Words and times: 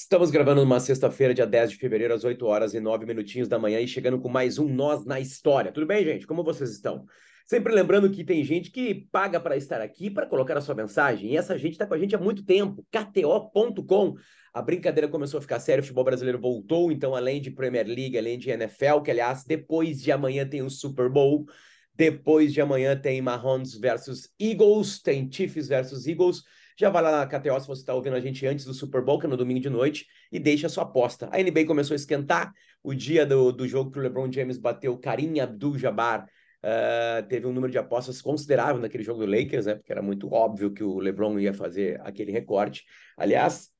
Estamos 0.00 0.30
gravando 0.30 0.60
numa 0.60 0.78
sexta-feira, 0.78 1.34
dia 1.34 1.44
10 1.44 1.72
de 1.72 1.76
fevereiro, 1.76 2.14
às 2.14 2.22
8 2.22 2.46
horas 2.46 2.72
e 2.72 2.78
9 2.78 3.04
minutinhos 3.04 3.48
da 3.48 3.58
manhã 3.58 3.80
e 3.80 3.88
chegando 3.88 4.20
com 4.20 4.28
mais 4.28 4.56
um 4.56 4.68
Nós 4.68 5.04
na 5.04 5.18
História. 5.18 5.72
Tudo 5.72 5.88
bem, 5.88 6.04
gente? 6.04 6.24
Como 6.24 6.44
vocês 6.44 6.70
estão? 6.70 7.04
Sempre 7.44 7.74
lembrando 7.74 8.08
que 8.08 8.22
tem 8.22 8.44
gente 8.44 8.70
que 8.70 8.94
paga 9.10 9.40
para 9.40 9.56
estar 9.56 9.80
aqui 9.80 10.08
para 10.08 10.24
colocar 10.24 10.56
a 10.56 10.60
sua 10.60 10.76
mensagem. 10.76 11.32
E 11.32 11.36
essa 11.36 11.58
gente 11.58 11.72
está 11.72 11.84
com 11.84 11.94
a 11.94 11.98
gente 11.98 12.14
há 12.14 12.18
muito 12.18 12.44
tempo. 12.44 12.86
KTO.com. 12.92 14.14
A 14.54 14.62
brincadeira 14.62 15.08
começou 15.08 15.38
a 15.38 15.40
ficar 15.40 15.58
séria, 15.58 15.80
o 15.80 15.82
futebol 15.82 16.04
brasileiro 16.04 16.38
voltou, 16.38 16.92
então 16.92 17.16
além 17.16 17.40
de 17.40 17.50
Premier 17.50 17.84
League, 17.84 18.16
além 18.16 18.38
de 18.38 18.50
NFL, 18.50 19.00
que 19.00 19.10
aliás, 19.10 19.42
depois 19.44 20.00
de 20.00 20.12
amanhã 20.12 20.48
tem 20.48 20.62
o 20.62 20.70
Super 20.70 21.10
Bowl, 21.10 21.44
depois 21.92 22.54
de 22.54 22.60
amanhã 22.60 22.96
tem 22.96 23.20
Mahomes 23.20 23.74
versus 23.74 24.30
Eagles, 24.38 25.02
tem 25.02 25.28
Chiefs 25.28 25.66
versus 25.66 26.06
Eagles. 26.06 26.44
Já 26.78 26.90
vai 26.90 27.02
lá 27.02 27.10
na 27.10 27.26
KTO 27.26 27.58
se 27.60 27.66
você 27.66 27.82
está 27.82 27.92
ouvindo 27.92 28.14
a 28.14 28.20
gente 28.20 28.46
antes 28.46 28.64
do 28.64 28.72
Super 28.72 29.02
Bowl, 29.02 29.18
que 29.18 29.26
é 29.26 29.28
no 29.28 29.36
domingo 29.36 29.58
de 29.58 29.68
noite, 29.68 30.06
e 30.30 30.38
deixa 30.38 30.68
a 30.68 30.70
sua 30.70 30.84
aposta. 30.84 31.28
A 31.32 31.42
NBA 31.42 31.66
começou 31.66 31.92
a 31.92 31.96
esquentar. 31.96 32.52
O 32.84 32.94
dia 32.94 33.26
do, 33.26 33.50
do 33.50 33.66
jogo 33.66 33.90
que 33.90 33.98
o 33.98 34.02
LeBron 34.02 34.30
James 34.30 34.56
bateu 34.56 34.96
Karim 34.96 35.40
Abdul-Jabbar 35.40 36.24
uh, 36.24 37.26
teve 37.26 37.48
um 37.48 37.52
número 37.52 37.72
de 37.72 37.78
apostas 37.78 38.22
considerável 38.22 38.80
naquele 38.80 39.02
jogo 39.02 39.18
do 39.18 39.26
Lakers, 39.26 39.66
né? 39.66 39.74
Porque 39.74 39.90
era 39.90 40.00
muito 40.00 40.32
óbvio 40.32 40.72
que 40.72 40.84
o 40.84 41.00
LeBron 41.00 41.36
ia 41.40 41.52
fazer 41.52 42.00
aquele 42.02 42.30
recorte. 42.30 42.84
Aliás, 43.16 43.70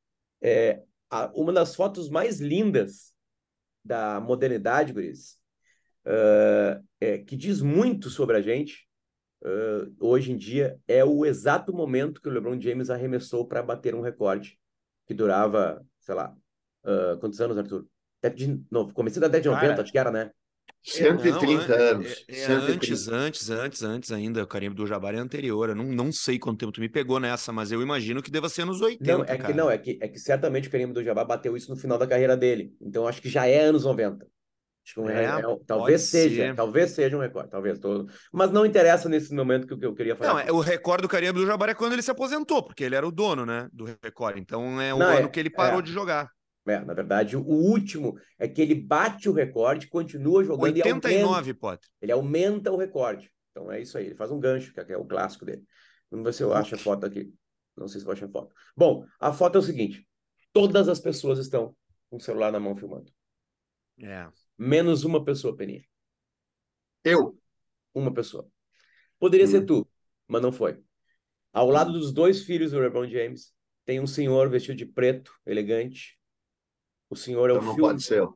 é, 0.43 0.83
a, 1.09 1.31
uma 1.37 1.53
das 1.53 1.77
fotos 1.77 2.11
mais 2.11 2.41
lindas 2.41 3.13
da 3.85 4.19
modernidade, 4.19 4.93
Guris, 4.93 5.37
uh, 6.05 6.85
é, 7.01 7.19
que 7.19 7.37
diz 7.37 7.63
muito 7.63 8.11
sobre 8.11 8.37
a 8.37 8.41
gente, 8.41 8.88
uh, 9.43 9.95
hoje 10.01 10.33
em 10.33 10.37
dia 10.37 10.79
é 10.87 11.05
o 11.05 11.25
exato 11.25 11.73
momento 11.73 12.21
que 12.21 12.29
o 12.29 12.33
LeBron 12.33 12.61
James 12.61 12.91
arremessou 12.91 13.47
para 13.47 13.63
bater 13.63 13.95
um 13.95 14.01
recorde 14.01 14.59
que 15.07 15.15
durava, 15.15 15.85
sei 16.01 16.15
lá, 16.15 16.35
uh, 16.85 17.19
quantos 17.19 17.41
anos, 17.41 17.59
Arthur? 17.59 17.87
Até 18.23 18.35
de, 18.35 18.63
não, 18.71 18.91
comecei 18.91 19.21
da 19.21 19.29
década 19.29 19.57
de 19.57 19.67
90, 19.67 19.83
acho 19.83 19.93
que 19.93 19.99
era, 19.99 20.11
né? 20.11 20.31
130 20.83 21.73
é, 21.73 21.91
anos. 21.91 22.25
É, 22.29 22.35
é, 22.35 22.43
é 22.43 22.47
antes, 22.47 23.09
antes, 23.09 23.51
antes, 23.51 23.83
antes 23.83 24.13
ainda. 24.13 24.43
O 24.43 24.47
carimbo 24.47 24.75
do 24.75 24.87
Jabbar 24.87 25.15
é 25.15 25.19
anterior. 25.19 25.71
Eu 25.71 25.75
não, 25.75 25.85
não 25.85 26.13
sei 26.13 26.39
quanto 26.39 26.59
tempo 26.59 26.73
tu 26.73 26.81
me 26.81 26.89
pegou 26.89 27.19
nessa, 27.19 27.53
mas 27.53 27.73
eu 27.73 27.83
imagino 27.83 28.23
que 28.23 28.31
deva 28.31 28.49
ser 28.49 28.65
nos 28.65 28.81
80. 28.81 29.13
Não, 29.13 29.23
é 29.23 29.27
cara. 29.27 29.45
que 29.45 29.53
não, 29.53 29.71
é 29.71 29.79
que, 29.79 29.99
é 30.01 30.09
que 30.09 30.19
certamente 30.19 30.69
o 30.69 30.71
carimbo 30.71 30.95
do 30.95 31.03
Jabbar 31.03 31.27
bateu 31.27 31.57
isso 31.57 31.71
no 31.71 31.77
final 31.77 31.99
da 31.99 32.07
carreira 32.07 32.37
dele. 32.37 32.75
Então 32.81 33.07
acho 33.07 33.21
que 33.21 33.29
já 33.29 33.47
é 33.47 33.65
anos 33.65 33.85
90. 33.85 34.27
Acho 34.89 35.07
é, 35.11 35.25
é, 35.25 35.43
talvez 35.67 36.03
seja, 36.03 36.47
ser. 36.47 36.55
talvez 36.55 36.93
seja 36.93 37.15
um 37.15 37.21
recorde, 37.21 37.51
talvez 37.51 37.79
todo. 37.79 38.11
Mas 38.33 38.51
não 38.51 38.65
interessa 38.65 39.07
nesse 39.07 39.35
momento 39.35 39.67
que, 39.67 39.77
que 39.77 39.85
eu 39.85 39.95
queria 39.95 40.17
falar. 40.17 40.33
Não, 40.33 40.41
é, 40.41 40.51
o 40.51 40.61
recorde 40.61 41.03
do 41.03 41.09
Carimbo 41.09 41.35
do 41.35 41.47
Jabbar 41.47 41.69
é 41.69 41.75
quando 41.75 41.93
ele 41.93 42.01
se 42.01 42.11
aposentou, 42.11 42.63
porque 42.63 42.85
ele 42.85 42.95
era 42.95 43.07
o 43.07 43.13
dono, 43.13 43.45
né, 43.45 43.69
do 43.71 43.85
recorde. 43.85 44.41
Então 44.41 44.81
é 44.81 44.95
o 44.95 44.99
não, 44.99 45.07
ano 45.07 45.27
é, 45.27 45.29
que 45.29 45.39
ele 45.39 45.51
parou 45.51 45.83
de 45.83 45.93
jogar. 45.93 46.31
É, 46.67 46.81
na 46.81 46.95
verdade, 46.95 47.37
o 47.37 47.43
último 47.43 48.19
é 48.39 48.49
que 48.49 48.63
ele 48.63 48.75
bate 48.75 49.29
o 49.29 49.33
recorde, 49.33 49.89
continua 49.89 50.43
jogando 50.43 50.75
89, 50.75 51.15
e 51.15 51.23
aumenta. 51.23 51.55
Potter. 51.55 51.89
Ele 52.01 52.13
aumenta 52.13 52.73
o 52.73 52.77
recorde. 52.77 53.31
Então 53.51 53.71
é 53.71 53.81
isso 53.81 53.99
aí, 53.99 54.07
ele 54.07 54.15
faz 54.15 54.31
um 54.31 54.41
gancho, 54.41 54.73
que 54.73 54.81
é 54.81 54.97
o 54.97 55.05
clássico 55.05 55.45
dele. 55.45 55.63
Vamos 56.11 56.25
ver 56.25 56.33
se 56.33 56.43
eu 56.43 56.55
acho 56.55 56.75
a 56.75 56.79
foto 56.79 57.05
aqui. 57.05 57.31
Não 57.77 57.89
sei 57.89 58.01
se 58.01 58.07
eu 58.07 58.13
acho 58.13 58.25
a 58.25 58.29
foto. 58.29 58.55
Bom, 58.77 59.05
a 59.21 59.33
foto 59.33 59.57
é 59.57 59.59
o 59.59 59.63
seguinte: 59.63 60.07
todas 60.53 60.89
as 60.89 60.99
pessoas 60.99 61.39
estão 61.39 61.77
com 62.09 62.17
o 62.17 62.21
celular 62.21 62.51
na 62.51 62.59
mão 62.59 62.75
filmando. 62.75 63.13
É. 64.01 64.29
Menos 64.59 65.05
uma 65.05 65.25
pessoa, 65.25 65.57
Peninha. 65.57 65.85
Eu. 67.05 67.39
Uma 67.95 68.13
pessoa. 68.13 68.51
Poderia 69.19 69.47
hum. 69.47 69.51
ser 69.51 69.65
tu, 69.65 69.89
mas 70.27 70.43
não 70.43 70.53
foi. 70.53 70.83
Ao 71.53 71.69
lado 71.69 71.93
dos 71.93 72.13
dois 72.13 72.43
filhos 72.45 72.73
do 72.73 72.79
LeBron 72.79 73.09
James, 73.09 73.55
tem 73.85 74.01
um 74.01 74.07
senhor 74.07 74.51
vestido 74.51 74.77
de 74.77 74.85
preto, 74.85 75.33
elegante. 75.47 76.19
O 77.09 77.17
senhor 77.17 77.49
é 77.49 77.55
então 77.55 77.63
o 77.63 77.67
não 77.67 77.75
Phil... 77.75 77.85
pode 77.85 78.03
ser. 78.03 78.29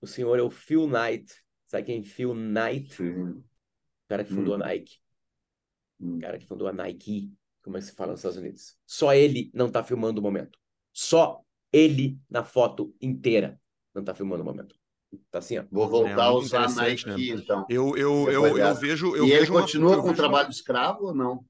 O 0.00 0.06
senhor 0.06 0.38
é 0.38 0.42
o 0.42 0.50
Phil 0.50 0.86
Knight. 0.86 1.34
Sabe 1.66 1.84
quem 1.84 2.00
é 2.00 2.02
Phil 2.02 2.34
Knight? 2.34 2.94
Sim. 2.94 3.30
O 3.30 3.44
cara 4.08 4.24
que 4.24 4.32
fundou 4.32 4.54
Hum. 4.54 4.62
a 4.62 4.66
Nike. 4.66 4.98
Hum. 5.98 6.16
O 6.18 6.20
cara 6.20 6.38
que 6.38 6.46
fundou 6.46 6.68
a 6.68 6.72
Nike. 6.72 7.32
Como 7.62 7.76
é 7.76 7.80
que 7.80 7.86
se 7.86 7.92
fala 7.92 8.12
nos 8.12 8.20
Estados 8.20 8.36
Unidos? 8.38 8.76
Só 8.86 9.14
ele 9.14 9.50
não 9.54 9.70
tá 9.70 9.82
filmando 9.82 10.20
o 10.20 10.22
momento. 10.22 10.58
Só 10.92 11.42
ele 11.72 12.18
na 12.28 12.44
foto 12.44 12.94
inteira 13.00 13.60
não 13.94 14.04
tá 14.04 14.14
filmando 14.14 14.42
o 14.42 14.44
momento. 14.46 14.76
Tá 15.30 15.38
assim, 15.38 15.58
ó. 15.58 15.64
Vou 15.70 15.88
voltar 15.88 16.10
É, 16.10 16.28
a 16.28 16.32
usar 16.32 16.68
Nike, 16.74 17.06
né? 17.06 17.16
então. 17.18 17.66
Eu, 17.68 17.96
eu, 17.96 18.30
eu, 18.30 18.46
eu 18.46 18.54
dessa. 18.54 18.80
vejo. 18.80 19.14
Eu 19.16 19.26
e 19.26 19.30
ele 19.30 19.40
vejo 19.40 19.52
uma- 19.52 19.60
continua 19.60 19.92
eu 19.94 19.96
com 19.98 20.08
vejo 20.08 20.16
trabalho 20.16 20.50
escravo 20.50 21.06
ou 21.06 21.14
não? 21.14 21.44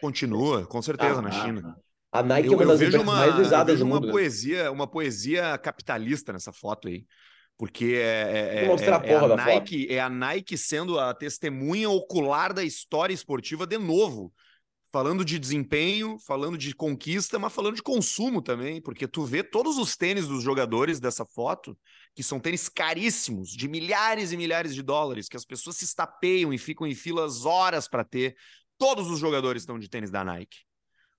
Continua, 0.00 0.66
com 0.66 0.80
certeza, 0.82 1.20
na 1.22 1.28
Ah, 1.28 1.32
China. 1.44 1.62
tá. 1.62 1.76
A 2.10 2.22
Nike 2.22 2.48
Eu, 2.48 2.52
é 2.54 2.56
uma 2.56 2.62
eu 2.64 2.68
das 2.68 2.80
empresas 2.80 3.02
uma, 3.02 3.14
mais 3.14 3.34
eu 3.36 3.42
usadas 3.42 3.66
vejo 3.74 3.84
do 3.84 3.86
uma 3.90 3.94
mundo. 3.96 4.06
né? 4.06 4.12
poesia, 4.12 4.72
uma 4.72 4.86
poesia 4.86 5.58
capitalista 5.58 6.32
nessa 6.32 6.52
foto 6.52 6.88
aí. 6.88 7.04
Porque 7.56 7.96
é, 7.96 8.58
é, 8.58 8.60
Vou 8.60 8.70
mostrar 8.76 9.02
a 9.02 9.04
é, 9.04 9.10
é 9.10 9.12
porra 9.18 9.24
a 9.32 9.36
da 9.36 9.44
Nike, 9.44 9.86
é 9.90 10.00
a 10.00 10.08
Nike 10.08 10.56
sendo 10.56 10.98
a 10.98 11.12
testemunha 11.12 11.90
ocular 11.90 12.52
da 12.54 12.62
história 12.64 13.12
esportiva 13.12 13.66
de 13.66 13.78
novo. 13.78 14.32
Falando 14.90 15.22
de 15.22 15.38
desempenho, 15.38 16.16
falando 16.26 16.56
de 16.56 16.74
conquista, 16.74 17.38
mas 17.38 17.52
falando 17.52 17.74
de 17.74 17.82
consumo 17.82 18.40
também, 18.40 18.80
porque 18.80 19.06
tu 19.06 19.22
vê 19.22 19.42
todos 19.42 19.76
os 19.76 19.94
tênis 19.96 20.26
dos 20.26 20.42
jogadores 20.42 20.98
dessa 20.98 21.26
foto, 21.26 21.76
que 22.18 22.22
são 22.24 22.40
tênis 22.40 22.68
caríssimos, 22.68 23.50
de 23.50 23.68
milhares 23.68 24.32
e 24.32 24.36
milhares 24.36 24.74
de 24.74 24.82
dólares, 24.82 25.28
que 25.28 25.36
as 25.36 25.44
pessoas 25.44 25.76
se 25.76 25.84
estapeiam 25.84 26.52
e 26.52 26.58
ficam 26.58 26.84
em 26.84 26.92
filas 26.92 27.46
horas 27.46 27.86
para 27.86 28.02
ter. 28.02 28.36
Todos 28.76 29.08
os 29.08 29.20
jogadores 29.20 29.62
estão 29.62 29.78
de 29.78 29.88
tênis 29.88 30.10
da 30.10 30.24
Nike. 30.24 30.64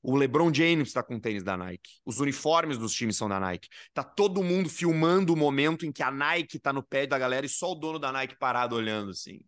O 0.04 0.18
LeBron 0.18 0.54
James 0.54 0.90
está 0.90 1.02
com 1.02 1.18
tênis 1.18 1.42
da 1.42 1.56
Nike. 1.56 1.90
Os 2.06 2.20
uniformes 2.20 2.78
dos 2.78 2.94
times 2.94 3.16
são 3.16 3.30
da 3.30 3.40
Nike. 3.40 3.70
Tá 3.94 4.04
todo 4.04 4.44
mundo 4.44 4.68
filmando 4.68 5.32
o 5.32 5.38
momento 5.38 5.86
em 5.86 5.92
que 5.94 6.04
a 6.04 6.12
Nike 6.12 6.60
tá 6.60 6.74
no 6.74 6.84
pé 6.84 7.08
da 7.08 7.18
galera 7.18 7.46
e 7.46 7.50
só 7.50 7.72
o 7.72 7.76
dono 7.76 7.98
da 7.98 8.12
Nike 8.12 8.38
parado 8.38 8.76
olhando 8.76 9.12
assim. 9.12 9.40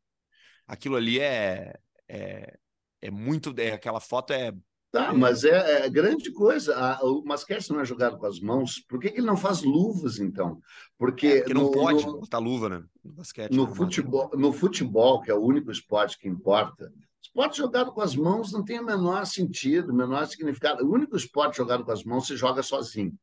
Aquilo 0.65 0.95
ali 0.95 1.19
é 1.19 1.73
é, 2.07 2.57
é 3.01 3.11
muito 3.11 3.53
é, 3.57 3.73
aquela 3.73 3.99
foto 3.99 4.31
é 4.31 4.53
Tá, 4.91 5.13
mas 5.13 5.45
é, 5.45 5.85
é 5.85 5.89
grande 5.89 6.31
coisa. 6.31 6.75
A- 6.75 6.99
O 7.05 7.21
basquete 7.21 7.69
não 7.69 7.79
é 7.79 7.85
jogado 7.85 8.17
com 8.17 8.25
as 8.25 8.41
mãos. 8.41 8.83
Por 8.89 8.99
que, 8.99 9.09
que 9.09 9.19
ele 9.19 9.25
não 9.27 9.37
faz 9.37 9.61
luvas, 9.63 10.19
então? 10.19 10.59
Porque, 10.97 11.27
é, 11.27 11.37
porque 11.39 11.53
não 11.53 11.63
no, 11.63 11.71
pode 11.71 12.05
no, 12.05 12.19
botar 12.19 12.39
luva, 12.39 12.67
né? 12.67 12.83
No 13.03 13.13
basquete. 13.13 13.51
no 13.53 13.67
né? 13.67 13.73
futebol, 13.73 14.29
no 14.33 14.51
futebol, 14.51 15.21
que 15.21 15.31
é 15.31 15.33
o 15.33 15.39
único 15.41 15.71
esporte 15.71 16.17
que 16.19 16.27
importa, 16.27 16.91
esporte 17.23 17.57
jogado 17.59 17.93
com 17.93 18.01
as 18.01 18.13
mãos 18.15 18.51
não 18.51 18.65
tem 18.65 18.79
o 18.81 18.85
menor 18.85 19.25
sentido, 19.25 19.91
o 19.93 19.95
menor 19.95 20.27
significado. 20.27 20.85
O 20.85 20.91
único 20.91 21.15
esporte 21.15 21.57
jogado 21.57 21.85
com 21.85 21.91
as 21.91 22.03
mãos 22.03 22.27
se 22.27 22.35
joga 22.35 22.61
sozinho. 22.61 23.13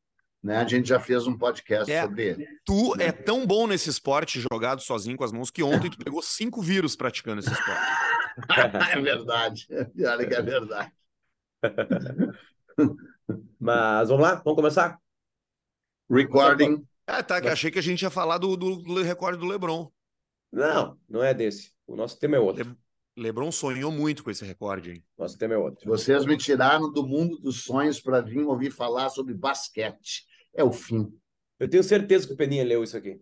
Né? 0.43 0.56
A 0.56 0.65
gente 0.67 0.89
já 0.89 0.99
fez 1.00 1.27
um 1.27 1.37
podcast 1.37 1.91
É. 1.93 2.03
sobre 2.03 2.23
ele. 2.29 2.47
Tu 2.65 2.95
é 2.99 3.12
tão 3.12 3.45
bom 3.47 3.67
nesse 3.67 3.91
esporte 3.91 4.41
jogado 4.50 4.81
sozinho 4.81 5.17
com 5.19 5.25
as 5.25 5.33
mãos 5.33 5.50
que 5.50 5.62
ontem 5.62 5.91
tu 5.91 5.99
pegou 5.99 6.23
cinco 6.23 6.62
vírus 6.62 6.97
praticando 6.97 7.41
esse 7.41 7.53
esporte. 7.53 7.83
é 8.97 9.00
verdade. 9.00 9.67
Olha 9.71 10.27
que 10.27 10.35
é 10.35 10.41
verdade. 10.43 10.93
Mas 13.59 14.09
vamos 14.09 14.23
lá, 14.23 14.37
vamos 14.37 14.57
começar? 14.57 14.99
Recording. 16.11 16.87
Ah, 17.07 17.23
tá. 17.23 17.41
que 17.41 17.49
Achei 17.49 17.71
que 17.71 17.79
a 17.79 17.83
gente 17.83 18.03
ia 18.03 18.11
falar 18.11 18.39
do, 18.39 18.57
do 18.57 19.03
recorde 19.03 19.39
do 19.39 19.47
LeBron. 19.47 19.91
Não, 20.53 20.99
não 21.09 21.23
é 21.23 21.35
desse. 21.35 21.73
O 21.87 21.95
nosso 21.97 22.19
tema 22.19 22.37
é 22.37 22.39
outro. 22.41 22.65
Le- 22.65 22.77
LeBron 23.25 23.51
sonhou 23.51 23.91
muito 23.91 24.23
com 24.23 24.31
esse 24.31 24.45
recorde, 24.45 24.93
hein? 24.93 25.05
Nosso 25.19 25.37
tema 25.37 25.55
é 25.55 25.59
outro. 25.59 25.85
Vocês 25.87 26.25
me 26.25 26.37
tiraram 26.37 26.91
do 26.93 27.07
mundo 27.07 27.39
dos 27.39 27.63
sonhos 27.65 28.01
para 28.01 28.21
vir 28.21 28.45
ouvir 28.45 28.71
falar 28.71 29.11
sobre 29.11 29.35
basquete. 29.35 30.25
É 30.55 30.63
o 30.63 30.73
fim. 30.73 31.13
Eu 31.59 31.69
tenho 31.69 31.83
certeza 31.83 32.27
que 32.27 32.33
o 32.33 32.37
Peninha 32.37 32.65
leu 32.65 32.83
isso 32.85 32.97
aqui. 32.97 33.21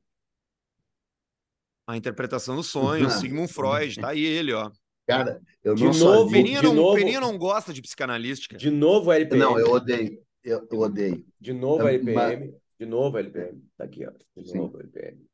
A 1.86 1.96
interpretação 1.96 2.56
do 2.56 2.62
sonho, 2.62 3.08
Sigmund 3.10 3.52
Freud, 3.52 4.00
tá 4.00 4.08
aí 4.10 4.22
ele, 4.24 4.52
ó. 4.52 4.70
Cara, 5.06 5.40
eu 5.62 5.74
De 5.74 5.84
não 5.84 5.92
novo, 5.94 6.30
Peninha 6.32 6.60
de 6.60 6.66
não, 6.66 6.74
novo- 6.74 6.96
Peninha 6.96 7.20
não 7.20 7.38
gosta 7.38 7.72
de 7.72 7.80
psicanalística. 7.80 8.56
De 8.56 8.70
novo 8.70 9.10
a 9.10 9.16
LPM. 9.16 9.40
Não, 9.42 9.58
eu 9.58 9.70
odeio. 9.70 10.18
Eu, 10.42 10.66
eu 10.70 10.78
odeio. 10.80 11.24
De 11.40 11.52
novo 11.52 11.86
a 11.86 11.92
LPM. 11.92 12.54
De 12.78 12.86
novo 12.86 13.16
a 13.16 13.20
LPM. 13.20 13.62
Tá 13.76 13.84
aqui, 13.84 14.04
ó. 14.06 14.10
De 14.40 14.48
Sim. 14.50 14.58
novo 14.58 14.76
a 14.78 14.80
LPM. 14.80 15.24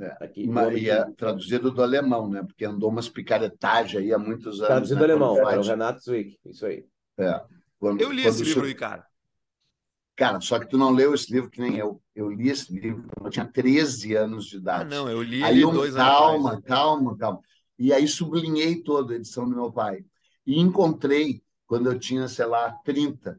É. 0.00 0.08
Tá 0.10 0.24
aqui. 0.24 0.46
Mas, 0.46 0.64
nome 0.66 0.78
e 0.78 0.82
que- 0.84 0.90
é 0.90 1.04
traduzido 1.12 1.70
do 1.70 1.82
alemão, 1.82 2.28
né? 2.28 2.42
Porque 2.42 2.64
andou 2.64 2.88
umas 2.90 3.08
picaretagens 3.08 4.02
aí 4.02 4.12
há 4.12 4.18
muitos 4.18 4.56
anos. 4.58 4.66
Traduzido 4.66 5.00
né? 5.00 5.06
do 5.06 5.12
alemão. 5.12 5.50
É 5.50 5.58
o 5.58 5.62
Renato 5.62 6.00
Zwick. 6.02 6.38
Isso 6.44 6.66
aí. 6.66 6.84
é. 7.18 7.40
Quando- 7.78 8.00
Eu 8.00 8.10
li 8.12 8.24
esse 8.26 8.42
livro 8.42 8.64
aí, 8.66 8.74
cara. 8.74 9.06
Cara, 10.16 10.40
só 10.40 10.58
que 10.58 10.66
tu 10.68 10.76
não 10.76 10.90
leu 10.90 11.14
esse 11.14 11.32
livro 11.32 11.48
que 11.48 11.60
nem 11.60 11.76
eu. 11.76 12.02
Eu 12.14 12.28
li 12.28 12.48
esse 12.50 12.72
livro 12.72 13.04
quando 13.14 13.26
eu 13.26 13.30
tinha 13.30 13.46
13 13.46 14.14
anos 14.16 14.46
de 14.46 14.56
Ah, 14.56 14.58
idade. 14.60 14.90
não, 14.90 15.08
eu 15.08 15.22
li 15.22 15.42
Aí 15.44 15.54
ele 15.54 15.62
eu, 15.64 15.70
dois 15.70 15.94
anos 15.94 16.08
calma, 16.08 16.62
calma, 16.62 17.16
calma. 17.16 17.40
E 17.78 17.92
aí 17.92 18.08
sublinhei 18.08 18.82
toda 18.82 19.12
a 19.12 19.16
edição 19.16 19.48
do 19.48 19.54
meu 19.54 19.72
pai. 19.72 20.04
E 20.46 20.58
encontrei 20.58 21.42
quando 21.66 21.90
eu 21.90 21.98
tinha, 21.98 22.26
sei 22.26 22.46
lá, 22.46 22.72
30. 22.84 23.38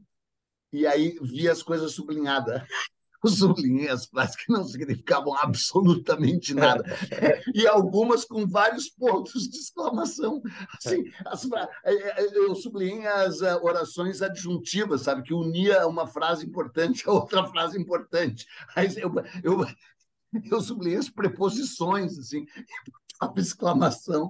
E 0.72 0.86
aí 0.86 1.18
vi 1.22 1.50
as 1.50 1.64
coisas 1.64 1.94
sublinhadas. 1.94 2.62
os 3.24 3.38
sublinhas, 3.38 4.06
frases 4.06 4.36
que 4.36 4.52
não 4.52 4.64
significavam 4.64 5.36
absolutamente 5.36 6.54
nada. 6.54 6.84
e 7.54 7.68
algumas 7.68 8.24
com 8.24 8.48
vários 8.48 8.90
pontos 8.90 9.50
de 9.50 9.58
exclamação. 9.58 10.42
Assim, 10.78 11.04
as, 11.26 11.46
é, 11.84 11.94
é, 11.94 12.38
eu 12.38 12.56
sublinhei 12.56 13.06
as 13.06 13.42
eh, 13.42 13.56
orações 13.58 14.22
adjuntivas, 14.22 15.02
sabe? 15.02 15.24
Que 15.24 15.34
unia 15.34 15.86
uma 15.88 16.08
frase 16.08 16.46
importante 16.46 17.04
a 17.08 17.12
outra 17.12 17.46
frase 17.48 17.80
importante. 17.80 18.46
Aí 18.76 18.88
eu, 18.98 19.12
eu, 19.44 19.66
eu 20.50 20.62
sublinhei 20.62 20.98
as 20.98 21.10
preposições, 21.10 22.18
assim, 22.18 22.46
exclamação 23.38 24.30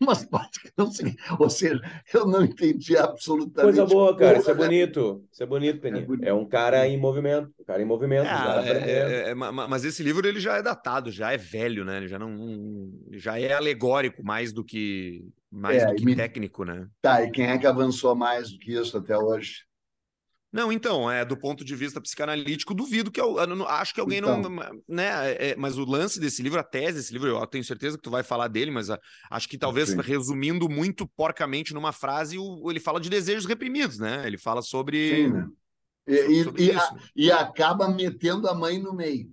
umas 0.00 0.24
partes 0.24 0.62
que 0.62 0.70
não 0.76 0.90
sei. 0.90 1.14
Ou 1.38 1.48
seja, 1.48 1.80
eu 2.12 2.26
não 2.26 2.44
entendi 2.44 2.96
absolutamente. 2.96 3.76
Coisa 3.76 3.86
boa, 3.86 4.16
cara. 4.16 4.38
Isso 4.38 4.50
é 4.50 4.54
bonito. 4.54 5.24
Isso 5.32 5.42
é 5.42 5.46
bonito, 5.46 5.80
Peninho. 5.80 6.18
É, 6.22 6.28
é, 6.28 6.34
um 6.34 6.46
cara 6.46 6.86
em 6.86 6.98
movimento. 6.98 7.52
Um 7.58 7.64
cara 7.64 7.82
em 7.82 7.86
movimento. 7.86 8.26
É, 8.26 8.70
é, 8.70 9.28
é, 9.28 9.30
é 9.30 9.34
mas 9.34 9.84
esse 9.84 10.02
livro 10.02 10.26
ele 10.26 10.40
já 10.40 10.56
é 10.56 10.62
datado, 10.62 11.10
já 11.10 11.32
é 11.32 11.36
velho, 11.36 11.84
né? 11.84 11.98
Ele 11.98 12.08
já 12.08 12.18
não. 12.18 12.90
Já 13.12 13.38
é 13.38 13.52
alegórico 13.52 14.22
mais 14.22 14.52
do 14.52 14.64
que 14.64 15.24
mais 15.50 15.86
do 15.86 15.94
que 15.94 16.04
me... 16.04 16.14
técnico, 16.14 16.64
né? 16.64 16.86
Tá, 17.00 17.22
e 17.22 17.30
quem 17.30 17.46
é 17.46 17.58
que 17.58 17.66
avançou 17.66 18.14
mais 18.14 18.50
do 18.50 18.58
que 18.58 18.72
isso 18.72 18.98
até 18.98 19.16
hoje? 19.16 19.64
Não, 20.56 20.72
então, 20.72 21.10
é 21.10 21.22
do 21.22 21.36
ponto 21.36 21.62
de 21.62 21.76
vista 21.76 22.00
psicanalítico, 22.00 22.72
duvido 22.72 23.10
que 23.10 23.20
eu, 23.20 23.38
eu 23.38 23.68
acho 23.68 23.92
que 23.92 24.00
alguém 24.00 24.20
então. 24.20 24.40
não, 24.40 24.82
né, 24.88 25.32
é, 25.32 25.50
é, 25.50 25.56
mas 25.56 25.76
o 25.76 25.84
lance 25.84 26.18
desse 26.18 26.42
livro, 26.42 26.58
a 26.58 26.64
tese 26.64 26.96
desse 26.96 27.12
livro, 27.12 27.28
eu 27.28 27.46
tenho 27.46 27.62
certeza 27.62 27.98
que 27.98 28.02
tu 28.02 28.10
vai 28.10 28.22
falar 28.22 28.48
dele, 28.48 28.70
mas 28.70 28.88
a, 28.88 28.94
ah, 28.94 29.00
acho 29.32 29.50
que 29.50 29.58
talvez 29.58 29.90
Sim. 29.90 30.00
resumindo 30.00 30.66
muito 30.66 31.06
porcamente 31.06 31.74
numa 31.74 31.92
frase, 31.92 32.38
o, 32.38 32.70
ele 32.70 32.80
fala 32.80 32.98
de 32.98 33.10
desejos 33.10 33.44
reprimidos, 33.44 33.98
né? 33.98 34.26
Ele 34.26 34.38
fala 34.38 34.62
sobre 34.62 35.14
Sim, 35.14 35.28
né? 35.28 35.46
E, 36.06 36.44
sobre 36.44 36.64
e, 36.64 36.70
a, 36.72 36.96
e, 37.14 37.30
acaba 37.30 37.86
metendo 37.88 38.48
a 38.48 38.54
mãe 38.54 38.78
no 38.78 38.94
meio. 38.94 39.30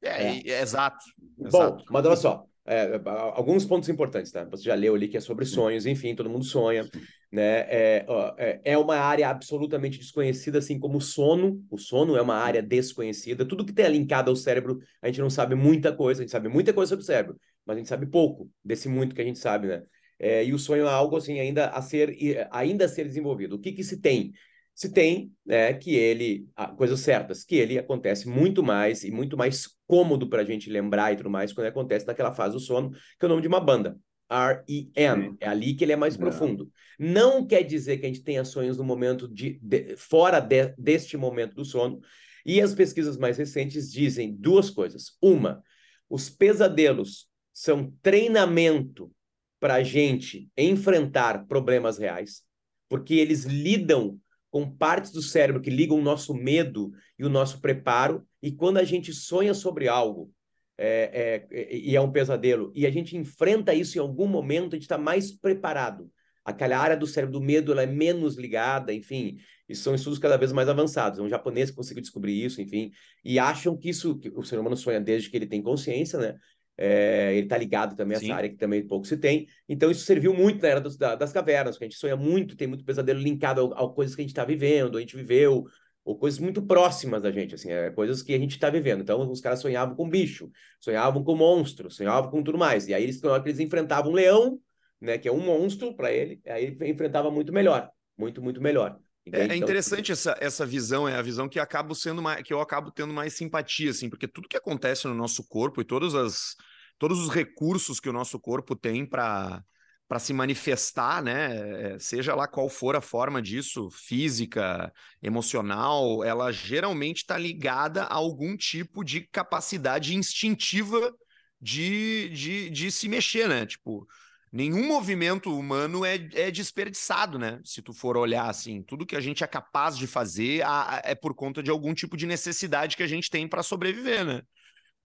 É, 0.00 0.38
é. 0.38 0.62
exato. 0.62 1.04
Bom, 1.36 1.48
exato. 1.48 1.84
mas 1.90 2.06
olha 2.06 2.16
só, 2.16 2.46
é, 2.72 3.00
alguns 3.04 3.64
pontos 3.64 3.88
importantes, 3.88 4.32
tá? 4.32 4.44
Você 4.46 4.64
já 4.64 4.74
leu 4.74 4.94
ali 4.94 5.08
que 5.08 5.16
é 5.16 5.20
sobre 5.20 5.44
sonhos, 5.44 5.86
enfim, 5.86 6.14
todo 6.14 6.30
mundo 6.30 6.44
sonha, 6.44 6.88
né? 7.30 7.60
É, 7.68 8.06
é, 8.38 8.60
é 8.64 8.78
uma 8.78 8.96
área 8.96 9.28
absolutamente 9.28 9.98
desconhecida, 9.98 10.58
assim 10.58 10.78
como 10.78 10.98
o 10.98 11.00
sono. 11.00 11.64
O 11.70 11.78
sono 11.78 12.16
é 12.16 12.22
uma 12.22 12.36
área 12.36 12.62
desconhecida. 12.62 13.44
Tudo 13.44 13.64
que 13.64 13.72
tem 13.72 13.88
linkado 13.88 14.30
ao 14.30 14.36
cérebro, 14.36 14.78
a 15.00 15.06
gente 15.06 15.20
não 15.20 15.30
sabe 15.30 15.54
muita 15.54 15.92
coisa. 15.92 16.20
A 16.20 16.24
gente 16.24 16.32
sabe 16.32 16.48
muita 16.48 16.72
coisa 16.72 16.90
sobre 16.90 17.02
o 17.02 17.06
cérebro, 17.06 17.36
mas 17.66 17.76
a 17.76 17.78
gente 17.78 17.88
sabe 17.88 18.06
pouco 18.06 18.50
desse 18.64 18.88
muito 18.88 19.14
que 19.14 19.20
a 19.22 19.24
gente 19.24 19.38
sabe, 19.38 19.68
né? 19.68 19.82
É, 20.18 20.44
e 20.44 20.54
o 20.54 20.58
sonho 20.58 20.86
é 20.86 20.90
algo 20.90 21.16
assim 21.16 21.40
ainda 21.40 21.66
a 21.68 21.82
ser 21.82 22.16
ainda 22.50 22.84
a 22.84 22.88
ser 22.88 23.04
desenvolvido. 23.04 23.56
O 23.56 23.58
que 23.58 23.72
que 23.72 23.82
se 23.82 24.00
tem? 24.00 24.32
Se 24.74 24.92
tem 24.92 25.32
né, 25.44 25.72
que 25.74 25.94
ele, 25.94 26.48
coisas 26.76 27.00
certas, 27.00 27.44
que 27.44 27.56
ele 27.56 27.78
acontece 27.78 28.28
muito 28.28 28.62
mais 28.62 29.04
e 29.04 29.10
muito 29.10 29.36
mais 29.36 29.68
cômodo 29.86 30.28
para 30.28 30.42
a 30.42 30.44
gente 30.44 30.70
lembrar 30.70 31.12
e 31.12 31.16
tudo 31.16 31.30
mais 31.30 31.52
quando 31.52 31.66
acontece 31.66 32.06
naquela 32.06 32.32
fase 32.32 32.54
do 32.54 32.60
sono, 32.60 32.90
que 32.90 33.24
é 33.24 33.26
o 33.26 33.28
nome 33.28 33.42
de 33.42 33.48
uma 33.48 33.60
banda. 33.60 33.96
R-E-M. 34.30 35.36
É 35.40 35.46
ali 35.46 35.74
que 35.74 35.84
ele 35.84 35.92
é 35.92 35.96
mais 35.96 36.16
profundo. 36.16 36.70
Não 36.98 37.46
quer 37.46 37.62
dizer 37.62 37.98
que 37.98 38.06
a 38.06 38.08
gente 38.08 38.22
tenha 38.22 38.44
sonhos 38.44 38.78
no 38.78 38.84
momento 38.84 39.28
de, 39.28 39.58
de 39.62 39.94
fora 39.96 40.40
de, 40.40 40.74
deste 40.78 41.16
momento 41.16 41.54
do 41.54 41.64
sono. 41.64 42.00
E 42.44 42.60
as 42.60 42.74
pesquisas 42.74 43.18
mais 43.18 43.36
recentes 43.36 43.92
dizem 43.92 44.34
duas 44.34 44.70
coisas. 44.70 45.16
Uma, 45.20 45.62
os 46.08 46.30
pesadelos 46.30 47.28
são 47.52 47.92
treinamento 48.02 49.12
para 49.60 49.74
a 49.74 49.82
gente 49.82 50.50
enfrentar 50.56 51.46
problemas 51.46 51.98
reais, 51.98 52.42
porque 52.88 53.14
eles 53.14 53.44
lidam 53.44 54.18
com 54.52 54.70
partes 54.70 55.10
do 55.10 55.22
cérebro 55.22 55.62
que 55.62 55.70
ligam 55.70 55.98
o 55.98 56.02
nosso 56.02 56.34
medo 56.34 56.92
e 57.18 57.24
o 57.24 57.30
nosso 57.30 57.58
preparo. 57.58 58.22
E 58.42 58.52
quando 58.52 58.76
a 58.76 58.84
gente 58.84 59.10
sonha 59.10 59.54
sobre 59.54 59.88
algo 59.88 60.30
é, 60.76 61.46
é, 61.50 61.74
e 61.74 61.96
é 61.96 62.00
um 62.00 62.12
pesadelo, 62.12 62.70
e 62.74 62.86
a 62.86 62.90
gente 62.90 63.16
enfrenta 63.16 63.72
isso 63.72 63.96
em 63.96 64.00
algum 64.00 64.26
momento, 64.26 64.74
a 64.74 64.76
gente 64.76 64.82
está 64.82 64.98
mais 64.98 65.32
preparado. 65.32 66.10
Aquela 66.44 66.76
área 66.76 66.96
do 66.96 67.06
cérebro 67.06 67.38
do 67.38 67.40
medo 67.40 67.72
ela 67.72 67.82
é 67.82 67.86
menos 67.86 68.36
ligada, 68.36 68.92
enfim. 68.92 69.38
E 69.66 69.74
são 69.74 69.94
estudos 69.94 70.18
cada 70.18 70.36
vez 70.36 70.52
mais 70.52 70.68
avançados. 70.68 71.18
É 71.18 71.22
um 71.22 71.28
japonês 71.30 71.70
que 71.70 71.76
conseguiu 71.76 72.02
descobrir 72.02 72.44
isso, 72.44 72.60
enfim. 72.60 72.90
E 73.24 73.38
acham 73.38 73.74
que 73.74 73.88
isso, 73.88 74.18
que 74.18 74.28
o 74.28 74.42
ser 74.42 74.58
humano 74.58 74.76
sonha 74.76 75.00
desde 75.00 75.30
que 75.30 75.36
ele 75.36 75.46
tem 75.46 75.62
consciência, 75.62 76.18
né? 76.18 76.36
É, 76.76 77.34
ele 77.34 77.44
está 77.44 77.56
ligado 77.56 77.94
também 77.94 78.16
a 78.16 78.20
essa 78.20 78.34
área 78.34 78.48
que 78.48 78.56
também 78.56 78.86
pouco 78.86 79.06
se 79.06 79.16
tem. 79.16 79.46
Então, 79.68 79.90
isso 79.90 80.04
serviu 80.04 80.32
muito 80.34 80.62
na 80.62 80.68
era 80.68 80.80
dos, 80.80 80.96
da, 80.96 81.14
das 81.14 81.32
cavernas, 81.32 81.76
que 81.76 81.84
a 81.84 81.88
gente 81.88 81.98
sonha 81.98 82.16
muito, 82.16 82.56
tem 82.56 82.66
muito 82.66 82.84
pesadelo 82.84 83.20
linkado 83.20 83.72
a, 83.74 83.84
a 83.84 83.88
coisas 83.88 84.14
que 84.14 84.22
a 84.22 84.24
gente 84.24 84.32
está 84.32 84.44
vivendo, 84.44 84.96
a 84.96 85.00
gente 85.00 85.16
viveu, 85.16 85.66
ou 86.04 86.18
coisas 86.18 86.40
muito 86.40 86.62
próximas 86.62 87.22
da 87.22 87.30
gente, 87.30 87.54
assim, 87.54 87.70
é, 87.70 87.90
coisas 87.90 88.22
que 88.22 88.34
a 88.34 88.38
gente 88.38 88.52
está 88.52 88.70
vivendo. 88.70 89.02
Então, 89.02 89.30
os 89.30 89.40
caras 89.40 89.60
sonhavam 89.60 89.94
com 89.94 90.08
bicho, 90.08 90.50
sonhavam 90.80 91.22
com 91.22 91.36
monstro, 91.36 91.90
sonhavam 91.90 92.30
com 92.30 92.42
tudo 92.42 92.58
mais. 92.58 92.88
E 92.88 92.94
aí, 92.94 93.02
eles, 93.02 93.20
na 93.20 93.32
hora 93.32 93.42
que 93.42 93.48
eles 93.48 93.60
enfrentavam 93.60 94.10
um 94.10 94.14
leão, 94.14 94.58
né, 95.00 95.18
que 95.18 95.28
é 95.28 95.32
um 95.32 95.40
monstro 95.40 95.94
para 95.94 96.12
ele, 96.12 96.40
aí 96.46 96.64
ele 96.66 96.88
enfrentava 96.88 97.30
muito 97.30 97.52
melhor, 97.52 97.90
muito, 98.16 98.42
muito 98.42 98.60
melhor. 98.60 98.98
É, 99.26 99.40
é, 99.40 99.44
então, 99.44 99.56
interessante 99.56 100.10
essa, 100.10 100.36
essa 100.40 100.66
visão, 100.66 101.08
é 101.08 101.16
a 101.16 101.22
visão 101.22 101.48
que 101.48 101.60
acabo 101.60 101.94
sendo 101.94 102.20
mais, 102.20 102.42
que 102.42 102.52
eu 102.52 102.60
acabo 102.60 102.90
tendo 102.90 103.12
mais 103.12 103.34
simpatia, 103.34 103.90
assim, 103.90 104.10
porque 104.10 104.26
tudo 104.26 104.48
que 104.48 104.56
acontece 104.56 105.06
no 105.06 105.14
nosso 105.14 105.46
corpo 105.46 105.80
e 105.80 105.84
todas 105.84 106.14
as, 106.14 106.56
todos 106.98 107.20
os 107.20 107.28
recursos 107.28 108.00
que 108.00 108.08
o 108.08 108.12
nosso 108.12 108.38
corpo 108.40 108.74
tem 108.74 109.06
para 109.06 109.62
para 110.08 110.18
se 110.18 110.34
manifestar, 110.34 111.22
né? 111.22 111.94
É, 111.94 111.98
seja 111.98 112.34
lá 112.34 112.46
qual 112.46 112.68
for 112.68 112.94
a 112.94 113.00
forma 113.00 113.40
disso, 113.40 113.88
física, 113.90 114.92
emocional, 115.22 116.22
ela 116.22 116.52
geralmente 116.52 117.18
está 117.18 117.38
ligada 117.38 118.02
a 118.02 118.14
algum 118.14 118.54
tipo 118.54 119.02
de 119.02 119.22
capacidade 119.22 120.14
instintiva 120.14 121.14
de, 121.58 122.28
de, 122.28 122.68
de 122.68 122.92
se 122.92 123.08
mexer, 123.08 123.48
né? 123.48 123.64
Tipo, 123.64 124.06
nenhum 124.52 124.86
movimento 124.86 125.56
humano 125.56 126.04
é, 126.04 126.16
é 126.34 126.50
desperdiçado, 126.50 127.38
né? 127.38 127.58
Se 127.64 127.80
tu 127.80 127.94
for 127.94 128.16
olhar 128.18 128.50
assim, 128.50 128.82
tudo 128.82 129.06
que 129.06 129.16
a 129.16 129.20
gente 129.20 129.42
é 129.42 129.46
capaz 129.46 129.96
de 129.96 130.06
fazer 130.06 130.62
é 131.02 131.14
por 131.14 131.34
conta 131.34 131.62
de 131.62 131.70
algum 131.70 131.94
tipo 131.94 132.16
de 132.16 132.26
necessidade 132.26 132.96
que 132.96 133.02
a 133.02 133.06
gente 133.06 133.30
tem 133.30 133.48
para 133.48 133.62
sobreviver, 133.62 134.24
né? 134.24 134.42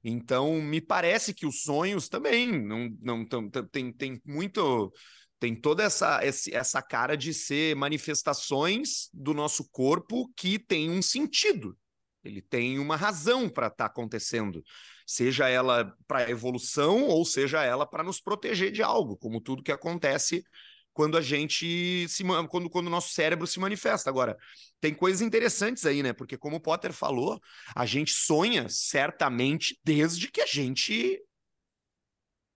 Então, 0.03 0.61
me 0.61 0.81
parece 0.81 1.33
que 1.33 1.45
os 1.45 1.63
sonhos 1.63 2.09
também 2.09 2.61
não, 2.61 2.89
não 3.01 3.25
tem, 3.71 3.91
tem 3.91 4.21
muito 4.25 4.91
tem 5.39 5.55
toda 5.55 5.83
essa, 5.83 6.19
essa 6.23 6.81
cara 6.81 7.15
de 7.15 7.31
ser 7.31 7.75
manifestações 7.75 9.07
do 9.13 9.35
nosso 9.35 9.69
corpo 9.69 10.31
que 10.35 10.57
tem 10.57 10.89
um 10.89 11.01
sentido. 11.01 11.77
Ele 12.23 12.41
tem 12.41 12.79
uma 12.79 12.95
razão 12.95 13.47
para 13.47 13.67
estar 13.67 13.77
tá 13.77 13.85
acontecendo 13.85 14.63
seja 15.07 15.47
ela 15.47 15.95
para 16.05 16.29
evolução 16.29 17.05
ou 17.05 17.23
seja 17.23 17.63
ela 17.63 17.85
para 17.87 18.03
nos 18.03 18.19
proteger 18.19 18.71
de 18.71 18.83
algo, 18.83 19.15
como 19.15 19.39
tudo 19.39 19.63
que 19.63 19.71
acontece 19.71 20.43
quando 20.91 21.17
a 21.17 21.21
gente 21.21 22.07
se 22.09 22.23
quando, 22.49 22.69
quando 22.69 22.87
o 22.87 22.89
nosso 22.89 23.13
cérebro 23.13 23.47
se 23.47 23.59
manifesta. 23.59 24.09
Agora, 24.09 24.35
tem 24.81 24.93
coisas 24.93 25.21
interessantes 25.21 25.85
aí, 25.85 26.03
né? 26.03 26.11
Porque 26.11 26.37
como 26.37 26.57
o 26.57 26.59
Potter 26.59 26.91
falou, 26.91 27.39
a 27.73 27.85
gente 27.85 28.11
sonha 28.11 28.67
certamente 28.67 29.79
desde 29.83 30.29
que 30.29 30.41
a 30.41 30.45
gente 30.45 31.21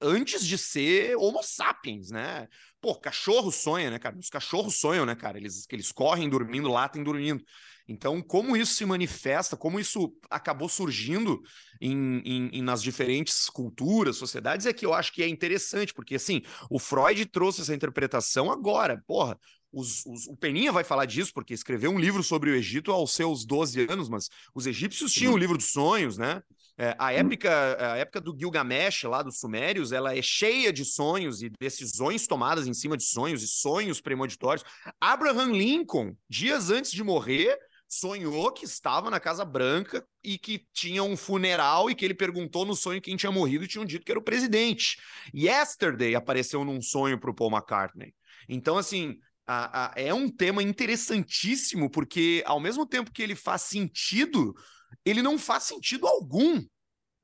antes 0.02 0.46
de 0.46 0.58
ser 0.58 1.16
Homo 1.16 1.44
sapiens, 1.44 2.10
né? 2.10 2.48
Pô, 2.82 2.96
cachorro 2.96 3.52
sonha, 3.52 3.92
né, 3.92 4.00
cara? 4.00 4.18
Os 4.18 4.30
cachorros 4.30 4.80
sonham, 4.80 5.06
né, 5.06 5.16
cara? 5.16 5.38
Eles, 5.38 5.68
eles 5.72 5.92
correm 5.92 6.28
dormindo, 6.28 6.68
latem 6.68 7.04
dormindo. 7.04 7.46
Então, 7.88 8.22
como 8.22 8.56
isso 8.56 8.74
se 8.74 8.86
manifesta, 8.86 9.58
como 9.58 9.80
isso 9.80 10.14
acabou 10.30 10.70
surgindo 10.70 11.42
em, 11.80 12.22
em, 12.26 12.50
em, 12.54 12.62
nas 12.62 12.82
diferentes 12.82 13.50
culturas, 13.50 14.18
sociedades, 14.18 14.66
é 14.66 14.74
que 14.74 14.86
eu 14.86 14.94
acho 14.94 15.12
que 15.14 15.24
é 15.24 15.28
interessante, 15.28 15.94
porque 15.94 16.16
assim, 16.16 16.42
o 16.70 16.80
Freud 16.80 17.26
trouxe 17.26 17.62
essa 17.62 17.76
interpretação 17.76 18.52
agora. 18.52 19.04
Porra, 19.06 19.38
os, 19.72 20.06
os, 20.06 20.28
o 20.28 20.36
Peninha 20.36 20.72
vai 20.72 20.84
falar 20.84 21.06
disso, 21.06 21.32
porque 21.34 21.54
escreveu 21.54 21.92
um 21.92 22.00
livro 22.00 22.22
sobre 22.22 22.52
o 22.52 22.56
Egito 22.56 22.92
aos 22.92 23.14
seus 23.14 23.46
12 23.46 23.88
anos, 23.90 24.10
mas 24.10 24.30
os 24.54 24.68
egípcios 24.68 25.14
tinham 25.14 25.34
o 25.34 25.38
livro 25.38 25.58
dos 25.58 25.72
sonhos, 25.72 26.18
né? 26.18 26.42
É, 26.78 26.96
a, 26.98 27.14
época, 27.14 27.94
a 27.94 27.98
época 27.98 28.20
do 28.20 28.36
Gilgamesh, 28.38 29.04
lá 29.04 29.22
dos 29.22 29.40
Sumérios, 29.40 29.92
ela 29.92 30.16
é 30.16 30.22
cheia 30.22 30.74
de 30.74 30.84
sonhos 30.84 31.44
e 31.44 31.52
decisões 31.60 32.26
tomadas 32.26 32.66
em 32.66 32.74
cima 32.74 32.98
de 32.98 33.04
sonhos 33.04 33.44
e 33.44 33.48
sonhos 33.48 34.02
premonitórios. 34.02 34.66
Abraham 35.00 35.52
Lincoln, 35.52 36.16
dias 36.30 36.70
antes 36.70 36.92
de 36.92 37.04
morrer, 37.04 37.56
sonhou 37.92 38.54
que 38.54 38.64
estava 38.64 39.10
na 39.10 39.20
Casa 39.20 39.44
Branca 39.44 40.08
e 40.24 40.38
que 40.38 40.66
tinha 40.72 41.04
um 41.04 41.18
funeral 41.18 41.90
e 41.90 41.96
que 41.96 42.06
ele 42.06 42.14
perguntou 42.14 42.66
no 42.66 42.74
sonho 42.74 43.02
quem 43.02 43.18
tinha 43.18 43.32
morrido 43.32 43.66
e 43.66 43.68
tinham 43.68 43.84
dito 43.84 44.06
que 44.06 44.12
era 44.12 44.20
o 44.20 44.24
presidente. 44.24 44.98
Yesterday 45.36 46.16
apareceu 46.16 46.64
num 46.64 46.82
sonho 46.82 47.20
para 47.20 47.30
o 47.30 47.36
Paul 47.36 47.52
McCartney. 47.52 48.16
Então, 48.48 48.78
assim, 48.78 49.20
a, 49.46 49.88
a, 49.88 49.94
é 49.98 50.14
um 50.14 50.30
tema 50.30 50.64
interessantíssimo, 50.64 51.90
porque 51.92 52.42
ao 52.46 52.62
mesmo 52.62 52.86
tempo 52.86 53.12
que 53.12 53.22
ele 53.22 53.36
faz 53.36 53.64
sentido, 53.64 54.56
ele 55.04 55.22
não 55.22 55.38
faz 55.38 55.64
sentido 55.64 56.08
algum. 56.08 56.64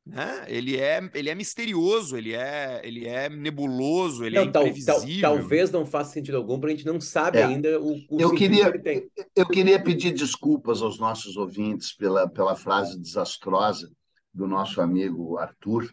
Né? 0.10 0.46
Ele, 0.48 0.78
é, 0.78 1.10
ele 1.14 1.30
é 1.30 1.36
misterioso, 1.36 2.16
ele 2.16 2.34
é, 2.34 2.82
ele 2.84 3.06
é 3.06 3.28
nebuloso, 3.30 4.24
ele 4.24 4.38
é 4.38 4.40
não, 4.40 4.46
é 4.46 4.50
imprevisível. 4.50 5.22
Tal, 5.22 5.38
talvez 5.38 5.70
não 5.70 5.86
faça 5.86 6.14
sentido 6.14 6.38
algum, 6.38 6.58
porque 6.60 6.74
a 6.74 6.76
gente 6.78 6.86
não 6.86 7.02
sabe 7.02 7.40
é. 7.40 7.44
ainda 7.44 7.80
o, 7.82 7.98
o 8.10 8.22
eu 8.22 8.32
queria, 8.32 8.72
que 8.72 8.78
ele 8.78 8.80
tem. 8.80 9.10
Eu 9.36 9.46
queria 9.46 9.82
pedir 9.84 10.14
desculpas 10.14 10.82
aos 10.82 10.98
nossos 10.98 11.36
ouvintes 11.36 11.94
pela, 11.94 12.28
pela 12.28 12.56
frase 12.56 12.98
desastrosa 12.98 13.92
do 14.34 14.48
nosso 14.48 14.80
amigo 14.80 15.38
Arthur, 15.38 15.92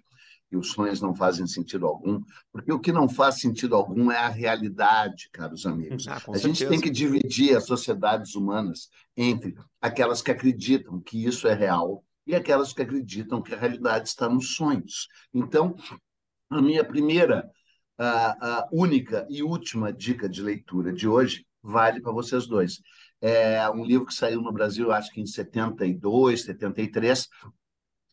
que 0.49 0.57
os 0.57 0.71
sonhos 0.71 1.01
não 1.01 1.13
fazem 1.13 1.47
sentido 1.49 1.85
algum, 1.85 2.21
porque 2.53 2.73
o 2.73 2.79
que 2.79 2.93
não 2.93 3.09
faz 3.09 3.41
sentido 3.41 3.75
algum 3.75 4.13
é 4.13 4.19
a 4.19 4.29
realidade, 4.29 5.29
caros 5.33 5.67
amigos. 5.67 6.07
Ah, 6.07 6.15
a 6.15 6.21
certeza. 6.21 6.49
gente 6.49 6.67
tem 6.69 6.81
que 6.81 6.91
dividir 6.91 7.57
as 7.57 7.67
sociedades 7.67 8.37
humanas 8.37 8.89
entre 9.17 9.57
aquelas 9.81 10.23
que 10.23 10.31
acreditam 10.31 11.01
que 11.01 11.25
isso 11.25 11.49
é 11.49 11.55
real 11.55 12.05
e 12.27 12.35
aquelas 12.35 12.73
que 12.73 12.83
acreditam 12.83 13.43
que 13.43 13.55
a 13.55 13.59
realidade 13.59 14.09
está 14.09 14.29
nos 14.29 14.55
sonhos. 14.55 15.09
Então, 15.33 15.77
a 16.51 16.61
minha 16.61 16.85
primeira, 16.85 17.49
a, 17.99 18.59
a 18.59 18.69
única 18.73 19.27
e 19.29 19.43
última 19.43 19.93
dica 19.93 20.29
de 20.29 20.43
leitura 20.43 20.93
de 20.93 21.09
hoje 21.09 21.47
vale 21.63 22.01
para 22.01 22.13
vocês 22.13 22.47
dois. 22.47 22.81
É 23.21 23.69
um 23.71 23.85
livro 23.85 24.07
que 24.07 24.15
saiu 24.15 24.43
no 24.43 24.53
Brasil, 24.53 24.93
acho 24.93 25.11
que 25.11 25.21
em 25.21 25.27
72, 25.27 26.43
73, 26.43 27.29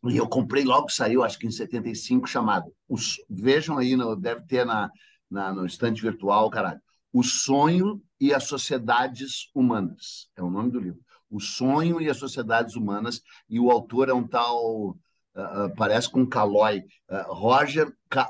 e 0.05 0.17
eu 0.17 0.27
comprei 0.27 0.63
logo 0.63 0.87
que 0.87 0.93
saiu, 0.93 1.23
acho 1.23 1.37
que 1.37 1.45
em 1.45 1.51
75, 1.51 2.27
chamado. 2.27 2.73
Os, 2.87 3.17
vejam 3.29 3.77
aí, 3.77 3.95
no, 3.95 4.15
deve 4.15 4.41
ter 4.45 4.65
na, 4.65 4.89
na, 5.29 5.53
no 5.53 5.65
estante 5.65 6.01
virtual, 6.01 6.49
caralho. 6.49 6.81
O 7.13 7.23
Sonho 7.23 8.01
e 8.19 8.33
as 8.33 8.45
Sociedades 8.45 9.49
Humanas. 9.53 10.29
É 10.35 10.41
o 10.41 10.49
nome 10.49 10.71
do 10.71 10.79
livro. 10.79 10.99
O 11.31 11.39
Sonho 11.39 12.01
e 12.01 12.09
as 12.09 12.17
Sociedades 12.17 12.75
Humanas. 12.75 13.21
E 13.49 13.59
o 13.59 13.71
autor 13.71 14.09
é 14.09 14.13
um 14.13 14.27
tal. 14.27 14.97
Uh, 15.33 15.65
uh, 15.65 15.75
parece 15.77 16.09
com 16.09 16.27
Calói. 16.27 16.83
Uh, 17.09 17.33
Roger 17.33 17.91
Ca, 18.09 18.29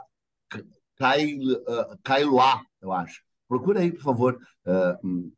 Cailoá, 2.03 2.61
eu 2.79 2.91
acho. 2.91 3.21
Procura 3.47 3.79
aí, 3.79 3.91
por 3.91 4.03
favor, 4.03 4.39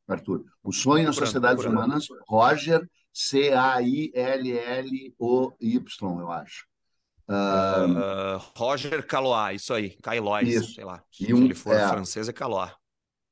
Arthur. 0.08 0.44
O 0.62 0.72
Sonho 0.74 1.06
e 1.06 1.08
as 1.08 1.16
Sociedades 1.16 1.64
Humanas, 1.66 2.06
Roger 2.28 2.88
C-A-I-L-L-O-Y, 3.14 4.20
eu 6.20 6.32
acho. 6.32 6.66
Uh, 7.30 8.38
Roger 8.58 9.06
Calois, 9.06 9.62
isso 9.62 9.74
aí, 9.74 9.98
Cailois, 10.02 10.74
sei 10.74 10.84
lá. 10.84 11.02
Se 11.12 11.34
um, 11.34 11.46
ele 11.46 11.56
for 11.56 11.74
é, 11.74 11.88
francês, 11.88 12.28
é 12.28 12.34
Calois. 12.34 12.74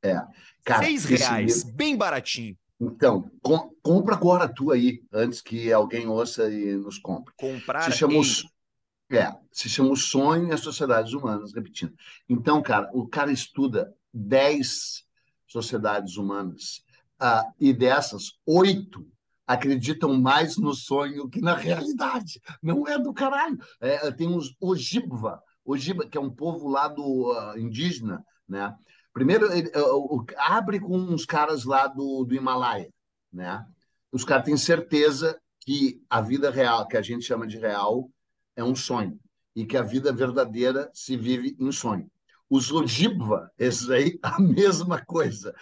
É. 0.04 0.22
Cara, 0.64 0.86
Seis 0.86 1.06
reais, 1.06 1.64
livro... 1.64 1.78
bem 1.78 1.98
baratinho. 1.98 2.58
Então, 2.82 3.30
com, 3.44 3.72
compra 3.84 4.16
agora 4.16 4.52
tu 4.52 4.72
aí, 4.72 5.04
antes 5.14 5.40
que 5.40 5.72
alguém 5.72 6.08
ouça 6.08 6.52
e 6.52 6.76
nos 6.76 6.98
compre. 6.98 7.32
Comprar 7.38 7.84
se 7.84 7.92
chama, 7.92 8.16
em... 8.16 9.16
é, 9.16 9.32
se 9.52 9.70
chama 9.70 9.92
o 9.92 9.96
Sonho 9.96 10.48
e 10.48 10.52
as 10.52 10.62
Sociedades 10.62 11.14
Humanas, 11.14 11.54
repetindo. 11.54 11.94
Então, 12.28 12.60
cara, 12.60 12.90
o 12.92 13.08
cara 13.08 13.32
estuda 13.32 13.94
10 14.12 15.04
sociedades 15.46 16.18
humanas, 16.18 16.84
uh, 17.22 17.54
e 17.60 17.72
dessas, 17.72 18.32
oito 18.48 19.06
acreditam 19.46 20.20
mais 20.20 20.58
no 20.58 20.74
sonho 20.74 21.30
que 21.30 21.42
na 21.42 21.54
realidade. 21.54 22.42
Não 22.64 22.88
é 22.88 22.98
do 22.98 23.14
caralho. 23.14 23.60
É, 23.80 24.10
tem 24.12 24.34
os 24.34 24.56
Ojibwa, 24.60 25.44
Ojibwa, 25.64 26.08
que 26.08 26.18
é 26.18 26.22
um 26.22 26.30
povo 26.30 26.68
lá 26.68 26.88
do 26.88 27.32
uh, 27.32 27.58
indígena, 27.60 28.26
né? 28.48 28.74
Primeiro, 29.14 29.52
ele, 29.52 29.70
uh, 29.70 30.26
abre 30.38 30.80
com 30.80 30.98
uns 30.98 31.26
caras 31.26 31.66
lá 31.66 31.88
do, 31.88 32.24
do 32.24 32.34
Himalaia, 32.34 32.90
né? 33.32 33.66
Os 34.12 34.24
caras 34.24 34.46
têm 34.46 34.58
certeza 34.58 35.40
que 35.62 36.02
a 36.10 36.22
vida 36.22 36.50
real, 36.50 36.88
que 36.88 36.98
a 36.98 37.02
gente 37.02 37.26
chama 37.26 37.46
de 37.48 37.58
real, 37.58 38.10
é 38.56 38.64
um 38.64 38.76
sonho 38.76 39.20
e 39.56 39.66
que 39.66 39.78
a 39.78 39.82
vida 39.82 40.12
verdadeira 40.12 40.90
se 40.94 41.16
vive 41.16 41.56
em 41.60 41.72
sonho. 41.72 42.10
Os 42.50 42.72
Ojibwa, 42.72 43.50
esses 43.58 43.90
aí, 43.90 44.20
a 44.24 44.40
mesma 44.40 45.04
coisa. 45.06 45.54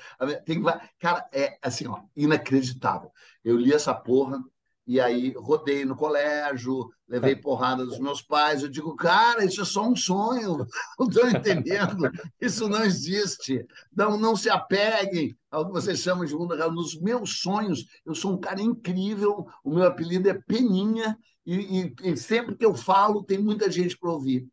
Tem, 0.45 0.61
cara, 0.99 1.27
é 1.31 1.57
assim, 1.61 1.87
ó, 1.87 2.01
inacreditável. 2.15 3.11
Eu 3.43 3.57
li 3.57 3.73
essa 3.73 3.93
porra 3.93 4.43
e 4.89 4.99
aí 4.99 5.35
rodei 5.37 5.85
no 5.85 5.95
colégio, 5.95 6.89
levei 7.07 7.35
porrada 7.35 7.85
dos 7.85 7.99
meus 7.99 8.23
pais. 8.23 8.63
Eu 8.63 8.69
digo, 8.69 8.95
cara, 8.95 9.45
isso 9.45 9.61
é 9.61 9.65
só 9.65 9.87
um 9.87 9.95
sonho. 9.95 10.65
Não 10.97 11.07
estou 11.07 11.29
entendendo. 11.29 12.09
Isso 12.41 12.67
não 12.67 12.83
existe. 12.83 13.63
Não, 13.95 14.17
não 14.17 14.35
se 14.35 14.49
apeguem 14.49 15.37
ao 15.51 15.67
que 15.67 15.73
vocês 15.73 15.99
chamam 15.99 16.25
de 16.25 16.33
mundo 16.33 16.55
real. 16.55 16.71
Nos 16.71 16.99
meus 16.99 17.39
sonhos, 17.39 17.85
eu 18.03 18.15
sou 18.15 18.33
um 18.33 18.39
cara 18.39 18.59
incrível. 18.59 19.45
O 19.63 19.75
meu 19.75 19.83
apelido 19.83 20.27
é 20.27 20.33
Peninha. 20.33 21.15
E, 21.45 21.81
e, 21.81 21.95
e 22.05 22.17
sempre 22.17 22.55
que 22.55 22.65
eu 22.65 22.73
falo, 22.73 23.23
tem 23.23 23.37
muita 23.37 23.69
gente 23.69 23.95
para 23.95 24.11
ouvir. 24.11 24.47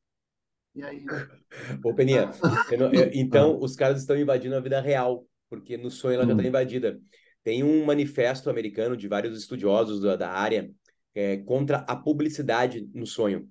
E 0.74 0.82
aí. 0.82 1.06
Ô, 1.82 1.94
Peninha, 1.94 2.30
não, 2.78 2.92
eu, 2.92 3.10
então 3.14 3.58
os 3.58 3.74
caras 3.74 4.02
estão 4.02 4.14
invadindo 4.14 4.54
a 4.54 4.60
vida 4.60 4.82
real, 4.82 5.24
porque 5.48 5.78
no 5.78 5.90
sonho 5.90 6.16
ela 6.16 6.26
já 6.26 6.32
está 6.32 6.42
hum. 6.42 6.46
invadida. 6.46 7.00
Tem 7.46 7.62
um 7.62 7.84
manifesto 7.84 8.50
americano 8.50 8.96
de 8.96 9.06
vários 9.06 9.38
estudiosos 9.38 10.00
da, 10.00 10.16
da 10.16 10.32
área 10.32 10.68
é, 11.14 11.36
contra 11.36 11.76
a 11.86 11.94
publicidade 11.94 12.90
no 12.92 13.06
sonho. 13.06 13.48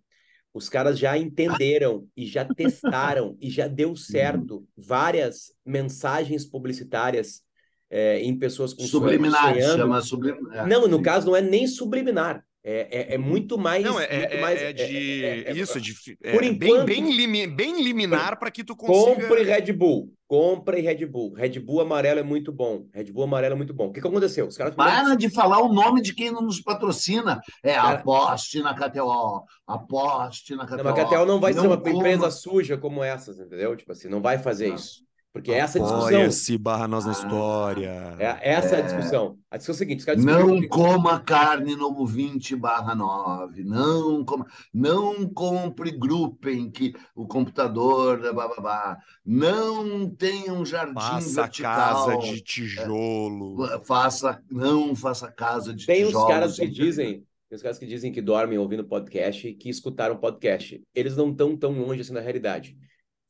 Os 0.53 0.67
caras 0.67 0.99
já 0.99 1.17
entenderam 1.17 2.05
e 2.13 2.25
já 2.25 2.43
testaram 2.43 3.37
e 3.39 3.49
já 3.49 3.69
deu 3.69 3.95
certo 3.95 4.67
várias 4.75 5.53
mensagens 5.65 6.43
publicitárias 6.43 7.41
é, 7.89 8.19
em 8.19 8.37
pessoas 8.37 8.73
com 8.73 8.83
subliminar, 8.83 9.55
chama 9.61 10.01
subliminar. 10.01 10.67
Não, 10.67 10.89
no 10.89 11.01
caso 11.01 11.27
não 11.27 11.35
é 11.37 11.41
nem 11.41 11.65
subliminar. 11.65 12.45
É, 12.67 12.87
é, 12.89 13.13
é, 13.13 13.17
muito 13.19 13.59
mais. 13.59 13.83
Não, 13.83 13.99
é, 13.99 14.21
muito 14.21 14.33
é, 14.33 14.41
mais, 14.41 14.59
é, 14.59 14.69
é 14.71 14.73
de. 14.73 15.61
isso, 15.61 15.79
de. 15.79 15.93
Por 16.17 16.43
enquanto, 16.43 16.85
bem, 16.85 17.03
bem, 17.03 17.15
limi, 17.15 17.45
bem 17.45 17.83
liminar 17.83 18.39
para 18.39 18.49
que 18.49 18.63
tu 18.63 18.75
consiga. 18.75 19.21
Compre 19.21 19.43
Red 19.43 19.71
Bull. 19.71 20.11
Compre 20.27 20.81
Red 20.81 21.05
Bull. 21.05 21.33
Red 21.33 21.59
Bull 21.59 21.81
amarelo 21.81 22.21
é 22.21 22.23
muito 22.23 22.51
bom. 22.51 22.87
Red 22.91 23.11
Bull 23.11 23.25
amarelo 23.25 23.53
é 23.53 23.55
muito 23.55 23.71
bom. 23.71 23.89
O 23.89 23.93
que, 23.93 24.01
que 24.01 24.07
aconteceu? 24.07 24.47
Os 24.47 24.57
caras. 24.57 24.73
Para 24.73 25.13
de 25.13 25.29
falar 25.29 25.59
o 25.59 25.71
nome 25.71 26.01
de 26.01 26.15
quem 26.15 26.31
não 26.31 26.41
nos 26.41 26.59
patrocina. 26.59 27.39
É 27.61 27.75
Cara... 27.75 27.99
aposte 27.99 28.59
na 28.63 28.73
KTO. 28.73 29.43
Aposte 29.67 30.55
na 30.55 30.65
KTO. 30.65 30.83
Não, 30.83 30.89
a 30.89 31.05
KTO 31.05 31.25
não 31.27 31.39
vai 31.39 31.53
não 31.53 31.61
ser 31.61 31.67
uma 31.67 31.75
empresa 31.75 32.31
suja 32.31 32.75
como 32.79 33.03
essas, 33.03 33.39
entendeu? 33.39 33.75
Tipo 33.75 33.91
assim, 33.91 34.09
não 34.09 34.23
vai 34.23 34.39
fazer 34.39 34.69
não. 34.69 34.75
isso. 34.75 35.04
Porque 35.35 35.51
essa 35.51 35.77
discussão. 35.77 36.21
esse 36.21 36.57
barra 36.57 36.87
nós 36.87 37.03
na 37.03 37.11
ah, 37.11 37.13
história. 37.13 38.15
É, 38.17 38.53
essa 38.53 38.77
é... 38.77 38.79
é 38.79 38.81
a 38.81 38.85
discussão. 38.85 39.37
A 39.51 39.57
discussão 39.57 39.73
é 39.73 39.91
a 39.91 39.97
seguinte: 39.99 40.25
não 40.25 40.61
que... 40.61 40.67
coma 40.69 41.19
carne 41.19 41.75
no 41.75 42.05
20 42.05 42.55
barra 42.55 42.95
9. 42.95 43.65
Não, 43.65 44.23
coma... 44.23 44.47
não 44.73 45.27
compre 45.27 45.91
Gruppen, 45.91 46.71
que 46.71 46.93
o 47.13 47.27
computador. 47.27 48.19
Blá, 48.33 48.47
blá, 48.47 48.61
blá. 48.61 48.97
Não 49.25 50.09
tenha 50.09 50.53
um 50.53 50.65
jardim 50.65 50.93
faça 50.93 51.41
vertical. 51.41 51.75
casa 51.75 52.17
de 52.17 52.41
tijolo. 52.41 53.65
É, 53.65 53.79
faça, 53.81 54.41
não 54.49 54.95
faça 54.95 55.29
casa 55.29 55.73
de 55.73 55.85
Tem 55.85 56.05
tijolo. 56.05 56.13
Tem 56.13 56.23
os 56.23 56.33
caras 56.33 56.55
que 56.55 56.67
dizem. 56.69 57.25
Tem 57.49 57.57
os 57.57 57.61
caras 57.61 57.77
que 57.77 57.85
dizem 57.85 58.09
que 58.09 58.21
dormem 58.21 58.57
ouvindo 58.57 58.85
podcast 58.85 59.51
que 59.55 59.69
escutaram 59.69 60.15
podcast. 60.15 60.81
Eles 60.95 61.17
não 61.17 61.31
estão 61.31 61.57
tão 61.57 61.73
longe 61.73 61.99
assim 61.99 62.13
da 62.13 62.21
realidade 62.21 62.77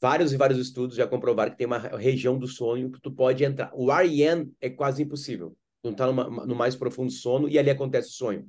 vários 0.05 0.31
e 0.31 0.37
vários 0.37 0.59
estudos 0.59 0.95
já 0.95 1.07
comprovaram 1.07 1.49
que 1.49 1.57
tem 1.57 1.65
uma 1.65 1.79
região 1.79 2.37
do 2.37 2.47
sonho 2.47 2.91
que 2.91 3.01
tu 3.01 3.11
pode 3.11 3.43
entrar. 3.43 3.71
O 3.73 3.91
REM 3.91 4.51
é 4.61 4.69
quase 4.69 5.01
impossível. 5.01 5.57
Tu 5.81 5.89
está 5.89 6.05
no 6.05 6.55
mais 6.55 6.75
profundo 6.75 7.11
sono 7.11 7.49
e 7.49 7.57
ali 7.57 7.71
acontece 7.71 8.09
o 8.09 8.11
sonho. 8.11 8.47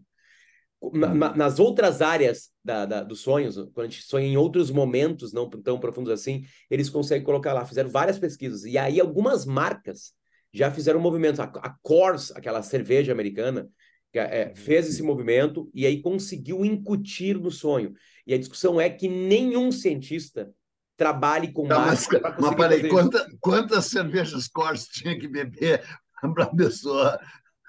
Na, 0.93 1.15
na, 1.15 1.35
nas 1.35 1.59
outras 1.59 2.03
áreas 2.03 2.51
da, 2.63 2.85
da, 2.85 3.03
dos 3.03 3.21
sonhos, 3.21 3.57
quando 3.73 3.87
a 3.87 3.89
gente 3.89 4.03
sonha 4.03 4.27
em 4.27 4.37
outros 4.37 4.71
momentos 4.71 5.33
não 5.33 5.49
tão 5.49 5.81
profundos 5.81 6.13
assim, 6.13 6.45
eles 6.71 6.91
conseguem 6.91 7.25
colocar 7.25 7.55
lá. 7.55 7.65
Fizeram 7.65 7.89
várias 7.89 8.19
pesquisas. 8.19 8.65
E 8.65 8.77
aí 8.77 9.01
algumas 9.01 9.47
marcas 9.47 10.13
já 10.53 10.71
fizeram 10.71 11.01
movimentos. 11.01 11.41
A, 11.41 11.45
a 11.45 11.75
Coors, 11.81 12.33
aquela 12.33 12.63
cerveja 12.63 13.13
americana, 13.13 13.67
é, 14.13 14.55
fez 14.55 14.87
esse 14.87 15.03
movimento 15.03 15.71
e 15.73 15.87
aí 15.87 16.03
conseguiu 16.03 16.67
incutir 16.67 17.41
no 17.41 17.51
sonho. 17.51 17.95
E 18.27 18.35
a 18.35 18.39
discussão 18.39 18.79
é 18.79 18.91
que 18.91 19.09
nenhum 19.09 19.73
cientista 19.73 20.53
trabalhe 20.97 21.53
com 21.53 21.69
tá, 21.69 21.79
Mas, 21.79 22.09
mas 22.41 22.55
peraí, 22.55 22.89
quanta, 22.89 23.29
quantas 23.41 23.87
cervejas 23.87 24.49
Corsa 24.49 24.87
tinha 24.91 25.19
que 25.19 25.29
beber 25.29 25.83
para 26.35 26.45
a 26.45 26.55
pessoa 26.55 27.21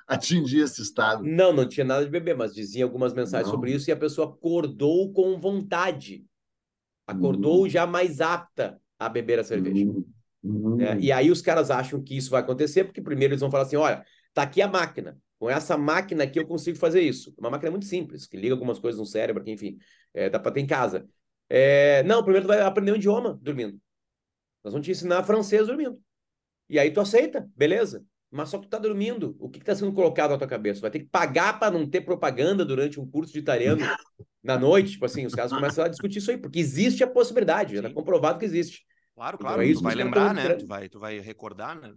atingir 0.08 0.62
esse 0.62 0.82
estado? 0.82 1.24
Não, 1.24 1.52
não 1.52 1.68
tinha 1.68 1.86
nada 1.86 2.06
de 2.06 2.10
beber, 2.12 2.36
mas 2.36 2.54
dizia 2.54 2.86
algumas 2.86 3.14
mensagens 3.14 3.48
não. 3.48 3.54
sobre 3.54 3.74
isso 3.74 3.90
e 3.90 3.94
a 3.94 3.98
pessoa 3.98 4.30
acordou 4.30 5.12
com 5.12 5.40
vontade. 5.40 6.26
Acordou 7.06 7.62
uhum. 7.62 7.70
já 7.70 7.86
mais 7.86 8.22
apta 8.22 8.80
a 8.98 9.10
beber 9.10 9.40
a 9.40 9.44
cerveja. 9.44 9.86
Uhum. 10.44 10.80
É, 10.80 10.98
e 11.00 11.12
aí 11.12 11.30
os 11.30 11.42
caras 11.42 11.70
acham 11.70 12.02
que 12.02 12.16
isso 12.16 12.30
vai 12.30 12.42
acontecer, 12.42 12.86
porque 12.86 13.02
primeiro 13.02 13.34
eles 13.34 13.42
vão 13.42 13.52
falar 13.52 13.64
assim: 13.64 13.76
olha, 13.76 14.06
tá 14.34 14.44
aqui 14.44 14.62
a 14.62 14.68
máquina. 14.68 15.18
Com 15.40 15.50
essa 15.50 15.78
máquina 15.78 16.24
aqui 16.24 16.40
eu 16.40 16.48
consigo 16.48 16.78
fazer 16.78 17.02
isso. 17.02 17.34
Uma 17.38 17.50
máquina 17.50 17.70
muito 17.70 17.86
simples, 17.86 18.26
que 18.26 18.38
liga 18.38 18.56
algumas 18.56 18.80
coisas 18.80 19.00
no 19.00 19.06
cérebro, 19.06 19.44
que 19.44 19.52
enfim, 19.52 19.78
é, 20.14 20.30
dá 20.30 20.40
para 20.40 20.52
ter 20.52 20.62
em 20.62 20.68
casa. 20.68 21.08
É, 21.50 22.04
não, 22.04 22.24
primeiro 22.24 22.46
tu 22.46 22.50
vai 22.50 22.62
aprender 22.62 22.92
um 22.92 22.96
idioma 22.96 23.40
dormindo. 23.42 23.80
Nós 24.64 24.74
vamos 24.74 24.86
te 24.86 24.92
ensinar 24.92 25.24
francês 25.24 25.68
dormindo. 25.68 26.00
E 26.70 26.78
aí 26.78 26.92
tu 26.92 27.00
aceita, 27.00 27.50
beleza. 27.56 28.04
Mas 28.30 28.50
só 28.50 28.58
que 28.58 28.68
tu 28.68 28.70
tá 28.70 28.78
dormindo. 28.78 29.36
O 29.40 29.50
que, 29.50 29.60
que 29.60 29.66
tá 29.66 29.74
sendo 29.74 29.94
colocado 29.94 30.32
na 30.32 30.38
tua 30.38 30.48
cabeça? 30.48 30.80
Tu 30.80 30.82
vai 30.82 30.92
ter 30.92 31.00
que 31.00 31.10
pagar 31.10 31.60
para 31.60 31.72
não 31.72 31.90
ter 31.90 32.02
propaganda 32.02 32.66
durante 32.66 33.00
um 33.00 33.10
curso 33.10 33.32
de 33.32 33.40
italiano 33.40 33.82
na 34.44 34.58
noite, 34.58 34.92
tipo 34.92 35.06
assim, 35.06 35.26
os 35.26 35.34
caras 35.34 35.52
começam 35.52 35.84
a 35.84 35.88
discutir 35.88 36.20
isso 36.20 36.32
aí, 36.32 36.38
porque 36.38 36.60
existe 36.60 37.04
a 37.04 37.08
possibilidade, 37.08 37.74
já 37.74 37.82
está 37.82 37.94
comprovado 37.94 38.40
que 38.40 38.46
existe. 38.46 38.86
Claro, 39.16 39.36
então 39.36 39.48
claro. 39.48 39.62
Então, 39.62 39.68
é 39.68 39.72
isso 39.72 39.82
tu 39.82 39.84
vai 39.84 39.96
lembrar, 39.96 40.34
né? 40.34 40.56
Tu 40.56 40.68
vai, 40.68 40.90
tu 40.90 41.00
vai 41.00 41.20
recordar, 41.20 41.80
né? 41.80 41.94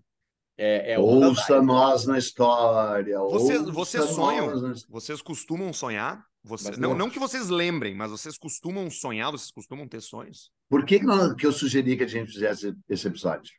É, 0.56 0.92
é 0.92 0.98
ouça 0.98 1.62
nós 1.62 2.06
na 2.06 2.18
história. 2.18 3.18
Vocês, 3.18 3.62
vocês 3.62 4.04
sonham? 4.04 4.74
Vocês 4.88 5.22
costumam 5.22 5.72
sonhar? 5.72 6.24
Você, 6.42 6.70
não, 6.76 6.96
não 6.96 7.10
que 7.10 7.18
vocês 7.18 7.48
lembrem, 7.50 7.94
mas 7.94 8.10
vocês 8.10 8.38
costumam 8.38 8.90
sonhar, 8.90 9.30
vocês 9.30 9.50
costumam 9.50 9.86
ter 9.86 10.00
sonhos? 10.00 10.50
Por 10.68 10.84
que, 10.86 10.98
que, 10.98 11.04
não, 11.04 11.34
que 11.36 11.46
eu 11.46 11.52
sugeri 11.52 11.96
que 11.96 12.04
a 12.04 12.08
gente 12.08 12.32
fizesse 12.32 12.74
esse 12.88 13.06
episódio? 13.06 13.52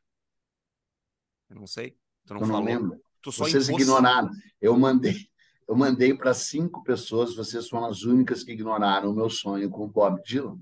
Eu 1.50 1.58
não 1.58 1.68
sei. 1.68 1.96
Tu 2.26 2.34
não, 2.34 2.42
tu 2.42 2.48
não 2.48 3.32
só 3.32 3.46
vocês 3.46 3.70
ignoraram. 3.70 4.32
Eu 4.60 4.78
mandei, 4.78 5.14
eu 5.68 5.76
mandei 5.76 6.14
para 6.14 6.34
cinco 6.34 6.84
pessoas, 6.84 7.36
vocês 7.36 7.70
foram 7.70 7.86
as 7.86 8.04
únicas 8.04 8.44
que 8.44 8.54
ignoraram 8.54 9.12
o 9.12 9.16
meu 9.16 9.30
sonho 9.30 9.70
com 9.70 9.84
o 9.84 9.88
Bob 9.88 10.22
Dylan. 10.24 10.58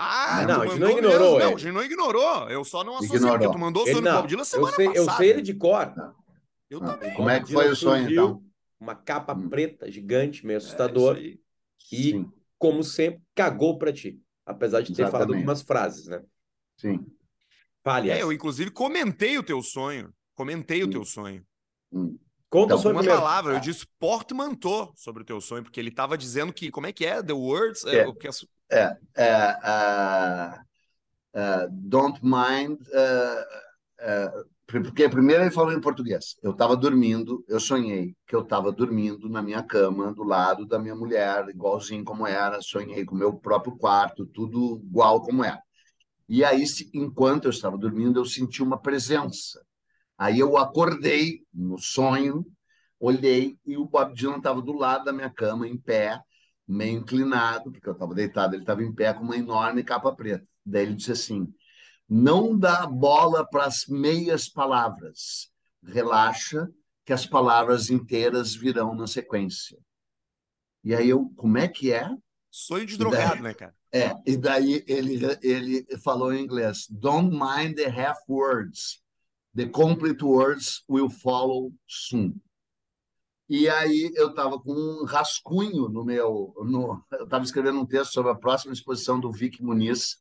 Ah, 0.00 0.44
não, 0.46 0.62
a 0.62 0.66
gente 0.68 0.78
não 0.78 0.90
ignorou. 0.90 1.38
Não, 1.40 1.46
a 1.46 1.58
gente 1.58 1.72
não 1.72 1.82
ignorou. 1.82 2.48
Eu 2.48 2.64
só 2.64 2.84
não 2.84 2.98
associei, 2.98 3.18
porque 3.18 3.50
tu 3.50 3.58
mandou 3.58 3.82
o 3.82 3.86
sonho 3.86 4.00
do 4.00 4.12
Bob 4.12 4.28
Dylan 4.28 4.44
semana 4.44 4.70
eu 4.70 4.76
sei, 4.76 4.86
passada. 4.86 5.10
Eu 5.10 5.16
sei 5.16 5.30
ele 5.30 5.42
de 5.42 5.54
cor. 5.54 5.92
Eu 6.70 6.78
ah, 6.84 6.86
também. 6.86 7.14
Como 7.14 7.28
é 7.28 7.40
que 7.40 7.52
foi 7.52 7.68
o 7.68 7.74
sonho, 7.74 8.08
então? 8.08 8.42
Uma 8.78 8.94
capa 8.94 9.34
hum. 9.34 9.48
preta, 9.48 9.90
gigante, 9.90 10.46
meio 10.46 10.54
é, 10.54 10.58
assustador. 10.58 11.16
É, 11.16 11.36
e, 11.92 12.12
Sim. 12.12 12.32
como 12.58 12.82
sempre, 12.82 13.22
cagou 13.34 13.78
para 13.78 13.92
ti. 13.92 14.20
Apesar 14.44 14.80
de 14.80 14.88
ter 14.88 15.02
Exatamente. 15.02 15.12
falado 15.12 15.34
algumas 15.34 15.62
frases, 15.62 16.06
né? 16.06 16.22
Sim. 16.76 17.06
Fale. 17.84 18.10
É, 18.10 18.22
eu, 18.22 18.32
inclusive, 18.32 18.70
comentei 18.70 19.38
o 19.38 19.42
teu 19.42 19.62
sonho. 19.62 20.12
Comentei 20.34 20.82
hum. 20.82 20.86
o 20.86 20.90
teu 20.90 21.04
sonho. 21.04 21.44
Hum. 21.92 22.18
Conta 22.50 22.74
então, 22.74 22.78
sobre 22.78 23.02
uma 23.02 23.04
palavra, 23.04 23.54
eu 23.54 23.60
disse 23.60 23.86
portmanteau 23.98 24.92
sobre 24.96 25.22
o 25.22 25.26
teu 25.26 25.38
sonho, 25.38 25.62
porque 25.62 25.78
ele 25.78 25.90
estava 25.90 26.16
dizendo 26.16 26.50
que, 26.50 26.70
como 26.70 26.86
é 26.86 26.92
que 26.92 27.04
é? 27.04 27.22
The 27.22 27.34
words? 27.34 27.84
É. 27.84 27.98
é, 27.98 28.00
é 28.00 28.96
é, 29.16 29.24
é 29.24 30.56
uh, 31.34 31.66
uh, 31.66 31.68
don't 31.70 32.20
mind. 32.22 32.80
Uh, 32.88 34.48
porque 34.68 35.08
primeiro 35.08 35.42
ele 35.42 35.50
falou 35.50 35.72
em 35.72 35.80
português. 35.80 36.36
Eu 36.42 36.50
estava 36.50 36.76
dormindo, 36.76 37.42
eu 37.48 37.58
sonhei 37.58 38.14
que 38.26 38.36
eu 38.36 38.42
estava 38.42 38.70
dormindo 38.70 39.26
na 39.26 39.40
minha 39.40 39.62
cama, 39.62 40.12
do 40.12 40.22
lado 40.22 40.66
da 40.66 40.78
minha 40.78 40.94
mulher, 40.94 41.48
igualzinho 41.48 42.04
como 42.04 42.26
era. 42.26 42.60
Sonhei 42.60 43.02
com 43.04 43.14
o 43.14 43.18
meu 43.18 43.32
próprio 43.32 43.76
quarto, 43.78 44.26
tudo 44.26 44.82
igual 44.84 45.22
como 45.22 45.42
era. 45.42 45.60
E 46.28 46.44
aí, 46.44 46.62
enquanto 46.92 47.46
eu 47.46 47.50
estava 47.50 47.78
dormindo, 47.78 48.20
eu 48.20 48.26
senti 48.26 48.62
uma 48.62 48.78
presença. 48.78 49.64
Aí 50.18 50.38
eu 50.38 50.58
acordei 50.58 51.40
no 51.52 51.78
sonho, 51.78 52.44
olhei 53.00 53.56
e 53.64 53.76
o 53.78 53.86
Bob 53.86 54.14
Dylan 54.14 54.36
estava 54.36 54.60
do 54.60 54.72
lado 54.72 55.04
da 55.04 55.12
minha 55.14 55.30
cama, 55.30 55.66
em 55.66 55.78
pé, 55.78 56.20
meio 56.66 56.98
inclinado, 56.98 57.72
porque 57.72 57.88
eu 57.88 57.94
estava 57.94 58.14
deitado, 58.14 58.54
ele 58.54 58.64
estava 58.64 58.82
em 58.82 58.94
pé 58.94 59.14
com 59.14 59.24
uma 59.24 59.36
enorme 59.36 59.82
capa 59.82 60.14
preta. 60.14 60.46
Daí 60.66 60.82
ele 60.82 60.94
disse 60.94 61.12
assim: 61.12 61.48
não 62.08 62.58
dá 62.58 62.86
bola 62.86 63.46
para 63.48 63.66
as 63.66 63.86
meias 63.86 64.48
palavras, 64.48 65.50
relaxa, 65.84 66.68
que 67.04 67.12
as 67.12 67.26
palavras 67.26 67.90
inteiras 67.90 68.54
virão 68.54 68.94
na 68.94 69.06
sequência. 69.06 69.78
E 70.82 70.94
aí 70.94 71.08
eu, 71.08 71.30
como 71.36 71.58
é 71.58 71.68
que 71.68 71.92
é? 71.92 72.08
Sonho 72.50 72.86
de 72.86 72.96
drogado, 72.96 73.42
né, 73.42 73.52
cara? 73.52 73.74
É, 73.92 74.14
e 74.26 74.36
daí 74.36 74.84
ele, 74.86 75.18
ele 75.42 75.86
falou 76.02 76.32
em 76.32 76.42
inglês: 76.42 76.86
Don't 76.90 77.30
mind 77.30 77.76
the 77.76 77.88
half 77.88 78.18
words. 78.28 79.02
The 79.54 79.66
complete 79.66 80.22
words 80.22 80.84
will 80.88 81.10
follow 81.10 81.72
soon. 81.86 82.40
E 83.48 83.66
aí 83.68 84.12
eu 84.14 84.28
estava 84.28 84.60
com 84.60 84.72
um 84.72 85.04
rascunho 85.06 85.88
no 85.88 86.04
meu. 86.04 86.54
No, 86.58 87.02
eu 87.12 87.24
estava 87.24 87.44
escrevendo 87.44 87.80
um 87.80 87.86
texto 87.86 88.12
sobre 88.12 88.30
a 88.30 88.34
próxima 88.34 88.74
exposição 88.74 89.18
do 89.18 89.32
Vic 89.32 89.62
Muniz, 89.62 90.18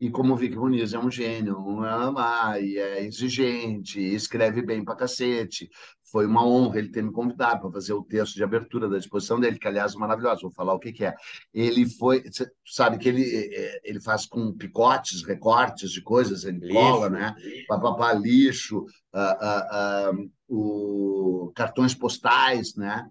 e 0.00 0.10
como 0.10 0.32
o 0.32 0.36
Vic 0.36 0.56
Muniz 0.56 0.92
é 0.92 0.98
um 0.98 1.10
gênio, 1.10 1.58
um 1.58 1.82
ama, 1.82 2.58
e 2.60 2.78
é 2.78 3.04
exigente, 3.04 3.98
e 4.00 4.14
escreve 4.14 4.62
bem 4.62 4.84
pra 4.84 4.94
cacete. 4.94 5.68
Foi 6.10 6.24
uma 6.24 6.46
honra 6.46 6.78
ele 6.78 6.90
ter 6.90 7.02
me 7.02 7.12
convidado 7.12 7.62
para 7.62 7.72
fazer 7.72 7.92
o 7.92 8.04
texto 8.04 8.36
de 8.36 8.44
abertura 8.44 8.88
da 8.88 8.96
exposição 8.96 9.40
dele, 9.40 9.58
que 9.58 9.66
aliás 9.66 9.94
é 9.94 9.98
maravilhoso, 9.98 10.42
vou 10.42 10.52
falar 10.52 10.72
o 10.72 10.78
que, 10.78 10.92
que 10.92 11.04
é. 11.04 11.14
Ele 11.52 11.84
foi, 11.86 12.22
sabe 12.64 12.96
que 12.96 13.08
ele, 13.08 13.24
é, 13.24 13.80
ele 13.82 14.00
faz 14.00 14.24
com 14.24 14.52
picotes, 14.52 15.24
recortes 15.24 15.90
de 15.90 16.00
coisas, 16.00 16.44
ele 16.44 16.60
lixo. 16.60 16.74
cola, 16.74 17.10
né? 17.10 17.34
Papapá, 17.66 18.12
lixo, 18.12 18.78
uh, 18.78 20.12
uh, 20.12 20.20
uh, 20.20 20.30
o, 20.48 21.52
cartões 21.56 21.92
postais, 21.92 22.76
né? 22.76 23.04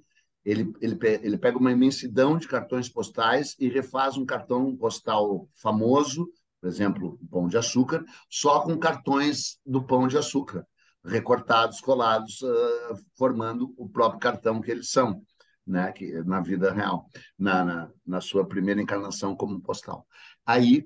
Ele, 0.46 0.72
ele, 0.79 0.98
ele 1.22 1.38
pega 1.38 1.58
uma 1.58 1.74
imensidão 1.74 2.38
de 2.38 2.48
cartões 2.48 2.88
postais 2.88 3.53
e 3.60 3.67
refaz 3.67 4.15
um 4.15 4.25
cartão 4.25 4.74
postal 4.77 5.50
famoso, 5.53 6.26
por 6.67 6.73
exemplo, 6.73 7.19
Pão 7.32 7.47
de 7.47 7.58
Açúcar, 7.58 8.03
só 8.30 8.60
com 8.60 8.77
cartões 8.77 9.58
do 9.65 9.82
Pão 9.82 10.06
de 10.06 10.17
Açúcar, 10.17 10.67
recortados, 11.01 11.80
colados, 11.80 12.41
uh, 12.41 12.95
formando 13.17 13.73
o 13.77 13.88
próprio 13.88 14.19
cartão 14.19 14.60
que 14.60 14.69
eles 14.69 14.89
são, 14.89 15.23
né? 15.65 15.93
que, 15.93 16.21
na 16.23 16.41
vida 16.41 16.73
real, 16.73 17.10
na, 17.39 17.63
na, 17.63 17.91
na 18.06 18.19
sua 18.19 18.45
primeira 18.45 18.82
encarnação 18.82 19.34
como 19.34 19.62
postal. 19.62 20.06
Aí 20.45 20.86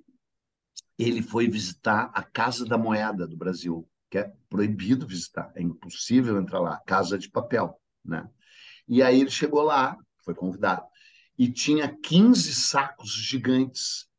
ele 1.00 1.24
foi 1.24 1.48
visitar 1.48 2.12
a 2.14 2.22
Casa 2.22 2.64
da 2.64 2.78
Moeda 2.78 3.28
do 3.28 3.36
Brasil, 3.36 3.90
que 4.08 4.20
é 4.20 4.32
proibido 4.48 5.08
visitar, 5.08 5.52
é 5.56 5.64
impossível 5.64 6.40
entrar 6.40 6.60
lá, 6.60 6.80
casa 6.86 7.18
de 7.18 7.28
papel, 7.28 7.76
né? 8.06 8.30
E 8.88 9.02
aí 9.02 9.20
ele 9.20 9.32
chegou 9.32 9.64
lá, 9.64 9.98
foi 10.24 10.36
convidado, 10.36 10.84
e 11.40 11.52
tinha 11.52 11.98
15 12.04 12.54
sacos 12.54 13.12
gigantes 13.14 14.11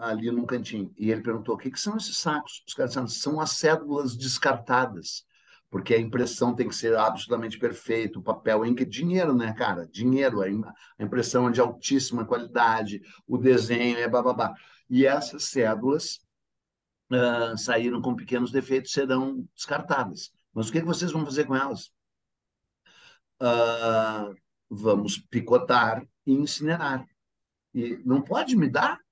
ali 0.00 0.30
num 0.30 0.46
cantinho. 0.46 0.92
E 0.96 1.10
ele 1.10 1.22
perguntou: 1.22 1.54
o 1.54 1.58
que, 1.58 1.70
que 1.70 1.80
são 1.80 1.96
esses 1.96 2.16
sacos? 2.16 2.62
Os 2.66 2.74
caras 2.74 2.90
disseram: 2.90 3.08
são 3.08 3.40
as 3.40 3.52
cédulas 3.52 4.16
descartadas, 4.16 5.26
porque 5.70 5.94
a 5.94 6.00
impressão 6.00 6.54
tem 6.54 6.68
que 6.68 6.74
ser 6.74 6.96
absolutamente 6.96 7.58
perfeita, 7.58 8.18
o 8.18 8.22
papel 8.22 8.64
em 8.64 8.74
que 8.74 8.84
dinheiro, 8.84 9.34
né, 9.34 9.52
cara? 9.52 9.86
Dinheiro, 9.88 10.40
a 10.42 11.02
impressão 11.02 11.48
é 11.48 11.52
de 11.52 11.60
altíssima 11.60 12.24
qualidade, 12.24 13.02
o 13.26 13.36
desenho 13.36 13.98
é 13.98 14.08
bababá. 14.08 14.54
E 14.88 15.06
essas 15.06 15.44
cédulas 15.44 16.20
uh, 17.10 17.56
saíram 17.58 18.00
com 18.00 18.14
pequenos 18.14 18.52
defeitos 18.52 18.92
serão 18.92 19.46
descartadas. 19.54 20.32
Mas 20.52 20.68
o 20.68 20.72
que, 20.72 20.80
que 20.80 20.86
vocês 20.86 21.10
vão 21.10 21.24
fazer 21.24 21.44
com 21.44 21.56
elas? 21.56 21.90
Uh, 23.42 24.34
vamos 24.70 25.18
picotar 25.18 26.06
e 26.24 26.32
incinerar. 26.32 27.04
E 27.74 28.00
não 28.04 28.22
pode 28.22 28.56
me 28.56 28.68
dar? 28.68 29.03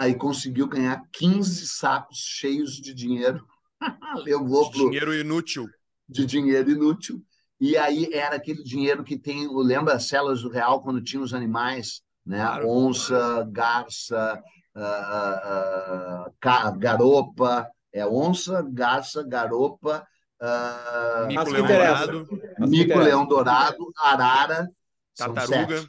Aí 0.00 0.14
conseguiu 0.14 0.66
ganhar 0.66 1.02
15 1.12 1.66
sacos 1.66 2.16
cheios 2.16 2.80
de 2.80 2.94
dinheiro. 2.94 3.46
Levou 4.24 4.64
de 4.64 4.70
pro... 4.70 4.86
dinheiro 4.86 5.14
inútil. 5.14 5.68
De 6.08 6.24
dinheiro 6.24 6.70
inútil. 6.70 7.22
E 7.60 7.76
aí 7.76 8.08
era 8.10 8.36
aquele 8.36 8.64
dinheiro 8.64 9.04
que 9.04 9.18
tem, 9.18 9.46
lembra 9.52 9.96
as 9.96 10.08
celas 10.08 10.40
do 10.40 10.48
real 10.48 10.80
quando 10.82 11.02
tinha 11.02 11.22
os 11.22 11.34
animais, 11.34 12.00
né? 12.24 12.38
Claro. 12.38 12.66
Onça, 12.66 13.46
garça, 13.52 14.42
uh, 14.74 16.30
uh, 16.30 16.78
garopa, 16.78 17.68
é 17.92 18.06
onça, 18.06 18.66
garça, 18.72 19.22
garopa, 19.22 20.02
uh, 20.40 21.26
mico 21.26 21.50
leão 21.50 21.66
dourado, 21.66 22.26
mico 22.60 22.98
leão 22.98 23.26
dourado, 23.26 23.92
arara, 23.98 24.66
tartaruga 25.14 25.86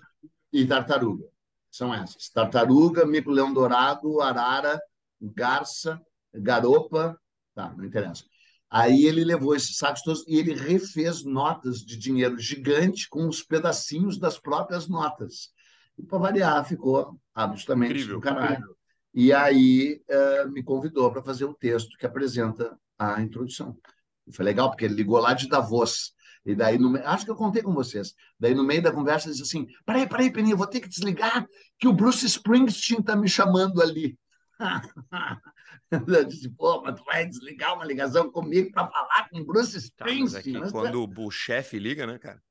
e 0.52 0.66
tartaruga. 0.66 1.31
São 1.72 1.94
essas: 1.94 2.30
tartaruga, 2.30 3.06
mico 3.06 3.32
leão 3.32 3.54
dourado, 3.54 4.22
arara, 4.22 4.80
garça, 5.20 6.00
garopa, 6.34 7.18
tá, 7.56 7.74
não 7.78 7.86
interessa. 7.86 8.24
Aí 8.70 9.06
ele 9.06 9.24
levou 9.24 9.56
esses 9.56 9.76
sacos 9.78 10.02
todos 10.02 10.24
e 10.28 10.38
ele 10.38 10.54
refez 10.54 11.24
notas 11.24 11.80
de 11.80 11.98
dinheiro 11.98 12.38
gigante 12.38 13.10
com 13.10 13.28
os 13.28 13.44
pedacinhos 13.44 14.18
das 14.18 14.40
próprias 14.40 14.88
notas. 14.88 15.50
E 15.98 16.04
para 16.04 16.18
variar, 16.18 16.66
ficou 16.66 17.20
absolutamente 17.34 17.94
Incrível. 17.94 18.16
do 18.16 18.22
caralho. 18.22 18.76
E 19.14 19.34
aí 19.34 20.02
uh, 20.10 20.50
me 20.50 20.64
convidou 20.64 21.12
para 21.12 21.22
fazer 21.22 21.44
o 21.44 21.54
texto 21.54 21.98
que 21.98 22.06
apresenta 22.06 22.78
a 22.98 23.22
introdução. 23.22 23.78
E 24.26 24.34
foi 24.34 24.46
legal, 24.46 24.70
porque 24.70 24.86
ele 24.86 24.94
ligou 24.94 25.20
lá 25.20 25.34
de 25.34 25.50
Davos. 25.50 26.14
E 26.46 26.56
daí, 26.56 26.78
no... 26.78 26.96
acho 27.06 27.26
que 27.26 27.32
eu 27.32 27.36
contei 27.36 27.62
com 27.62 27.74
vocês. 27.74 28.16
Daí, 28.40 28.54
no 28.54 28.64
meio 28.64 28.82
da 28.82 28.92
conversa, 28.92 29.30
disse 29.30 29.44
assim: 29.44 29.68
peraí, 29.86 30.08
peraí, 30.08 30.32
Peninha, 30.32 30.56
vou 30.56 30.68
ter 30.68 30.80
que 30.80 30.90
desligar, 30.90 31.46
que 31.78 31.88
o 31.88 31.94
Bruce 31.94 32.26
Springsteen 32.26 33.00
está 33.00 33.16
me 33.16 33.30
chamando 33.30 33.82
ali. 33.82 34.18
eu 35.92 36.26
disse, 36.26 36.50
pô, 36.50 36.82
mas 36.82 36.96
tu 36.96 37.04
vai 37.06 37.26
desligar 37.26 37.76
uma 37.76 37.86
ligação 37.86 38.32
comigo 38.32 38.72
para 38.72 38.88
falar 38.88 39.30
com 39.30 39.40
o 39.40 39.46
Bruce 39.46 39.78
Springsteen? 39.78 40.54
Tá, 40.54 40.60
mas 40.62 40.70
é 40.70 40.72
quando 40.72 41.08
o 41.18 41.32
chefe 41.32 41.78
liga, 41.78 42.08
né, 42.08 42.18
cara? 42.18 42.42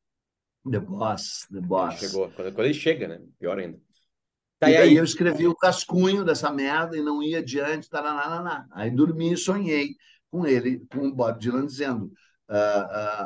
The 0.70 0.78
Boss, 0.78 1.46
The 1.50 1.60
Boss. 1.60 2.02
Ele 2.02 2.08
chegou. 2.08 2.30
Quando, 2.30 2.52
quando 2.52 2.66
ele 2.66 2.74
chega, 2.74 3.08
né? 3.08 3.20
Pior 3.38 3.58
ainda. 3.58 3.80
Tá, 4.58 4.70
e, 4.70 4.76
aí 4.76 4.94
eu 4.94 5.04
escrevi 5.04 5.46
o 5.46 5.56
cascunho 5.56 6.22
dessa 6.22 6.52
merda 6.52 6.96
e 6.96 7.02
não 7.02 7.22
ia 7.22 7.38
adiante, 7.38 7.88
tarananá. 7.88 8.66
Aí 8.72 8.90
dormi 8.90 9.32
e 9.32 9.36
sonhei 9.36 9.96
com 10.30 10.46
ele, 10.46 10.86
com 10.92 11.08
o 11.08 11.14
Bob 11.14 11.38
Dylan 11.40 11.66
dizendo 11.66 12.12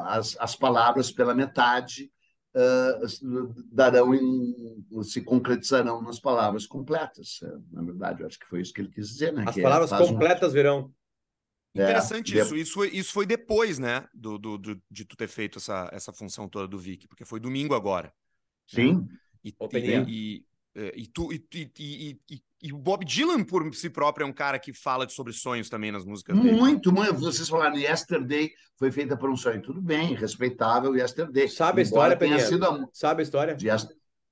as, 0.06 0.36
as 0.38 0.56
palavras 0.56 1.10
pela 1.10 1.34
metade 1.34 2.10
uh, 2.54 3.54
darão 3.72 4.14
em, 4.14 4.84
se 5.02 5.22
concretizarão 5.22 6.02
nas 6.02 6.20
palavras 6.20 6.66
completas. 6.66 7.40
É, 7.42 7.52
na 7.72 7.82
verdade, 7.82 8.22
eu 8.22 8.26
acho 8.26 8.38
que 8.38 8.46
foi 8.46 8.60
isso 8.60 8.72
que 8.72 8.80
ele 8.80 8.90
quis 8.92 9.08
dizer, 9.08 9.32
né? 9.32 9.44
As 9.46 9.54
que 9.54 9.60
é, 9.60 9.64
palavras 9.64 9.90
um- 9.92 9.96
completas 9.96 10.52
virão. 10.52 10.92
Interessante 11.74 12.36
É, 12.36 12.38
isso. 12.38 12.54
Isso 12.56 12.72
foi, 12.74 12.88
isso 12.90 13.12
foi 13.12 13.26
depois, 13.26 13.78
né? 13.78 14.06
Do, 14.14 14.38
do, 14.38 14.58
do- 14.58 14.82
de 14.90 15.04
tu 15.04 15.16
ter 15.16 15.28
feito 15.28 15.58
essa, 15.58 15.88
essa 15.92 16.12
função 16.12 16.48
toda 16.48 16.68
do 16.68 16.78
Vic, 16.78 17.08
porque 17.08 17.24
foi 17.24 17.40
domingo 17.40 17.74
agora. 17.74 18.12
Sim, 18.66 19.08
E, 19.44 19.54
Opinião. 19.58 20.04
e, 20.06 20.36
e, 20.36 20.44
é, 20.46 20.53
e 20.96 21.06
tu, 21.06 21.32
e, 21.32 21.44
e, 21.54 21.70
e, 22.30 22.42
e- 22.62 22.72
o 22.72 22.78
Bob 22.78 23.04
Dylan, 23.04 23.44
por 23.44 23.72
si 23.74 23.88
próprio, 23.90 24.24
é 24.24 24.26
um 24.26 24.32
cara 24.32 24.58
que 24.58 24.72
fala 24.72 25.08
sobre 25.08 25.32
sonhos 25.32 25.68
também 25.68 25.92
nas 25.92 26.04
músicas 26.04 26.36
dele. 26.38 26.56
muito, 26.56 26.92
muito. 26.92 27.14
Vocês 27.14 27.48
falaram 27.48 27.76
Yesterday 27.76 28.50
foi 28.76 28.90
feita 28.90 29.16
por 29.16 29.30
um 29.30 29.36
sonho. 29.36 29.60
Tudo 29.62 29.80
bem, 29.82 30.14
respeitável 30.14 30.96
Yesterday. 30.96 31.48
Sabe 31.48 31.80
a 31.80 31.84
história, 31.84 32.16
tenha 32.16 32.38
sido 32.40 32.64
a... 32.64 32.88
Sabe 32.92 33.20
a 33.20 33.22
história? 33.22 33.54
de 33.54 33.68
Yes- 33.68 33.86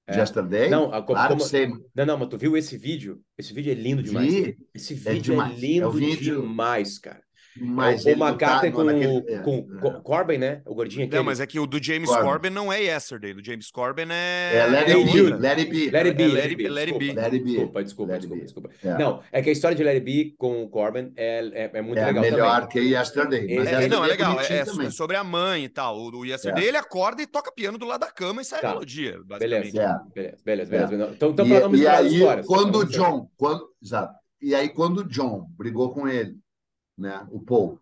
É. 0.09 0.19
Yesterday? 0.19 0.69
Não, 0.69 0.93
a, 0.93 1.01
claro 1.03 1.35
como- 1.37 1.41
sei. 1.49 1.69
não, 1.95 2.05
não, 2.07 2.19
mas 2.19 2.29
tu 2.29 2.37
viu 2.37 2.57
esse 2.57 2.77
vídeo? 2.77 3.21
Esse 3.39 3.53
vídeo 3.55 3.71
é 3.71 3.75
lindo 3.75 4.03
demais. 4.03 4.33
Vi. 4.35 4.59
Esse 4.75 4.95
É 4.95 5.13
vídeo 5.13 5.33
é, 5.35 5.37
demais. 5.37 5.61
lindo 5.61 5.89
É 5.89 5.93
vídeo- 5.93 6.41
demais, 6.43 6.99
cara. 6.99 7.23
Mas 7.61 8.05
o 8.05 8.09
ele 8.09 8.23
o 8.23 8.35
tá 8.37 8.71
com, 8.73 8.83
naquele- 8.85 9.25
é, 9.29 9.39
com 9.41 9.69
é. 9.77 9.81
Co- 9.81 10.01
Corbin, 10.03 10.39
né? 10.39 10.63
O 10.65 10.75
gordinho 10.75 11.05
aquele. 11.05 11.17
Não, 11.19 11.25
mas 11.25 11.39
é 11.41 11.47
que 11.47 11.59
o 11.61 11.67
do 11.67 11.83
James 11.83 12.09
Corbin. 12.09 12.25
Corbin 12.25 12.51
não 12.51 12.73
é 12.73 12.81
Yesterday. 12.83 13.35
Do 13.35 13.45
James 13.45 13.71
Corbin 13.71 14.07
é. 14.11 14.53
É 14.57 14.67
Let 14.67 14.89
é 14.89 14.93
It 14.95 15.13
Be. 15.13 15.23
Let 15.23 15.59
It 15.59 15.71
Be. 15.71 15.91
Let 15.91 16.07
It 16.07 16.15
Be, 16.15 16.23
É, 16.25 16.29
Let 16.29 16.43
It 16.45 16.57
Be, 16.57 16.69
Let 16.69 16.81
It 16.89 16.99
desculpa. 16.99 16.99
Be. 16.99 17.13
Let 17.13 17.33
It 17.33 17.39
Be. 17.45 17.51
Desculpa, 17.53 17.83
desculpa, 17.85 18.13
Let 18.13 18.23
It 18.23 18.27
desculpa, 18.41 18.69
Be. 18.69 18.75
desculpa. 18.75 18.89
É. 18.89 18.99
Não, 19.05 19.23
é 19.31 19.43
que 19.43 19.49
a 19.51 19.53
história 19.53 19.77
de 19.77 19.83
Let 19.85 19.95
It 19.95 20.05
Be 20.05 20.35
com 20.39 20.63
o 20.63 20.69
Corbin 20.69 21.13
é, 21.17 21.41
é, 21.53 21.71
é 21.75 21.83
muito 21.83 21.99
É 21.99 22.07
legal 22.07 22.23
melhor 22.23 22.61
também. 22.63 22.69
que 22.69 22.81
Yesterday. 22.95 23.41
Mas 23.43 23.51
É, 23.51 23.55
É, 23.55 23.59
Yesterday 23.59 23.89
não, 23.89 24.05
é 24.05 24.09
legal. 24.09 24.41
É, 24.41 24.65
também. 24.65 24.87
é 24.87 24.91
sobre 24.91 25.17
a 25.17 25.25
mãe 25.25 25.65
e 25.65 25.69
tal. 25.69 25.99
O, 25.99 26.11
o 26.21 26.25
Yesterday, 26.25 26.65
É. 26.65 26.69
ele 26.69 26.77
acorda 26.79 27.21
e 27.23 27.27
toca 27.27 27.53
piano 27.53 27.77
do 27.77 27.85
lado 27.87 28.01
da 28.01 28.11
cama 28.11 28.41
e 28.41 28.45
sai 28.45 28.61
Tá. 28.61 28.69
a 28.69 28.73
melodia, 28.73 29.19
basicamente. 29.25 29.73
Beleza, 29.73 29.83
É. 29.83 30.15
beleza, 30.15 30.43
beleza, 30.45 30.71
beleza. 30.71 30.95
Então, 31.15 31.31
então 31.31 31.47
E, 31.47 31.49
pra 31.51 31.61
não 31.69 31.75
e 31.75 31.87
as 31.87 31.99
aí, 32.01 32.15
histórias. 32.17 32.47
quando 32.47 32.77
o. 32.79 32.85
John, 32.85 33.29
quando, 33.37 33.69
exato. 33.83 34.15
E 34.41 34.55
aí, 34.55 34.69
quando 34.71 34.99
o 34.99 35.05
John 35.09 35.47
brigou 35.57 35.91
com 35.93 36.09
ele, 36.09 36.35
né, 37.03 37.27
o 37.31 37.41
Paul, 37.41 37.81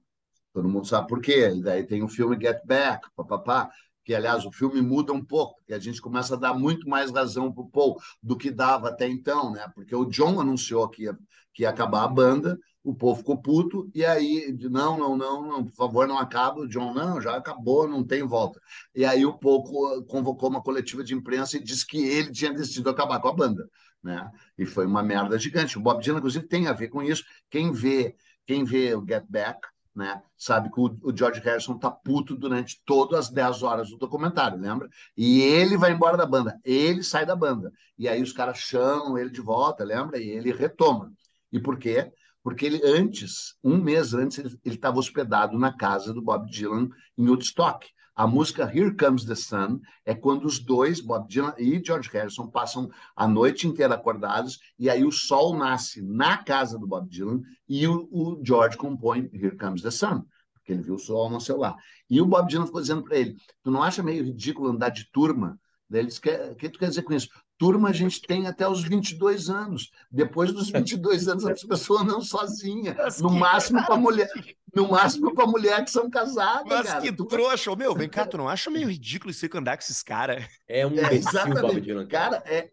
todo 0.53 0.69
mundo 0.69 0.87
sabe 0.87 1.09
por 1.09 1.21
quê. 1.21 1.51
E 1.51 1.63
daí 1.63 1.85
tem 1.87 2.03
o 2.03 2.09
filme 2.09 2.39
Get 2.41 2.61
Back, 2.67 3.09
papapá, 3.17 3.71
que, 4.05 4.15
aliás, 4.15 4.45
o 4.45 4.51
filme 4.53 4.81
muda 4.83 5.13
um 5.13 5.25
pouco, 5.25 5.57
porque 5.57 5.75
a 5.75 5.79
gente 5.79 6.01
começa 6.01 6.35
a 6.35 6.39
dar 6.39 6.55
muito 6.55 6.89
mais 6.89 7.11
razão 7.11 7.53
para 7.53 7.63
o 7.63 7.71
Paul 7.71 7.97
do 8.23 8.37
que 8.37 8.51
dava 8.51 8.89
até 8.89 9.09
então, 9.09 9.53
né? 9.53 9.71
Porque 9.75 9.95
o 9.95 10.07
John 10.07 10.41
anunciou 10.41 10.89
que 10.89 11.05
ia, 11.05 11.19
que 11.53 11.63
ia 11.63 11.71
acabar 11.71 12.05
a 12.05 12.09
banda, 12.09 12.59
o 12.83 12.95
Paul 12.95 13.15
ficou 13.15 13.37
puto, 13.37 13.91
e 13.95 14.05
aí, 14.05 14.57
não, 14.71 14.99
não, 14.99 15.17
não, 15.17 15.47
não, 15.47 15.65
por 15.65 15.75
favor, 15.75 16.09
não 16.09 16.19
acaba. 16.19 16.61
O 16.61 16.69
John, 16.69 16.95
não, 16.95 17.21
já 17.21 17.37
acabou, 17.37 17.87
não 17.87 18.03
tem 18.03 18.23
volta. 18.27 18.59
E 18.95 19.05
aí 19.05 19.25
o 19.27 19.37
Paul 19.39 19.63
co- 19.65 20.03
convocou 20.05 20.49
uma 20.49 20.63
coletiva 20.63 21.05
de 21.05 21.15
imprensa 21.15 21.57
e 21.57 21.63
disse 21.63 21.87
que 21.87 21.99
ele 21.99 22.33
tinha 22.33 22.53
decidido 22.53 22.89
acabar 22.89 23.21
com 23.21 23.29
a 23.29 23.33
banda, 23.35 23.69
né? 24.03 24.31
E 24.59 24.65
foi 24.65 24.87
uma 24.87 25.03
merda 25.03 25.39
gigante. 25.39 25.77
O 25.79 25.81
Bob 25.83 26.03
Dylan, 26.03 26.19
inclusive, 26.19 26.47
tem 26.47 26.67
a 26.69 26.73
ver 26.73 26.89
com 26.89 27.03
isso. 27.03 27.23
Quem 27.51 27.71
vê, 27.73 28.15
quem 28.47 28.65
vê 28.65 28.95
o 28.95 29.05
Get 29.07 29.25
Back, 29.29 29.61
né, 29.95 30.23
sabe 30.37 30.71
que 30.71 30.81
o, 30.81 30.97
George 31.15 31.41
Harrison 31.41 31.79
tá 31.79 31.91
puto 31.91 32.37
durante 32.37 32.81
todas 32.85 33.27
as 33.27 33.31
10 33.31 33.63
horas 33.63 33.91
do 33.91 33.99
documentário, 33.99 34.59
lembra? 34.59 34.89
E 35.17 35.41
ele 35.41 35.77
vai 35.77 35.93
embora 35.93 36.17
da 36.17 36.25
banda, 36.25 36.59
ele 36.65 37.03
sai 37.03 37.27
da 37.27 37.37
banda. 37.37 37.73
E 37.99 38.09
aí 38.09 38.23
os 38.23 38.33
caras 38.33 38.59
chamam 38.59 39.19
ele 39.19 39.31
de 39.31 39.41
volta, 39.41 39.85
lembra? 39.85 40.19
E 40.19 40.29
ele 40.29 40.53
retoma. 40.53 41.13
E 41.53 41.59
por 41.59 41.79
quê? 41.79 42.11
Porque 42.43 42.65
ele 42.65 42.81
antes, 42.85 43.57
um 43.63 43.77
mês 43.77 44.15
antes, 44.15 44.39
ele 44.39 44.59
estava 44.65 44.99
hospedado 44.99 45.59
na 45.59 45.77
casa 45.77 46.15
do 46.15 46.23
Bob 46.23 46.49
Dylan 46.51 46.89
em 47.19 47.29
Woodstock. 47.29 47.87
A 48.21 48.27
música 48.27 48.71
Here 48.71 48.95
Comes 48.95 49.25
the 49.25 49.35
Sun 49.35 49.81
é 50.05 50.15
quando 50.15 50.45
os 50.45 50.59
dois, 50.59 51.01
Bob 51.01 51.27
Dylan 51.27 51.55
e 51.57 51.83
George 51.83 52.11
Harrison, 52.13 52.49
passam 52.49 52.91
a 53.17 53.27
noite 53.27 53.67
inteira 53.67 53.95
acordados 53.95 54.61
e 54.79 54.91
aí 54.91 55.03
o 55.07 55.11
sol 55.11 55.57
nasce 55.57 56.03
na 56.03 56.37
casa 56.37 56.79
do 56.79 56.87
Bob 56.87 57.09
Dylan 57.09 57.41
e 57.67 57.89
o, 57.89 58.07
o 58.13 58.39
George 58.45 58.77
compõe 58.77 59.31
Here 59.33 59.57
Comes 59.57 59.81
the 59.81 59.91
Sun, 59.91 60.23
porque 60.53 60.71
ele 60.71 60.83
viu 60.83 60.97
o 60.97 60.99
sol 60.99 61.31
nasceu 61.31 61.57
lá. 61.57 61.75
E 62.11 62.21
o 62.21 62.27
Bob 62.27 62.47
Dylan 62.47 62.67
ficou 62.67 62.83
dizendo 62.83 63.03
para 63.03 63.17
ele: 63.17 63.37
Tu 63.63 63.71
não 63.71 63.83
acha 63.83 64.03
meio 64.03 64.23
ridículo 64.23 64.69
andar 64.69 64.91
de 64.91 65.11
turma? 65.11 65.59
Daí 65.89 66.03
ele 66.03 66.09
disse: 66.09 66.21
O 66.21 66.57
que 66.57 66.69
tu 66.69 66.79
quer 66.79 66.91
dizer 66.91 67.05
com 67.05 67.15
isso? 67.15 67.31
Turma 67.61 67.91
a 67.91 67.93
gente 67.93 68.23
tem 68.23 68.47
até 68.47 68.67
os 68.67 68.83
22 68.83 69.51
anos. 69.51 69.91
Depois 70.11 70.51
dos 70.51 70.71
22 70.71 71.29
anos, 71.29 71.45
as 71.45 71.63
pessoas 71.63 72.01
andam 72.01 72.23
sozinha. 72.23 72.95
Mas 72.97 73.21
No 73.21 73.29
máximo 73.29 73.85
para 73.85 73.97
mulher. 73.99 74.31
No 74.75 74.89
máximo 74.89 75.35
para 75.35 75.47
mulher 75.47 75.85
que 75.85 75.91
são 75.91 76.09
casadas, 76.09 76.65
Mas 76.67 76.87
cara. 76.87 77.03
que 77.03 77.13
Tu- 77.13 77.27
trouxa. 77.27 77.77
Meu, 77.77 77.95
vem 77.95 78.09
cá, 78.09 78.25
tu 78.25 78.39
não 78.39 78.49
acha 78.49 78.71
meio 78.71 78.89
ridículo 78.89 79.31
isso 79.31 79.45
aí 79.45 79.49
que 79.51 79.59
andar 79.59 79.77
com 79.77 79.83
esses 79.83 80.03
caras? 80.03 80.43
É 80.67 80.87
um 80.87 80.93
É, 80.93 81.03
imbecil 81.03 81.19
o 81.19 81.33
Bob 81.33 81.51
exatamente. 81.51 81.81
Dylan. 81.83 82.07
Cara, 82.07 82.43
é, 82.47 82.71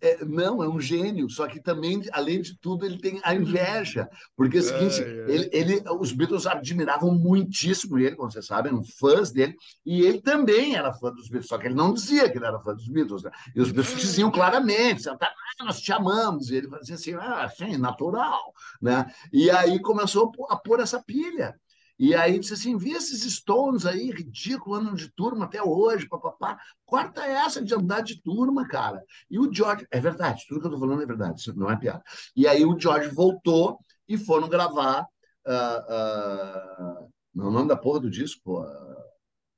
é- 0.00 0.24
não, 0.24 0.62
é 0.62 0.68
um 0.68 0.80
gênio, 0.80 1.28
só 1.28 1.46
que 1.46 1.60
também, 1.60 2.02
além 2.12 2.40
de 2.40 2.58
tudo, 2.58 2.84
ele 2.86 2.98
tem 2.98 3.20
a 3.22 3.34
inveja. 3.34 4.08
Porque 4.36 4.58
é 4.58 4.60
o 4.60 4.62
seguinte, 4.62 5.02
Ai, 5.02 5.20
ai. 5.20 5.30
Ele, 5.34 5.50
ele- 5.52 5.82
os 5.98 6.12
Beatles 6.12 6.46
admiravam 6.46 7.12
muitíssimo 7.14 7.98
ele, 7.98 8.16
como 8.16 8.30
vocês 8.30 8.46
sabem, 8.46 8.72
eram 8.72 8.82
fãs 8.84 9.30
dele, 9.30 9.54
e 9.84 10.02
ele 10.02 10.20
também 10.20 10.74
era 10.76 10.92
fã 10.92 11.10
dos 11.12 11.28
Beatles, 11.28 11.48
só 11.48 11.58
que 11.58 11.66
ele 11.66 11.74
não 11.74 11.92
dizia 11.92 12.30
que 12.30 12.38
ele 12.38 12.46
era 12.46 12.58
fã 12.60 12.74
dos 12.74 12.88
Beatles. 12.88 13.22
né? 13.22 13.30
E 13.54 13.60
os 13.60 13.70
Beatles 13.70 14.00
diziam 14.00 14.30
claramente, 14.30 15.08
"Ah, 15.08 15.16
nós 15.64 15.80
te 15.80 15.92
amamos, 15.92 16.50
e 16.50 16.56
ele 16.56 16.68
fazia 16.68 16.94
assim, 16.94 17.14
ah, 17.14 17.48
sim, 17.56 17.76
natural. 17.76 18.52
Né? 18.80 19.06
E 19.32 19.50
aí 19.50 19.80
começou 19.80 20.32
a 20.48 20.56
pôr 20.56 20.80
essa 20.80 21.02
pilha. 21.02 21.54
E 21.98 22.14
aí 22.14 22.38
disse 22.38 22.54
assim: 22.54 22.76
vi 22.76 22.92
esses 22.92 23.22
Stones 23.34 23.86
aí, 23.86 24.10
ridículo, 24.10 24.76
andam 24.76 24.94
de 24.94 25.08
turma 25.12 25.44
até 25.44 25.62
hoje, 25.62 26.08
papapá. 26.08 26.58
Corta 26.84 27.24
essa 27.24 27.62
de 27.62 27.74
andar 27.74 28.00
de 28.02 28.20
turma, 28.22 28.66
cara. 28.66 29.02
E 29.30 29.38
o 29.38 29.52
George, 29.52 29.86
é 29.90 30.00
verdade, 30.00 30.44
tudo 30.48 30.60
que 30.60 30.66
eu 30.66 30.70
tô 30.70 30.78
falando 30.78 31.02
é 31.02 31.06
verdade, 31.06 31.40
isso 31.40 31.56
não 31.56 31.70
é 31.70 31.76
piada. 31.76 32.02
E 32.36 32.46
aí 32.46 32.64
o 32.64 32.78
George 32.78 33.08
voltou 33.08 33.78
e 34.08 34.18
foram 34.18 34.48
gravar. 34.48 35.06
ah, 35.46 37.06
não, 37.34 37.48
o 37.48 37.50
nome 37.50 37.68
da 37.68 37.76
porra 37.76 38.00
do 38.00 38.10
disco, 38.10 38.40
pô. 38.44 38.64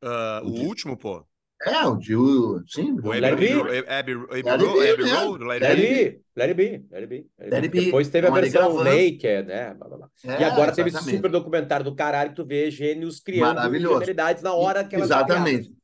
Ah, 0.03 0.43
o 0.45 0.51
O 0.51 0.67
último, 0.67 0.97
pô. 0.97 1.27
É, 1.65 1.87
o 1.87 1.97
de. 1.97 2.15
o- 2.15 2.63
Sim, 2.67 2.93
O 3.03 3.13
Abbey, 3.13 3.29
It 3.29 3.89
Abbey, 3.89 4.15
Abbey, 4.15 4.67
Road, 4.67 5.03
né? 5.03 5.13
Road, 5.15 5.45
Let 5.45 5.61
Let 5.63 5.71
It 5.71 6.55
Be. 6.55 6.85
let 6.91 7.01
it 7.01 7.69
be. 7.69 7.85
Depois 7.85 8.09
teve 8.09 8.27
a 8.27 8.31
versão 8.31 8.85
naked, 8.85 9.47
né? 9.47 9.75
blá. 9.75 10.09
É, 10.25 10.43
e 10.43 10.45
agora 10.45 10.73
teve 10.73 10.91
esse 10.91 11.11
super 11.11 11.31
documentário 11.31 11.85
do 11.85 11.95
caralho 11.95 12.31
que 12.31 12.37
tu 12.37 12.45
vê 12.45 12.71
gênios 12.71 13.21
criando 13.21 13.61
genialidades 13.73 14.43
na 14.43 14.53
hora 14.53 14.85
que 14.85 14.95
elas 14.95 15.09
Exatamente. 15.09 15.75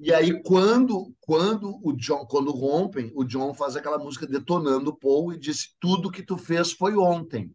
E 0.00 0.14
aí, 0.14 0.40
quando, 0.44 1.12
quando 1.20 1.78
o 1.82 1.92
John, 1.92 2.24
quando 2.26 2.52
rompem, 2.52 3.10
o 3.14 3.24
John 3.24 3.52
faz 3.52 3.74
aquela 3.76 3.98
música 3.98 4.26
detonando 4.26 4.90
o 4.90 4.96
Paul 4.96 5.32
e 5.32 5.38
disse: 5.38 5.70
Tudo 5.80 6.10
que 6.10 6.22
tu 6.22 6.38
fez 6.38 6.72
foi 6.72 6.96
ontem. 6.96 7.50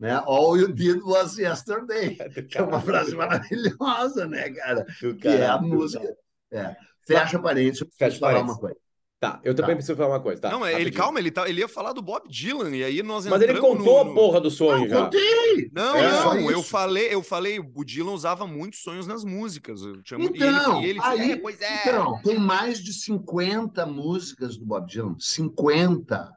Né? 0.00 0.20
All 0.26 0.56
you 0.56 0.72
did 0.72 1.00
was 1.02 1.38
yesterday. 1.38 2.16
Que 2.50 2.58
é 2.58 2.62
uma 2.62 2.80
frase 2.80 3.14
maravilhosa, 3.14 4.26
né, 4.26 4.50
cara? 4.50 4.84
Do 5.00 5.14
Que 5.14 5.28
é 5.28 5.46
a 5.46 5.60
música. 5.60 6.12
É. 6.50 6.74
Fecha 7.06 7.38
parênteses, 7.38 7.80
eu 7.82 7.86
Fecha 7.86 7.96
preciso 7.98 8.20
falar 8.20 8.32
parênteses. 8.32 8.54
uma 8.56 8.60
coisa. 8.60 8.76
Tá, 9.20 9.40
eu 9.42 9.54
também 9.54 9.70
Tá. 9.70 9.76
preciso 9.76 9.96
falar 9.96 10.08
uma 10.14 10.20
coisa. 10.20 10.42
Tá, 10.42 10.50
Não, 10.50 10.66
ele, 10.68 10.90
calma, 10.90 11.18
ele, 11.18 11.30
tá, 11.30 11.48
ele 11.48 11.60
ia 11.60 11.68
falar 11.68 11.94
do 11.94 12.02
Bob 12.02 12.28
Dylan, 12.28 12.76
e 12.76 12.84
aí 12.84 13.02
nós 13.02 13.24
Mas 13.24 13.40
ele 13.40 13.58
contou 13.58 14.04
no- 14.04 14.10
a 14.10 14.14
porra 14.14 14.38
do 14.40 14.50
sonho 14.50 14.80
Não, 14.82 14.88
já. 14.88 15.04
contei! 15.04 15.70
Não, 15.72 15.96
É, 15.96 16.10
não, 16.12 16.50
eu 16.50 16.62
falei, 16.62 17.14
eu 17.14 17.22
falei, 17.22 17.58
o 17.58 17.84
Dylan 17.84 18.12
usava 18.12 18.46
muitos 18.46 18.80
sonhos 18.82 19.06
nas 19.06 19.24
músicas. 19.24 19.80
Mu- 19.82 20.02
Então, 20.18 20.82
e 20.82 20.86
ele, 20.86 20.86
e 20.86 20.90
ele 20.90 21.00
aí, 21.02 21.30
é, 21.32 21.36
pois 21.36 21.58
é. 21.62 21.80
então, 21.80 22.20
tem 22.22 22.38
mais 22.38 22.82
de 22.82 22.92
50 22.92 23.86
músicas 23.86 24.58
do 24.58 24.66
Bob 24.66 24.86
Dylan, 24.86 25.16
50, 25.18 26.30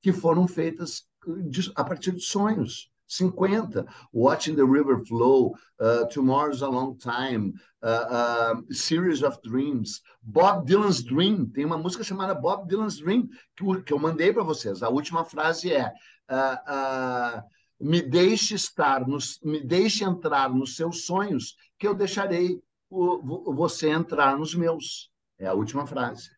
que 0.00 0.12
foram 0.12 0.46
feitas 0.48 1.02
de- 1.50 1.70
a 1.74 1.84
partir 1.84 2.12
de 2.12 2.22
sonhos. 2.22 2.89
50. 3.10 3.84
Watching 4.12 4.54
the 4.56 4.64
River 4.64 5.04
Flow, 5.04 5.54
uh, 5.80 6.06
Tomorrow's 6.08 6.62
a 6.62 6.68
Long 6.68 6.96
Time, 6.96 7.52
uh, 7.82 7.86
uh, 7.86 8.54
Series 8.70 9.22
of 9.22 9.38
Dreams, 9.42 10.00
Bob 10.22 10.66
Dylan's 10.66 11.02
Dream. 11.02 11.46
Tem 11.46 11.64
uma 11.64 11.76
música 11.78 12.04
chamada 12.04 12.34
Bob 12.34 12.68
Dylan's 12.68 12.98
Dream, 12.98 13.28
que, 13.56 13.82
que 13.82 13.92
eu 13.92 13.98
mandei 13.98 14.32
para 14.32 14.42
vocês. 14.44 14.82
A 14.82 14.88
última 14.88 15.24
frase 15.24 15.72
é. 15.72 15.92
uh, 16.30 17.38
uh, 17.38 17.42
me 17.80 18.02
deixe 18.02 18.54
estar, 18.54 19.06
nos, 19.08 19.40
me 19.42 19.58
deixe 19.64 20.04
entrar 20.04 20.50
nos 20.50 20.76
seus 20.76 21.06
sonhos, 21.06 21.56
que 21.78 21.88
eu 21.88 21.94
deixarei 21.94 22.60
o- 22.90 23.22
vo- 23.22 23.54
você 23.54 23.88
entrar 23.88 24.36
nos 24.36 24.54
meus. 24.54 25.10
É 25.38 25.46
a 25.46 25.54
última 25.54 25.86
frase. 25.86 26.28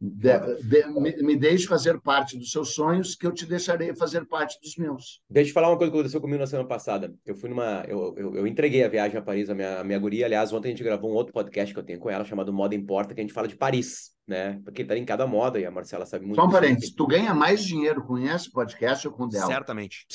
De- 0.00 0.62
de- 0.62 0.86
me, 0.86 1.16
me 1.22 1.36
deixe 1.36 1.66
fazer 1.66 2.00
parte 2.00 2.38
dos 2.38 2.50
seus 2.50 2.74
sonhos, 2.74 3.14
que 3.14 3.26
eu 3.26 3.32
te 3.32 3.44
deixarei 3.44 3.94
fazer 3.94 4.24
parte 4.26 4.58
dos 4.60 4.76
meus. 4.76 5.20
Deixa 5.28 5.50
eu 5.50 5.54
falar 5.54 5.68
uma 5.68 5.76
coisa 5.76 5.90
que 5.92 5.96
aconteceu 5.98 6.20
comigo 6.20 6.40
na 6.40 6.46
semana 6.46 6.66
passada. 6.68 7.14
Eu 7.26 7.34
fui 7.34 7.48
numa. 7.50 7.84
Eu, 7.86 8.14
eu, 8.16 8.34
eu 8.36 8.46
entreguei 8.46 8.82
a 8.82 8.88
viagem 8.88 9.18
a 9.18 9.22
Paris, 9.22 9.50
a 9.50 9.54
minha, 9.54 9.80
a 9.80 9.84
minha 9.84 9.98
guria. 9.98 10.24
Aliás, 10.26 10.52
ontem 10.52 10.68
a 10.68 10.70
gente 10.70 10.82
gravou 10.82 11.10
um 11.10 11.14
outro 11.14 11.32
podcast 11.32 11.72
que 11.74 11.78
eu 11.78 11.84
tenho 11.84 11.98
com 11.98 12.08
ela, 12.08 12.24
chamado 12.24 12.52
Moda 12.52 12.74
Importa, 12.74 13.14
que 13.14 13.20
a 13.20 13.24
gente 13.24 13.34
fala 13.34 13.46
de 13.48 13.56
Paris, 13.56 14.12
né? 14.26 14.60
Porque 14.64 14.84
tá 14.84 14.96
em 14.96 15.04
cada 15.04 15.26
moda 15.26 15.60
e 15.60 15.66
a 15.66 15.70
Marcela 15.70 16.06
sabe 16.06 16.24
muito 16.24 16.40
Só 16.40 16.46
um 16.46 16.50
parênteses, 16.50 16.94
tu 16.94 17.06
ganha 17.06 17.34
mais 17.34 17.62
dinheiro 17.62 18.02
com 18.04 18.16
esse 18.18 18.50
podcast 18.50 19.06
ou 19.06 19.14
com 19.14 19.24
o 19.24 19.28
dela? 19.28 19.46
Certamente. 19.46 20.06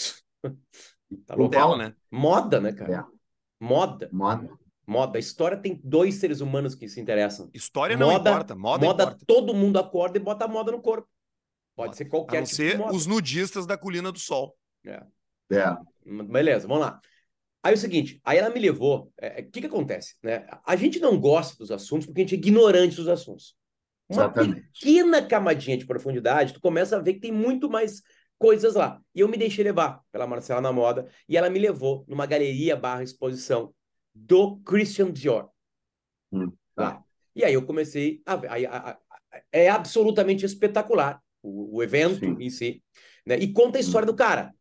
Tá 1.28 1.36
Com 1.36 1.42
louco? 1.42 1.56
Dela, 1.56 1.78
né? 1.78 1.94
Moda, 2.12 2.60
né, 2.60 2.74
cara? 2.74 2.94
É. 2.94 3.64
Moda. 3.64 4.10
Moda. 4.12 4.50
Moda. 4.88 5.18
A 5.18 5.20
história 5.20 5.58
tem 5.58 5.80
dois 5.84 6.16
seres 6.16 6.42
humanos 6.42 6.76
que 6.76 6.88
se 6.88 7.00
interessam. 7.02 7.50
História 7.54 7.98
não 7.98 8.12
Moda- 8.12 8.30
importa, 8.30 8.56
moda, 8.56 8.86
moda, 8.86 9.04
importa. 9.04 9.26
todo 9.26 9.54
mundo 9.54 9.80
acorda 9.80 10.18
e 10.18 10.22
bota 10.22 10.46
a 10.46 10.48
moda 10.48 10.72
no 10.72 10.82
corpo. 10.82 11.08
Pode 11.76 11.98
ser 11.98 12.06
qualquer 12.06 12.38
a 12.38 12.42
não 12.42 12.48
tipo 12.48 12.56
ser 12.56 12.82
os 12.94 13.06
nudistas 13.06 13.66
da 13.66 13.78
Colina 13.78 14.12
do 14.12 14.20
Sol. 14.20 14.56
É. 14.86 15.04
É. 15.52 15.76
Beleza, 16.06 16.68
vamos 16.68 16.86
lá. 16.86 17.00
Aí 17.64 17.74
é 17.74 17.76
o 17.76 17.80
seguinte, 17.80 18.22
aí 18.24 18.38
ela 18.38 18.52
me 18.52 18.60
levou. 18.60 19.06
O 19.06 19.12
é, 19.18 19.42
que, 19.42 19.60
que 19.60 19.68
acontece? 19.68 20.16
Né? 20.22 20.46
A 20.64 20.76
gente 20.76 21.00
não 21.00 21.20
gosta 21.20 21.58
dos 21.58 21.72
assuntos 21.72 22.06
porque 22.06 22.22
a 22.22 22.24
gente 22.24 22.36
é 22.36 22.38
ignorante 22.38 22.96
dos 22.96 23.08
assuntos. 23.08 23.56
Uma 24.08 24.26
Exatamente. 24.26 24.62
pequena 24.72 25.22
camadinha 25.26 25.76
de 25.76 25.86
profundidade, 25.86 26.54
tu 26.54 26.62
começa 26.62 26.96
a 26.96 27.02
ver 27.02 27.16
que 27.16 27.22
tem 27.22 27.32
muito 27.32 27.68
mais 27.68 28.04
coisas 28.38 28.76
lá. 28.76 29.02
E 29.16 29.22
eu 29.22 29.28
me 29.28 29.36
deixei 29.36 29.64
levar 29.64 30.00
pela 30.12 30.28
Marcela 30.28 30.62
na 30.62 30.72
moda 30.72 31.08
e 31.28 31.36
ela 31.36 31.50
me 31.50 31.58
levou 31.58 32.06
numa 32.08 32.28
galeria 32.28 32.76
barra 32.76 33.02
exposição 33.02 33.74
do 34.16 34.58
Christian 34.62 35.12
Dior. 35.12 35.50
Hum, 36.32 36.52
tá. 36.74 37.04
E 37.36 37.44
aí 37.44 37.54
eu 37.54 37.66
comecei 37.66 38.22
a 38.26 38.34
a, 38.34 38.92
a, 38.92 39.00
é 39.52 39.70
absolutamente 39.70 40.46
espetacular 40.46 41.22
o, 41.44 41.78
o 41.78 41.84
evento 41.84 42.20
Sim. 42.20 42.38
em 42.40 42.50
si. 42.50 42.82
Né? 43.26 43.38
E 43.38 43.52
conta 43.52 43.78
a 43.78 43.82
história 43.82 44.06
Hum. 44.06 44.12
do 44.12 44.16
cara. 44.16 44.54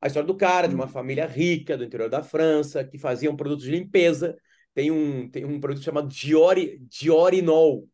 A 0.00 0.06
história 0.06 0.26
do 0.26 0.36
cara, 0.36 0.68
de 0.68 0.74
uma 0.74 0.84
Hum. 0.84 0.88
família 0.88 1.26
rica 1.26 1.76
do 1.76 1.84
interior 1.84 2.08
da 2.10 2.22
França, 2.22 2.84
que 2.84 2.98
faziam 2.98 3.34
produtos 3.34 3.64
de 3.64 3.70
limpeza. 3.70 4.36
Tem 4.74 4.90
um, 4.90 5.28
tem 5.28 5.44
um 5.44 5.58
produto 5.58 5.82
chamado 5.82 6.06
Diori, 6.08 6.78
Diorinol, 6.82 7.88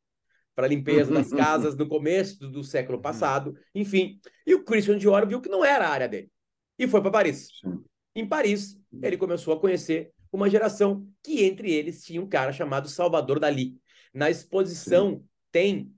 para 0.55 0.67
limpeza 0.67 1.13
das 1.13 1.31
casas 1.33 1.77
no 1.77 1.89
começo 1.89 2.39
do, 2.41 2.51
do 2.51 2.65
século 2.65 3.01
passado. 3.01 3.57
Enfim, 3.75 4.21
e 4.47 4.55
o 4.55 4.65
Christian 4.65 4.99
Dior 4.99 5.27
viu 5.27 5.41
que 5.41 5.49
não 5.49 5.65
era 5.65 5.87
a 5.87 5.91
área 5.91 6.09
dele. 6.09 6.31
E 6.79 6.87
foi 6.89 7.01
para 7.01 7.11
Paris. 7.11 7.49
Sim. 7.61 7.83
Em 8.17 8.27
Paris, 8.29 8.79
ele 9.03 9.17
começou 9.17 9.55
a 9.55 9.61
conhecer 9.61 10.13
uma 10.37 10.51
geração 10.51 11.09
que 11.23 11.45
entre 11.45 11.73
eles 11.73 12.05
tinha 12.05 12.21
um 12.21 12.29
cara 12.29 12.53
chamado 12.53 12.89
Salvador 12.89 13.39
Dali. 13.39 13.79
Na 14.13 14.31
exposição 14.31 15.25
tem 15.53 15.93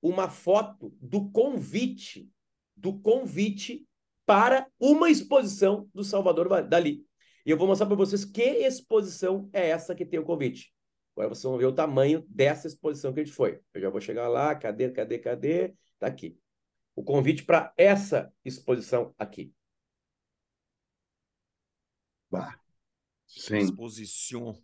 uma 0.00 0.28
foto 0.28 0.94
do 1.00 1.30
convite, 1.30 2.30
do 2.76 2.98
convite 2.98 3.86
para 4.24 4.66
uma 4.78 5.10
exposição 5.10 5.88
do 5.92 6.04
Salvador 6.04 6.62
Dali. 6.62 7.04
E 7.44 7.50
eu 7.50 7.56
vou 7.56 7.66
mostrar 7.66 7.86
para 7.86 7.96
vocês 7.96 8.24
que 8.24 8.42
exposição 8.42 9.48
é 9.52 9.68
essa 9.70 9.94
que 9.94 10.06
tem 10.06 10.20
o 10.20 10.24
convite. 10.24 10.72
Agora 11.16 11.28
vocês 11.28 11.42
vão 11.42 11.58
ver 11.58 11.66
o 11.66 11.74
tamanho 11.74 12.24
dessa 12.28 12.66
exposição 12.66 13.12
que 13.12 13.20
a 13.20 13.24
gente 13.24 13.34
foi. 13.34 13.60
Eu 13.74 13.80
já 13.80 13.90
vou 13.90 14.00
chegar 14.00 14.28
lá, 14.28 14.54
cadê, 14.54 14.90
cadê, 14.90 15.18
cadê? 15.18 15.74
Tá 15.98 16.06
aqui. 16.06 16.38
O 16.94 17.02
convite 17.02 17.44
para 17.44 17.72
essa 17.76 18.32
exposição 18.44 19.14
aqui. 19.18 19.52
Bah. 22.30 22.59
Sim. 23.30 23.58
Exposição. 23.58 24.60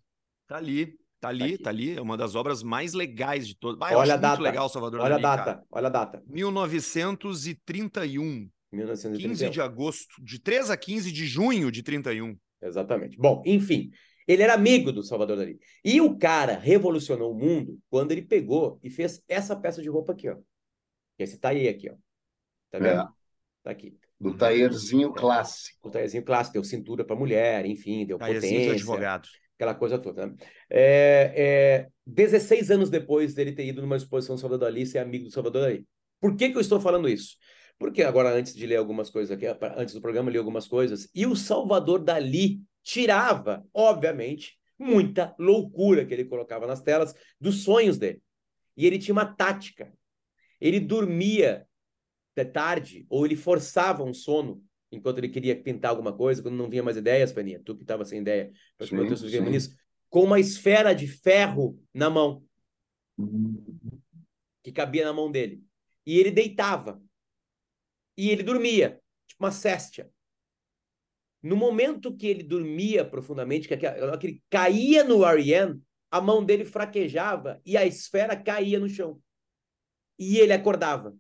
Tá 0.47 0.57
ali, 0.57 0.99
tá 1.21 1.29
ali, 1.29 1.55
aqui. 1.55 1.59
tá 1.63 1.71
ali. 1.71 1.97
É 1.97 2.01
uma 2.01 2.17
das 2.17 2.35
obras 2.35 2.63
mais 2.63 2.93
legais 2.93 3.47
de 3.47 3.55
todas. 3.57 3.81
Ah, 3.81 3.97
Olha 3.97 4.15
a 4.15 4.17
muito 4.17 4.23
data. 4.23 4.43
legal 4.43 4.69
Salvador 4.69 5.01
Olha 5.01 5.17
a 5.17 5.19
Dali, 5.19 5.23
data, 5.23 5.45
cara. 5.45 5.65
olha 5.71 5.87
a 5.87 5.91
data. 5.91 6.23
1931. 6.27 8.51
1931. 8.73 9.29
15 9.31 9.51
de 9.51 9.61
agosto, 9.61 10.23
de 10.23 10.39
3 10.41 10.71
a 10.71 10.77
15 10.77 11.13
de 11.13 11.27
junho 11.27 11.71
de 11.71 11.83
31. 11.83 12.37
Exatamente. 12.61 13.17
Bom, 13.17 13.43
enfim, 13.47 13.91
ele 14.27 14.43
era 14.43 14.55
amigo 14.55 14.93
do 14.93 15.03
Salvador 15.03 15.37
Dali. 15.37 15.59
E 15.85 16.01
o 16.01 16.19
cara 16.19 16.59
revolucionou 16.59 17.33
o 17.33 17.39
mundo 17.39 17.79
quando 17.89 18.13
ele 18.13 18.23
pegou 18.23 18.79
e 18.83 18.91
fez 18.91 19.23
essa 19.29 19.55
peça 19.57 19.81
de 19.81 19.89
roupa 19.89 20.13
aqui, 20.13 20.29
ó. 20.29 20.37
Esse 21.19 21.39
taie 21.39 21.69
aqui, 21.69 21.89
ó. 21.91 21.95
Tá 22.71 22.79
vendo? 22.79 23.03
É. 23.03 23.09
Tá 23.63 23.71
aqui. 23.71 23.97
Do 24.19 24.35
taierzinho 24.35 25.13
clássico. 25.13 25.89
O 25.89 25.91
taiezinho 25.91 26.25
clássico, 26.25 26.55
deu 26.55 26.65
cintura 26.65 27.05
para 27.05 27.15
mulher, 27.15 27.67
enfim, 27.67 28.07
deu 28.07 28.19
Taierzinho 28.19 28.53
de 28.53 28.57
potência, 28.59 28.75
advogado. 28.75 29.29
aquela 29.55 29.75
coisa 29.75 29.99
toda. 29.99 30.27
Né? 30.27 30.35
É, 30.71 31.33
é, 31.37 31.89
16 32.07 32.71
anos 32.71 32.89
depois 32.89 33.35
dele 33.35 33.53
ter 33.53 33.67
ido 33.67 33.83
numa 33.83 33.97
exposição 33.97 34.37
do 34.37 34.41
Salvador 34.41 34.69
Dali, 34.69 34.87
ser 34.87 34.99
amigo 34.99 35.25
do 35.25 35.31
Salvador 35.31 35.63
Dali. 35.63 35.87
Por 36.21 36.35
que, 36.35 36.49
que 36.49 36.57
eu 36.57 36.61
estou 36.63 36.81
falando 36.81 37.09
isso? 37.09 37.37
Porque 37.79 38.03
agora, 38.03 38.31
antes 38.31 38.55
de 38.55 38.67
ler 38.67 38.77
algumas 38.77 39.11
coisas 39.11 39.31
aqui, 39.31 39.47
antes 39.77 39.95
do 39.95 40.01
programa, 40.01 40.31
eu 40.31 40.33
li 40.33 40.39
algumas 40.39 40.67
coisas, 40.67 41.09
e 41.15 41.27
o 41.27 41.37
Salvador 41.37 42.03
Dali 42.03 42.61
tirava, 42.83 43.67
obviamente, 43.75 44.59
muita 44.79 45.35
loucura 45.39 46.05
que 46.07 46.15
ele 46.15 46.25
colocava 46.25 46.67
nas 46.67 46.81
telas 46.81 47.15
dos 47.41 47.65
sonhos 47.65 47.99
dele. 47.99 48.23
E 48.77 48.87
ele 48.87 48.99
tinha 48.99 49.13
uma 49.13 49.27
tática. 49.27 49.93
Ele 50.61 50.81
dormia 50.81 51.67
de 52.37 52.45
tarde, 52.45 53.07
ou 53.09 53.25
ele 53.25 53.35
forçava 53.35 54.05
um 54.05 54.13
sono 54.13 54.63
enquanto 54.93 55.19
ele 55.19 55.29
queria 55.29 55.61
pintar 55.61 55.91
alguma 55.91 56.13
coisa, 56.13 56.43
quando 56.43 56.57
não 56.57 56.69
vinha 56.69 56.83
mais 56.83 56.97
ideias, 56.97 57.33
Peninha, 57.33 57.61
tu 57.65 57.75
que 57.75 57.83
estava 57.83 58.05
sem 58.05 58.21
ideia, 58.21 58.53
Sim, 58.81 58.97
sim. 59.45 59.51
nisso, 59.51 59.77
com 60.09 60.23
uma 60.23 60.39
esfera 60.39 60.95
de 60.95 61.09
ferro 61.09 61.83
na 61.93 62.09
mão, 62.09 62.45
que 64.63 64.71
cabia 64.71 65.05
na 65.05 65.13
mão 65.13 65.31
dele. 65.31 65.63
E 66.07 66.19
ele 66.19 66.31
deitava. 66.31 67.03
E 68.17 68.31
ele 68.31 68.43
dormia, 68.43 69.01
tipo 69.27 69.43
uma 69.43 69.51
céstia. 69.51 70.11
No 71.43 71.57
momento 71.57 72.17
que 72.17 72.27
ele 72.27 72.43
dormia 72.43 73.05
profundamente, 73.05 73.69
que 73.69 73.75
aquela- 73.75 74.17
que 74.19 74.27
ele 74.27 74.43
caía 74.49 75.05
no 75.05 75.25
REM, 75.25 75.83
a 76.11 76.21
mão 76.21 76.45
dele 76.45 76.65
fraquejava 76.65 77.61
e 77.65 77.77
a 77.77 77.85
esfera 77.85 78.37
caía 78.37 78.79
no 78.79 78.89
chão. 78.89 79.21
E 80.19 80.39
ele 80.39 80.53
acordava. 80.53 81.15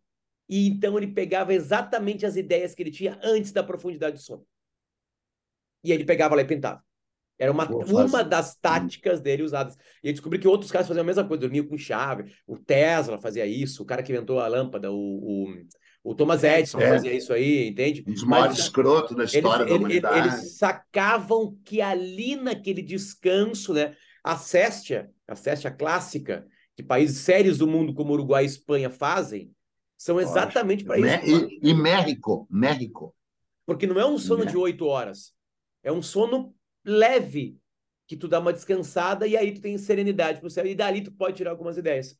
E 0.48 0.68
então 0.68 0.96
ele 0.96 1.08
pegava 1.08 1.52
exatamente 1.52 2.24
as 2.24 2.36
ideias 2.36 2.74
que 2.74 2.82
ele 2.82 2.90
tinha 2.90 3.18
antes 3.22 3.52
da 3.52 3.62
profundidade 3.62 4.16
do 4.16 4.22
sono. 4.22 4.46
E 5.84 5.92
ele 5.92 6.04
pegava 6.04 6.34
lá 6.34 6.42
e 6.42 6.46
pintava. 6.46 6.84
Era 7.38 7.52
uma, 7.52 7.68
uma 7.68 8.24
das 8.24 8.56
táticas 8.56 9.20
dele 9.20 9.42
usadas. 9.42 9.76
E 10.02 10.08
eu 10.08 10.12
descobri 10.12 10.38
que 10.38 10.48
outros 10.48 10.70
caras 10.70 10.88
faziam 10.88 11.02
a 11.02 11.06
mesma 11.06 11.26
coisa, 11.26 11.42
dormiam 11.42 11.66
com 11.66 11.76
chave. 11.76 12.32
O 12.46 12.56
Tesla 12.56 13.18
fazia 13.18 13.44
isso, 13.44 13.82
o 13.82 13.86
cara 13.86 14.02
que 14.02 14.10
inventou 14.10 14.40
a 14.40 14.48
lâmpada, 14.48 14.90
o, 14.90 14.96
o, 14.96 15.54
o 16.02 16.14
Thomas 16.14 16.42
Edison 16.42 16.80
É. 16.80 16.88
fazia 16.88 17.12
isso 17.12 17.32
aí, 17.34 17.68
entende? 17.68 18.02
Um 18.06 18.12
dos 18.14 18.24
maiores 18.24 18.58
escrotos 18.58 19.14
da 19.14 19.24
eles, 19.24 19.34
história 19.34 19.64
da 19.66 19.70
ele- 19.70 19.74
ele- 19.74 19.78
humanidade. 19.84 20.28
eles 20.28 20.56
sacavam 20.56 21.58
que 21.62 21.82
ali 21.82 22.36
naquele 22.36 22.80
descanso, 22.80 23.74
né? 23.74 23.94
A 24.24 24.36
céstia, 24.38 25.10
a 25.28 25.36
céstia 25.36 25.70
clássica, 25.70 26.46
que 26.74 26.82
países 26.82 27.18
sérios 27.18 27.58
do 27.58 27.66
mundo 27.66 27.92
como 27.92 28.14
Uruguai 28.14 28.44
e 28.44 28.46
Espanha 28.46 28.88
fazem, 28.88 29.52
são 29.96 30.20
exatamente 30.20 30.84
para 30.84 30.98
isso. 30.98 31.06
Mé- 31.06 31.22
E, 31.26 31.70
e 31.70 31.74
México, 31.74 32.46
México. 32.50 33.14
Porque 33.64 33.86
não 33.86 33.98
é 34.00 34.06
um 34.06 34.18
sono 34.18 34.44
Né? 34.44 34.50
de 34.50 34.56
oito 34.56 34.86
horas. 34.86 35.32
É 35.82 35.90
um 35.90 36.02
sono 36.02 36.54
leve, 36.84 37.58
que 38.06 38.16
tu 38.16 38.28
dá 38.28 38.38
uma 38.38 38.52
descansada 38.52 39.26
e 39.26 39.36
aí 39.36 39.52
tu 39.52 39.60
tem 39.60 39.76
serenidade 39.78 40.40
pro 40.40 40.48
céu. 40.50 40.66
E 40.66 40.74
dali 40.74 41.02
tu 41.02 41.10
pode 41.12 41.36
tirar 41.36 41.50
algumas 41.50 41.76
ideias. 41.76 42.16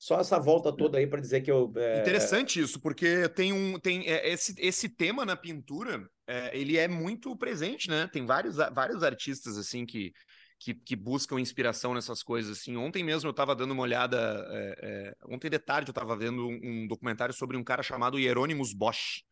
Só 0.00 0.20
essa 0.20 0.38
volta 0.38 0.72
toda 0.72 0.98
aí 0.98 1.06
para 1.08 1.20
dizer 1.20 1.40
que 1.40 1.50
eu. 1.50 1.72
é, 1.76 2.00
Interessante 2.00 2.60
isso, 2.60 2.80
porque 2.80 3.28
tem 3.30 3.52
um 3.52 3.78
tem 3.80 4.06
é, 4.08 4.28
esse, 4.30 4.54
esse 4.58 4.88
tema 4.88 5.24
na 5.24 5.36
pintura, 5.36 6.08
é, 6.26 6.56
ele 6.56 6.76
é 6.76 6.86
muito 6.86 7.36
presente, 7.36 7.88
né? 7.90 8.08
Tem 8.12 8.24
vários, 8.24 8.56
vários 8.56 9.02
artistas 9.02 9.56
assim 9.58 9.84
que, 9.84 10.12
que, 10.58 10.74
que 10.74 10.96
buscam 10.96 11.40
inspiração 11.40 11.94
nessas 11.94 12.22
coisas. 12.22 12.58
Assim, 12.58 12.76
ontem 12.76 13.04
mesmo 13.04 13.28
eu 13.28 13.32
estava 13.32 13.54
dando 13.54 13.72
uma 13.72 13.82
olhada, 13.82 14.46
é, 14.50 14.78
é, 14.82 15.16
ontem 15.32 15.48
de 15.48 15.58
tarde 15.58 15.88
eu 15.88 15.92
estava 15.92 16.16
vendo 16.16 16.46
um, 16.46 16.60
um 16.62 16.86
documentário 16.86 17.34
sobre 17.34 17.56
um 17.56 17.64
cara 17.64 17.82
chamado 17.82 18.18
Hieronymus 18.18 18.72
Bosch. 18.72 19.22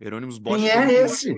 Hieronymus 0.00 0.38
Bosch 0.38 0.62
Quem 0.62 0.76
um 0.76 0.82
é 0.82 0.92
esse? 1.04 1.34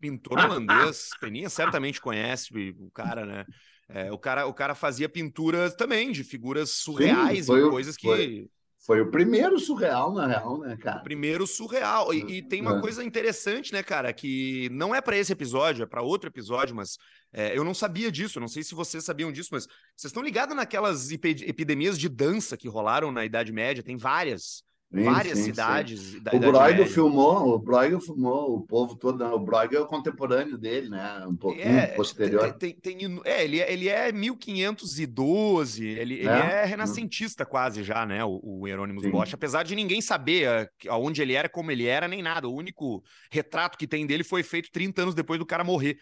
pintor 0.00 0.38
holandês, 0.38 1.08
Peninha 1.18 1.48
certamente 1.48 2.00
conhece 2.00 2.52
o 2.78 2.90
cara, 2.90 3.24
né? 3.24 3.46
É, 3.88 4.12
o, 4.12 4.18
cara, 4.18 4.46
o 4.46 4.54
cara 4.54 4.74
fazia 4.74 5.08
pinturas 5.08 5.74
também 5.74 6.12
de 6.12 6.24
figuras 6.24 6.70
surreais 6.70 7.46
foi 7.46 7.66
e 7.66 7.70
coisas 7.70 7.96
que. 7.96 8.06
foi. 8.06 8.48
Foi 8.86 9.00
o 9.00 9.10
primeiro 9.10 9.58
surreal, 9.58 10.12
na 10.12 10.26
real, 10.26 10.58
né, 10.60 10.76
cara? 10.76 11.00
Primeiro 11.00 11.46
surreal. 11.46 12.12
E, 12.12 12.38
e 12.38 12.42
tem 12.42 12.60
uma 12.60 12.76
É. 12.76 12.80
coisa 12.80 13.02
interessante, 13.02 13.72
né, 13.72 13.82
cara, 13.82 14.12
que 14.12 14.68
não 14.70 14.94
é 14.94 15.00
para 15.00 15.16
esse 15.16 15.32
episódio, 15.32 15.82
é 15.82 15.86
para 15.86 16.02
outro 16.02 16.28
episódio, 16.28 16.76
mas 16.76 16.98
é, 17.32 17.56
eu 17.56 17.64
não 17.64 17.72
sabia 17.72 18.12
disso, 18.12 18.38
não 18.38 18.46
sei 18.48 18.62
se 18.62 18.74
vocês 18.74 19.02
sabiam 19.02 19.32
disso, 19.32 19.48
mas 19.52 19.64
vocês 19.96 20.10
estão 20.10 20.22
ligados 20.22 20.54
naquelas 20.54 21.10
epi- 21.10 21.44
epidemias 21.46 21.98
de 21.98 22.08
dança 22.10 22.56
que 22.58 22.68
rolaram 22.68 23.10
na 23.10 23.24
Idade 23.24 23.52
Média? 23.52 23.82
Tem 23.82 23.96
várias, 23.96 24.62
Sim, 24.94 25.04
várias 25.04 25.38
sim, 25.38 25.44
cidades 25.44 26.22
da 26.22 26.32
O 26.34 26.38
Bruegel 26.38 26.86
filmou, 26.86 27.54
o 27.54 27.58
Bruegel 27.58 28.00
filmou 28.00 28.56
o 28.56 28.66
povo 28.66 28.96
todo. 28.96 29.18
não, 29.18 29.34
O 29.34 29.40
Bruegel 29.40 29.80
é 29.80 29.84
o 29.84 29.86
contemporâneo 29.88 30.56
dele, 30.56 30.88
né? 30.88 31.26
Um 31.26 31.36
pouquinho 31.36 31.72
É, 31.72 31.86
posterior. 31.96 32.52
Tem, 32.54 32.74
tem- 32.74 32.98
tem- 32.98 33.20
é, 33.24 33.44
ele 33.44 33.60
é, 33.60 33.72
ele 33.72 33.88
é 33.88 34.12
1512, 34.12 35.84
ele, 35.86 36.14
ele 36.14 36.28
É? 36.28 36.62
é 36.62 36.64
renascentista 36.64 37.44
quase 37.44 37.82
já, 37.82 38.06
né, 38.06 38.24
o, 38.24 38.40
o 38.42 38.66
Hieronymus 38.68 39.02
Sim. 39.02 39.10
Bosch, 39.10 39.34
apesar 39.34 39.62
de 39.62 39.74
ninguém 39.74 40.00
saber 40.00 40.48
a- 40.48 40.68
aonde 40.88 41.20
ele 41.22 41.32
era, 41.34 41.48
como 41.48 41.70
ele 41.70 41.86
era, 41.86 42.06
nem 42.08 42.22
nada, 42.22 42.48
o 42.48 42.54
único 42.54 43.02
retrato 43.30 43.76
que 43.76 43.86
tem 43.86 44.06
dele 44.06 44.24
foi 44.24 44.42
feito 44.42 44.70
30 44.72 45.02
anos 45.02 45.14
depois 45.14 45.38
do 45.38 45.46
cara 45.46 45.64
morrer. 45.64 45.96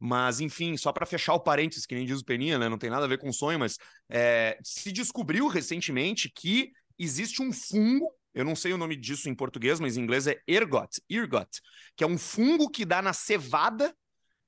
Mas, 0.00 0.40
enfim, 0.40 0.76
só 0.76 0.92
para 0.92 1.04
fechar 1.04 1.34
o 1.34 1.40
parênteses, 1.40 1.84
que 1.84 1.94
nem 1.94 2.06
diz 2.06 2.20
o 2.20 2.24
Peninha, 2.24 2.56
né? 2.58 2.68
Não 2.68 2.78
tem 2.78 2.88
nada 2.88 3.04
a 3.04 3.08
ver 3.08 3.18
com 3.18 3.32
sonho, 3.32 3.58
mas 3.58 3.76
é, 4.08 4.56
se 4.62 4.92
descobriu 4.92 5.48
recentemente 5.48 6.30
que 6.32 6.70
existe 6.98 7.42
um 7.42 7.52
fungo, 7.52 8.08
eu 8.34 8.44
não 8.44 8.54
sei 8.54 8.72
o 8.72 8.78
nome 8.78 8.96
disso 8.96 9.28
em 9.28 9.34
português, 9.34 9.80
mas 9.80 9.96
em 9.96 10.00
inglês 10.00 10.26
é 10.26 10.40
ergot, 10.46 11.00
ergot, 11.08 11.60
que 11.96 12.04
é 12.04 12.06
um 12.06 12.18
fungo 12.18 12.70
que 12.70 12.84
dá 12.84 13.02
na 13.02 13.12
cevada 13.12 13.94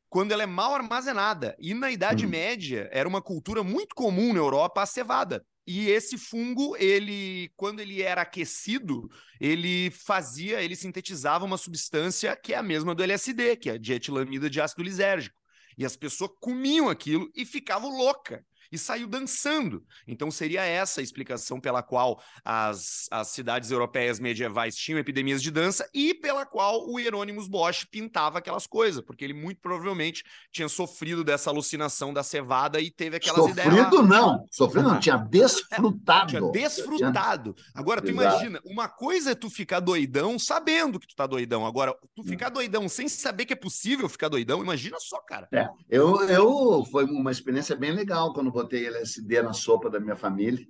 quando 0.09 0.33
ela 0.33 0.43
é 0.43 0.47
mal 0.47 0.75
armazenada. 0.75 1.57
E 1.59 1.73
na 1.73 1.90
Idade 1.90 2.27
Hum. 2.27 2.31
Média 2.31 2.88
era 2.93 3.09
uma 3.09 3.23
cultura 3.23 3.62
muito 3.62 3.95
comum 3.95 4.33
na 4.33 4.40
Europa 4.40 4.83
a 4.83 4.87
cevada. 4.87 5.45
E 5.66 5.88
esse 5.88 6.19
fungo, 6.19 6.77
ele, 6.77 7.53
quando 7.57 7.79
ele 7.79 8.03
era 8.03 8.23
aquecido, 8.23 9.09
ele 9.40 9.90
fazia, 9.90 10.61
ele 10.61 10.75
sintetizava 10.75 11.45
uma 11.45 11.57
substância 11.57 12.35
que 12.35 12.53
é 12.53 12.57
a 12.57 12.62
mesma 12.62 12.95
do 12.95 13.05
LSD, 13.05 13.57
que 13.57 13.71
é 13.71 13.75
a 13.75 13.79
dietilamida 13.79 14.51
de 14.51 14.61
ácido 14.61 14.83
lisérgico. 14.83 15.37
E 15.79 15.85
as 15.85 15.97
pessoas 15.97 16.33
comiam 16.40 16.88
aquilo 16.88 17.31
e 17.35 17.47
ficavam 17.47 17.97
loucas 17.97 18.40
e 18.71 18.79
saiu 18.79 19.07
dançando. 19.07 19.85
Então 20.07 20.31
seria 20.31 20.65
essa 20.65 21.01
a 21.01 21.05
explicação 21.05 21.61
pela 21.61 21.83
qual 21.83 22.23
as, 22.45 23.07
as 23.11 23.29
cidades 23.29 23.71
europeias 23.71 24.21
medievais 24.21 24.77
tinham 24.77 24.99
epidemias 24.99 25.43
de 25.43 25.51
dança 25.51 25.89
e 25.93 26.15
pela 26.15 26.47
qual 26.47 26.89
o 26.89 26.99
Hieronymus 26.99 27.49
Bosch 27.49 27.85
pintava 27.91 28.39
aquelas 28.39 28.67
coisas, 28.67 29.03
porque 29.03 29.25
ele 29.25 29.35
muito 29.35 29.61
provavelmente 29.61 30.25
tinha 30.53 30.69
sofrido 30.69 31.25
dessa 31.25 31.51
alucinação 31.51 32.13
da 32.13 32.23
cevada 32.23 32.81
e 32.81 32.91
teve 32.91 33.17
aquelas 33.17 33.41
sofrido, 33.41 33.61
ideias. 33.61 33.85
Sofrido 33.85 34.03
não, 34.07 34.47
sofrido 34.51 34.89
não, 34.89 35.01
tinha 35.01 35.17
desfrutado. 35.17 36.21
Tinha 36.31 36.51
desfrutado. 36.53 37.55
Agora, 37.75 38.01
tu 38.01 38.11
Exato. 38.11 38.27
imagina, 38.27 38.61
uma 38.65 38.89
coisa 38.89 39.33
é 39.33 39.35
tu 39.35 39.49
ficar 39.49 39.81
doidão 39.81 40.39
sabendo 40.39 40.99
que 40.99 41.07
tu 41.07 41.17
tá 41.17 41.27
doidão. 41.27 41.67
Agora, 41.67 41.95
tu 42.15 42.23
ficar 42.23 42.49
doidão 42.49 42.89
sem 42.89 43.09
saber 43.09 43.47
que 43.47 43.53
é 43.53 43.57
possível 43.57 44.09
ficar 44.09 44.29
doidão, 44.29 44.63
imagina 44.63 44.99
só, 45.01 45.19
cara. 45.21 45.49
É, 45.53 45.69
eu, 45.89 46.21
eu 46.29 46.85
foi 46.91 47.05
uma 47.05 47.31
experiência 47.31 47.75
bem 47.77 47.93
legal 47.93 48.33
quando 48.33 48.51
botei 48.62 48.87
LSD 48.87 49.42
na 49.42 49.53
sopa 49.53 49.88
da 49.88 49.99
minha 49.99 50.16
família, 50.16 50.64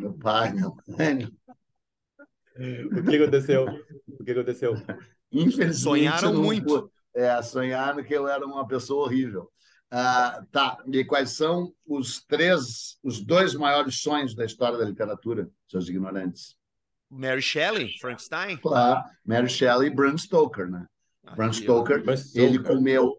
meu 0.00 0.14
pai, 0.14 0.52
meu 0.52 0.74
mãe. 0.86 1.30
O 2.92 3.02
que 3.04 3.16
aconteceu? 3.16 3.66
O 4.08 4.24
que 4.24 4.32
aconteceu? 4.32 4.74
Infelizmente. 5.30 5.76
Sonharam 5.76 6.32
não... 6.32 6.42
muito. 6.42 6.90
É, 7.14 7.40
sonharam 7.42 8.02
que 8.02 8.14
eu 8.14 8.26
era 8.28 8.44
uma 8.44 8.66
pessoa 8.66 9.04
horrível. 9.04 9.50
Ah, 9.90 10.44
tá. 10.50 10.78
E 10.86 11.04
quais 11.04 11.30
são 11.30 11.72
os 11.86 12.22
três, 12.24 12.98
os 13.02 13.20
dois 13.20 13.54
maiores 13.54 14.00
sonhos 14.00 14.34
da 14.34 14.44
história 14.44 14.78
da 14.78 14.84
literatura, 14.84 15.48
seus 15.66 15.88
ignorantes? 15.88 16.56
Mary 17.10 17.40
Shelley, 17.40 17.96
Frankenstein? 17.98 18.58
Claro, 18.58 19.02
Mary 19.24 19.48
Shelley 19.48 19.88
e 19.88 19.94
Bram 19.94 20.16
Stoker, 20.16 20.68
né? 20.68 20.86
Bram 21.34 21.52
Stoker, 21.52 22.02
ele 22.34 22.58
comeu 22.62 23.16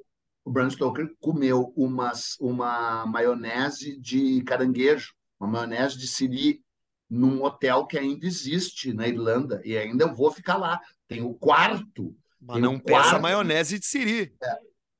o 0.49 0.51
Bram 0.51 0.67
Stoker 0.67 1.07
comeu 1.19 1.71
umas, 1.75 2.35
uma 2.39 3.05
maionese 3.05 3.95
de 3.99 4.41
caranguejo, 4.41 5.13
uma 5.39 5.47
maionese 5.47 5.95
de 5.95 6.07
siri, 6.07 6.63
num 7.07 7.43
hotel 7.43 7.85
que 7.85 7.99
ainda 7.99 8.25
existe 8.25 8.91
na 8.91 9.07
Irlanda, 9.07 9.61
e 9.63 9.77
ainda 9.77 10.05
eu 10.05 10.15
vou 10.15 10.31
ficar 10.31 10.57
lá. 10.57 10.79
Tem 11.07 11.21
o 11.21 11.35
quarto. 11.35 12.15
Mas 12.41 12.59
não 12.59 12.79
peça 12.79 13.11
quarto, 13.11 13.21
maionese 13.21 13.77
de 13.77 13.85
siri. 13.85 14.33
É, 14.41 14.57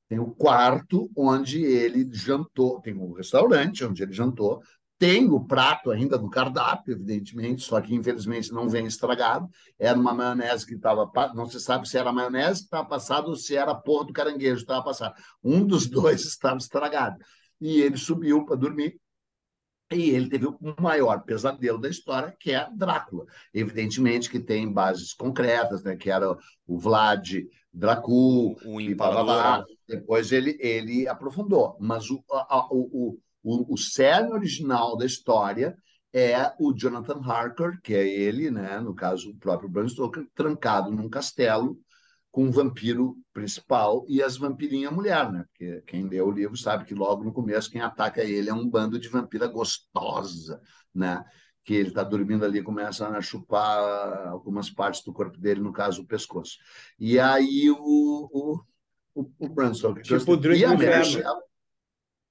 tem 0.08 0.20
o 0.20 0.30
quarto 0.30 1.10
onde 1.16 1.64
ele 1.64 2.08
jantou, 2.12 2.80
tem 2.80 2.94
o 2.94 3.10
um 3.10 3.12
restaurante 3.14 3.84
onde 3.84 4.04
ele 4.04 4.12
jantou, 4.12 4.62
tem 5.00 5.30
o 5.30 5.42
prato 5.42 5.90
ainda 5.90 6.18
do 6.18 6.28
cardápio, 6.28 6.92
evidentemente, 6.92 7.62
só 7.62 7.80
que 7.80 7.94
infelizmente 7.94 8.52
não 8.52 8.68
vem 8.68 8.84
estragado. 8.84 9.48
Era 9.78 9.98
uma 9.98 10.12
maionese 10.12 10.66
que 10.66 10.74
estava. 10.74 11.10
Não 11.34 11.46
se 11.46 11.58
sabe 11.58 11.88
se 11.88 11.96
era 11.96 12.12
maionese 12.12 12.60
que 12.60 12.66
estava 12.66 12.86
passado 12.86 13.28
ou 13.28 13.34
se 13.34 13.56
era 13.56 13.74
porra 13.74 14.08
do 14.08 14.12
caranguejo 14.12 14.56
que 14.56 14.62
estava 14.64 14.84
passado. 14.84 15.14
Um 15.42 15.64
dos 15.64 15.86
dois 15.88 16.26
estava 16.26 16.58
estragado. 16.58 17.16
E 17.58 17.80
ele 17.80 17.96
subiu 17.96 18.44
para 18.44 18.56
dormir. 18.56 19.00
E 19.90 20.10
ele 20.10 20.28
teve 20.28 20.46
o 20.46 20.58
maior 20.78 21.22
pesadelo 21.22 21.80
da 21.80 21.88
história, 21.88 22.36
que 22.38 22.52
é 22.52 22.68
Drácula. 22.70 23.24
Evidentemente 23.54 24.28
que 24.28 24.38
tem 24.38 24.70
bases 24.70 25.14
concretas, 25.14 25.82
né? 25.82 25.96
que 25.96 26.10
era 26.10 26.30
o 26.66 26.78
Vlad 26.78 27.38
Dracul, 27.72 28.58
o, 28.66 28.74
o 28.74 28.80
e 28.82 28.94
blá, 28.94 29.24
blá, 29.24 29.64
Depois 29.88 30.30
ele, 30.30 30.58
ele 30.60 31.08
aprofundou. 31.08 31.78
Mas 31.80 32.10
o, 32.10 32.22
a, 32.30 32.68
o, 32.70 33.18
o, 33.42 33.74
o 33.74 33.76
cerne 33.76 34.32
original 34.32 34.96
da 34.96 35.06
história 35.06 35.76
é 36.12 36.52
o 36.58 36.72
Jonathan 36.72 37.20
Harker, 37.24 37.80
que 37.82 37.94
é 37.94 38.06
ele, 38.06 38.50
né, 38.50 38.80
no 38.80 38.94
caso 38.94 39.30
o 39.30 39.36
próprio 39.36 39.68
Bram 39.68 39.88
Stoker, 39.88 40.26
trancado 40.34 40.90
num 40.90 41.08
castelo 41.08 41.78
com 42.30 42.44
um 42.44 42.50
vampiro 42.50 43.16
principal 43.32 44.04
e 44.08 44.22
as 44.22 44.36
vampirinhas 44.36 44.92
mulher, 44.92 45.30
né? 45.32 45.44
Porque 45.48 45.82
quem 45.86 46.06
lê 46.06 46.20
o 46.20 46.30
livro 46.30 46.56
sabe 46.56 46.84
que 46.84 46.94
logo 46.94 47.24
no 47.24 47.32
começo 47.32 47.70
quem 47.70 47.80
ataca 47.80 48.22
ele 48.22 48.48
é 48.48 48.54
um 48.54 48.68
bando 48.68 49.00
de 49.00 49.08
vampira 49.08 49.48
gostosa, 49.48 50.60
né? 50.94 51.24
Que 51.64 51.74
ele 51.74 51.88
está 51.88 52.04
dormindo 52.04 52.44
ali 52.44 52.62
começa 52.62 53.08
a 53.08 53.20
chupar 53.20 54.28
algumas 54.28 54.70
partes 54.70 55.02
do 55.02 55.12
corpo 55.12 55.38
dele, 55.38 55.60
no 55.60 55.72
caso 55.72 56.02
o 56.02 56.06
pescoço. 56.06 56.56
E 56.98 57.18
aí 57.18 57.68
o, 57.68 58.28
o, 58.32 58.60
o, 59.14 59.30
o 59.38 59.48
Bram 59.48 59.74
Stoker... 59.74 60.02
Tipo 60.02 60.32
o 60.32 60.36
Drink 60.36 60.64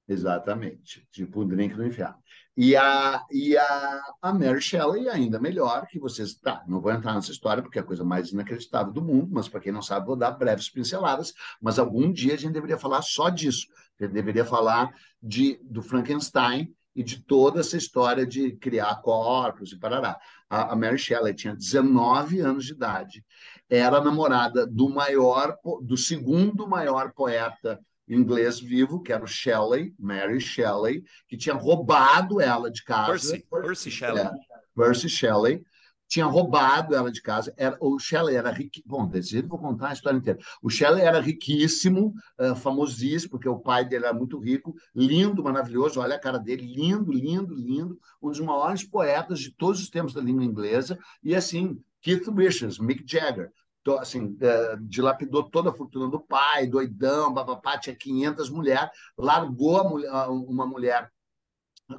Exatamente, 0.10 1.08
tipo 1.12 1.42
o 1.42 1.46
drink 1.46 1.76
no 1.76 1.86
inferno. 1.86 2.16
E 2.58 2.76
a, 2.76 3.24
e 3.32 3.56
a, 3.56 4.02
a 4.24 4.34
Mary 4.34 4.60
Shelley, 4.60 5.08
ainda 5.08 5.40
melhor, 5.40 5.86
que 5.86 6.00
vocês. 6.00 6.34
Tá, 6.34 6.64
não 6.68 6.82
vou 6.82 6.92
entrar 6.92 7.14
nessa 7.14 7.32
história 7.32 7.62
porque 7.62 7.78
é 7.78 7.82
a 7.82 7.86
coisa 7.86 8.04
mais 8.04 8.32
inacreditável 8.32 8.92
do 8.92 9.04
mundo, 9.04 9.30
mas 9.32 9.48
para 9.48 9.60
quem 9.60 9.72
não 9.72 9.84
sabe, 9.84 10.08
vou 10.08 10.16
dar 10.16 10.32
breves 10.32 10.68
pinceladas. 10.68 11.32
Mas 11.62 11.78
algum 11.78 12.12
dia 12.12 12.34
a 12.34 12.38
gente 12.38 12.54
deveria 12.54 12.78
falar 12.78 13.04
só 13.04 13.30
disso. 13.30 13.68
A 14.00 14.04
gente 14.04 14.14
deveria 14.14 14.44
falar 14.44 14.92
de, 15.22 15.60
do 15.64 15.84
Frankenstein 15.84 16.74
e 16.96 17.04
de 17.04 17.22
toda 17.22 17.60
essa 17.60 17.78
história 17.78 18.26
de 18.26 18.54
criar 18.54 18.96
corpos 19.04 19.72
e 19.72 19.78
parará. 19.78 20.20
A, 20.50 20.74
a 20.74 20.76
Mary 20.76 20.98
Shelley 20.98 21.36
tinha 21.36 21.56
19 21.56 22.40
anos 22.40 22.66
de 22.66 22.74
idade, 22.74 23.24
era 23.70 24.02
namorada 24.02 24.66
do 24.66 24.90
maior, 24.90 25.56
do 25.84 25.96
segundo 25.96 26.68
maior 26.68 27.14
poeta 27.14 27.80
inglês 28.10 28.60
vivo, 28.60 29.02
que 29.02 29.14
era 29.14 29.24
o 29.24 29.28
Shelley, 29.28 29.94
Mary 29.98 30.42
Shelley, 30.42 31.04
que 31.28 31.38
tinha 31.38 31.56
roubado 31.56 32.42
ela 32.42 32.72
de 32.72 32.84
casa. 32.84 33.12
Percy, 33.12 33.46
Percy 33.50 33.92
Shelley. 33.92 34.24
É, 34.24 34.32
Percy 34.76 35.08
Shelley 35.08 35.64
tinha 36.10 36.26
roubado 36.26 36.96
ela 36.96 37.12
de 37.12 37.22
casa. 37.22 37.54
Era, 37.56 37.78
o 37.80 38.00
Shelley 38.00 38.36
era 38.36 38.52
riquíssimo. 38.52 38.98
Bom, 38.98 39.08
desse 39.08 39.30
jeito 39.30 39.48
vou 39.48 39.60
contar 39.60 39.90
a 39.90 39.94
história 39.94 40.18
inteira. 40.18 40.40
O 40.62 40.70
Shelley 40.70 41.04
era 41.04 41.20
riquíssimo, 41.20 42.16
uh, 42.40 42.56
famosíssimo, 42.56 43.30
porque 43.30 43.48
o 43.48 43.60
pai 43.60 43.86
dele 43.86 44.06
era 44.06 44.14
muito 44.14 44.40
rico, 44.40 44.76
lindo, 44.94 45.44
maravilhoso. 45.44 46.02
Olha 46.02 46.16
a 46.16 46.20
cara 46.20 46.40
dele, 46.40 46.66
lindo, 46.66 47.12
lindo, 47.12 47.54
lindo. 47.54 48.00
Um 48.20 48.30
dos 48.30 48.40
maiores 48.40 48.84
poetas 48.84 49.40
de 49.40 49.52
todos 49.52 49.80
os 49.80 49.90
tempos 49.90 50.12
da 50.12 50.20
língua 50.20 50.44
inglesa. 50.44 50.98
E 51.24 51.36
assim, 51.36 51.80
Keith 52.02 52.28
Richards, 52.28 52.80
Mick 52.80 53.04
Jagger, 53.06 53.52
assim, 53.98 54.38
é, 54.42 54.76
dilapidou 54.82 55.50
toda 55.50 55.70
a 55.70 55.74
fortuna 55.74 56.10
do 56.10 56.20
pai, 56.20 56.68
doidão, 56.68 57.34
babapá, 57.34 57.78
tinha 57.78 57.96
500 57.96 58.50
mulheres, 58.50 58.90
largou 59.18 59.90
mulher, 59.90 60.12
uma 60.30 60.66
mulher 60.66 61.12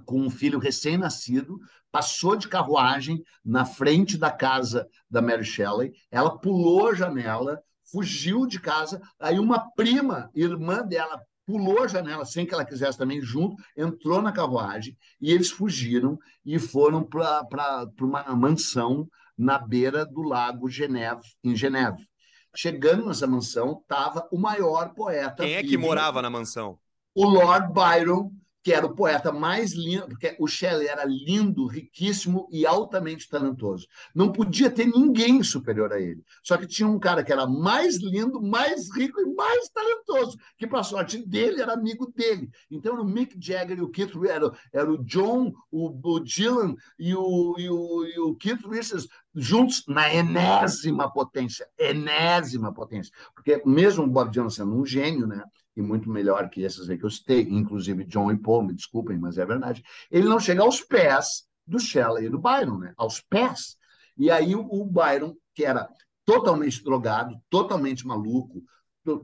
com 0.05 0.21
um 0.21 0.31
filho 0.31 0.59
recém-nascido, 0.59 1.59
passou 1.91 2.37
de 2.37 2.49
carruagem 2.49 3.23
na 3.45 3.65
frente 3.65 4.17
da 4.17 4.31
casa 4.31 4.89
da 5.11 5.21
Mary 5.21 5.45
Shelley, 5.45 5.93
ela 6.11 6.39
pulou 6.39 6.89
a 6.89 6.95
janela, 6.95 7.61
fugiu 7.91 8.47
de 8.47 8.61
casa, 8.61 9.01
aí 9.19 9.39
uma 9.39 9.71
prima, 9.75 10.31
irmã 10.35 10.83
dela, 10.87 11.21
pulou 11.45 11.83
a 11.83 11.89
janela 11.89 12.25
sem 12.25 12.47
que 12.47 12.55
ela 12.55 12.65
quisesse 12.65 12.97
também 12.97 13.21
junto, 13.21 13.57
entrou 13.77 14.23
na 14.23 14.31
carruagem 14.31 14.97
e 15.21 15.33
eles 15.33 15.51
fugiram 15.51 16.17
e 16.45 16.59
foram 16.59 17.03
para 17.03 17.89
uma 18.01 18.23
mansão 18.37 19.09
na 19.41 19.59
beira 19.59 20.05
do 20.05 20.21
lago 20.21 20.69
Geneve, 20.69 21.23
em 21.43 21.57
Geneve. 21.57 22.07
Chegando 22.55 23.07
nessa 23.07 23.27
mansão, 23.27 23.81
estava 23.81 24.29
o 24.31 24.39
maior 24.39 24.93
poeta. 24.93 25.45
Quem 25.45 25.55
é 25.55 25.63
que 25.63 25.79
morava 25.79 26.21
na 26.21 26.29
mansão? 26.29 26.79
O 27.15 27.25
Lord 27.25 27.73
Byron, 27.73 28.31
que 28.63 28.73
era 28.73 28.87
o 28.87 28.95
poeta 28.95 29.33
mais 29.33 29.73
lindo, 29.73 30.09
porque 30.09 30.37
o 30.39 30.47
Shelley 30.47 30.87
era 30.87 31.05
lindo, 31.05 31.67
riquíssimo 31.67 32.47
e 32.51 32.67
altamente 32.67 33.29
talentoso. 33.29 33.87
Não 34.15 34.31
podia 34.31 34.71
ter 34.71 34.87
ninguém 34.87 35.43
superior 35.43 35.93
a 35.93 36.01
ele. 36.01 36.23
Só 36.43 36.57
que 36.57 36.67
tinha 36.67 36.89
um 36.89 36.99
cara 36.99 37.25
que 37.25 37.33
era 37.33 37.47
mais 37.47 37.97
lindo, 37.97 38.41
mais 38.43 38.95
rico 38.95 39.21
e 39.21 39.35
mais 39.35 39.69
talentoso, 39.71 40.39
que, 40.59 40.67
para 40.67 40.83
sorte 40.83 41.25
dele, 41.27 41.63
era 41.63 41.73
amigo 41.73 42.13
dele. 42.15 42.51
Então, 42.71 42.93
era 42.93 43.03
o 43.03 43.07
Mick 43.07 43.37
Jagger 43.41 43.79
e 43.79 43.83
o 43.83 43.89
Keith 43.89 44.13
era, 44.29 44.53
era 44.73 44.91
o 44.91 45.03
John, 45.05 45.53
o, 45.71 45.89
o 46.03 46.21
Dylan 46.21 46.75
e 46.99 47.15
o, 47.15 47.57
e, 47.59 47.71
o, 47.71 48.05
e 48.05 48.19
o 48.19 48.35
Keith 48.35 48.67
Richards 48.67 49.09
juntos 49.35 49.85
na 49.87 50.13
enésima 50.13 51.11
potência, 51.11 51.67
enésima 51.79 52.73
potência. 52.73 53.13
Porque 53.35 53.63
mesmo 53.65 54.05
o 54.05 54.09
Bob 54.09 54.31
Dylan 54.31 54.51
sendo 54.51 54.75
um 54.75 54.85
gênio, 54.85 55.27
né? 55.27 55.43
E 55.81 55.83
muito 55.83 56.09
melhor 56.11 56.49
que 56.49 56.63
esses 56.63 56.89
aí 56.89 56.99
que 56.99 57.05
eu 57.05 57.11
citei, 57.11 57.43
inclusive 57.43 58.05
John 58.05 58.31
e 58.31 58.39
Paul, 58.39 58.63
me 58.63 58.75
desculpem, 58.75 59.19
mas 59.19 59.39
é 59.39 59.45
verdade. 59.45 59.83
Ele 60.11 60.29
não 60.29 60.39
chega 60.39 60.63
aos 60.63 60.81
pés 60.81 61.45
do 61.67 61.79
Shelley 61.79 62.27
e 62.27 62.29
do 62.29 62.39
Byron, 62.39 62.79
né? 62.79 62.95
Aos 62.97 63.21
pés. 63.21 63.77
E 64.17 64.31
aí 64.31 64.55
o 64.55 64.85
Byron, 64.85 65.35
que 65.55 65.65
era 65.65 65.89
totalmente 66.25 66.83
drogado, 66.85 67.41
totalmente 67.49 68.07
maluco, 68.07 68.63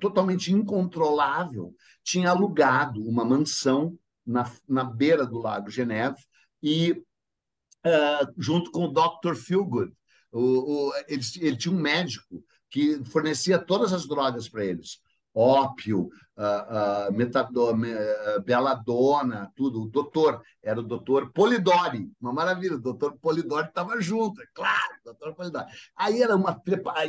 totalmente 0.01 0.53
incontrolável, 0.53 1.75
tinha 2.03 2.31
alugado 2.31 3.03
uma 3.07 3.25
mansão 3.25 3.97
na, 4.25 4.51
na 4.69 4.83
beira 4.83 5.27
do 5.27 5.39
lago 5.39 5.71
Geneve 5.71 6.17
e 6.63 6.93
uh, 6.93 8.35
junto 8.39 8.71
com 8.71 8.87
o 8.87 8.93
Dr. 8.93 9.35
Feelgood. 9.35 9.93
O, 10.33 10.89
o, 10.89 10.93
ele, 11.07 11.23
ele 11.41 11.57
tinha 11.57 11.75
um 11.75 11.81
médico 11.81 12.43
que 12.71 13.05
fornecia 13.05 13.59
todas 13.59 13.93
as 13.93 14.09
drogas 14.09 14.49
para 14.49 14.65
eles 14.65 15.01
ópio, 15.37 16.09
uh, 16.37 17.09
uh, 17.09 18.39
uh, 18.39 18.43
beladona, 18.43 19.53
tudo. 19.55 19.83
O 19.83 19.89
doutor 19.89 20.43
era 20.63 20.81
o 20.81 20.83
doutor 20.83 21.31
Polidori, 21.33 22.11
uma 22.19 22.33
maravilha. 22.33 22.77
O 22.77 22.81
doutor 22.81 23.19
Polidori 23.21 23.69
estava 23.69 24.01
junto, 24.01 24.41
é 24.41 24.47
claro, 24.55 24.95
doutor 25.05 25.35
Polidori. 25.35 25.67
Aí 25.95 26.23
era 26.23 26.35
uma 26.35 26.61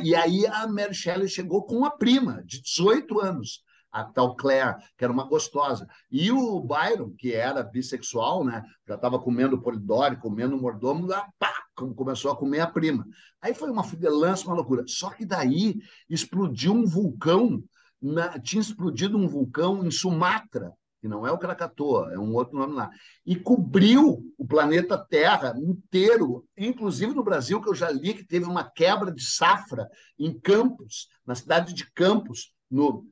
e 0.02 0.14
aí 0.14 0.46
a 0.46 0.66
Mary 0.66 0.94
Shelley 0.94 1.28
chegou 1.28 1.64
com 1.64 1.76
uma 1.76 1.90
prima 1.90 2.42
de 2.44 2.60
18 2.60 3.18
anos 3.20 3.62
a 3.90 4.04
tal 4.04 4.36
Claire, 4.36 4.76
que 4.96 5.04
era 5.04 5.12
uma 5.12 5.24
gostosa. 5.24 5.88
E 6.10 6.30
o 6.30 6.60
Byron, 6.60 7.14
que 7.16 7.32
era 7.32 7.62
bissexual, 7.62 8.44
né? 8.44 8.62
Já 8.86 8.94
estava 8.94 9.18
comendo 9.18 9.60
polidori, 9.60 10.16
comendo 10.16 10.58
mordomo, 10.58 11.06
lá, 11.06 11.26
pá, 11.38 11.52
começou 11.74 12.30
a 12.30 12.36
comer 12.36 12.60
a 12.60 12.66
prima. 12.66 13.06
Aí 13.40 13.54
foi 13.54 13.70
uma 13.70 13.84
fidelança, 13.84 14.46
uma 14.46 14.56
loucura. 14.56 14.84
Só 14.86 15.10
que 15.10 15.24
daí 15.24 15.76
explodiu 16.08 16.72
um 16.72 16.84
vulcão, 16.84 17.62
na, 18.00 18.38
tinha 18.38 18.60
explodido 18.60 19.16
um 19.16 19.28
vulcão 19.28 19.84
em 19.84 19.90
Sumatra, 19.90 20.72
que 21.00 21.08
não 21.08 21.26
é 21.26 21.30
o 21.30 21.38
Krakatoa, 21.38 22.12
é 22.12 22.18
um 22.18 22.34
outro 22.34 22.58
nome 22.58 22.74
lá, 22.74 22.90
e 23.24 23.36
cobriu 23.36 24.32
o 24.36 24.46
planeta 24.46 24.98
Terra 24.98 25.54
inteiro, 25.56 26.44
inclusive 26.56 27.14
no 27.14 27.22
Brasil, 27.22 27.60
que 27.60 27.68
eu 27.68 27.74
já 27.74 27.90
li 27.90 28.14
que 28.14 28.24
teve 28.24 28.46
uma 28.46 28.64
quebra 28.64 29.12
de 29.12 29.22
safra 29.22 29.88
em 30.18 30.38
Campos, 30.38 31.08
na 31.24 31.34
cidade 31.34 31.72
de 31.72 31.90
Campos, 31.92 32.52
no 32.70 33.06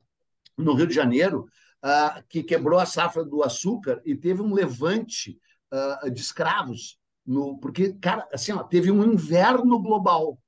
no 0.57 0.73
Rio 0.73 0.87
de 0.87 0.95
Janeiro, 0.95 1.47
uh, 1.85 2.23
que 2.27 2.43
quebrou 2.43 2.79
a 2.79 2.85
safra 2.85 3.23
do 3.23 3.43
açúcar 3.43 4.01
e 4.03 4.15
teve 4.15 4.41
um 4.41 4.53
levante 4.53 5.39
uh, 5.71 6.09
de 6.09 6.19
escravos. 6.19 6.97
No, 7.25 7.57
porque, 7.59 7.93
cara, 7.93 8.27
assim, 8.33 8.53
ó, 8.53 8.63
teve 8.63 8.89
um 8.89 9.03
inverno 9.03 9.79
global. 9.79 10.39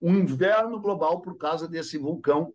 Um 0.00 0.16
inverno 0.16 0.80
global 0.80 1.20
por 1.20 1.36
causa 1.36 1.68
desse 1.68 1.96
vulcão, 1.96 2.52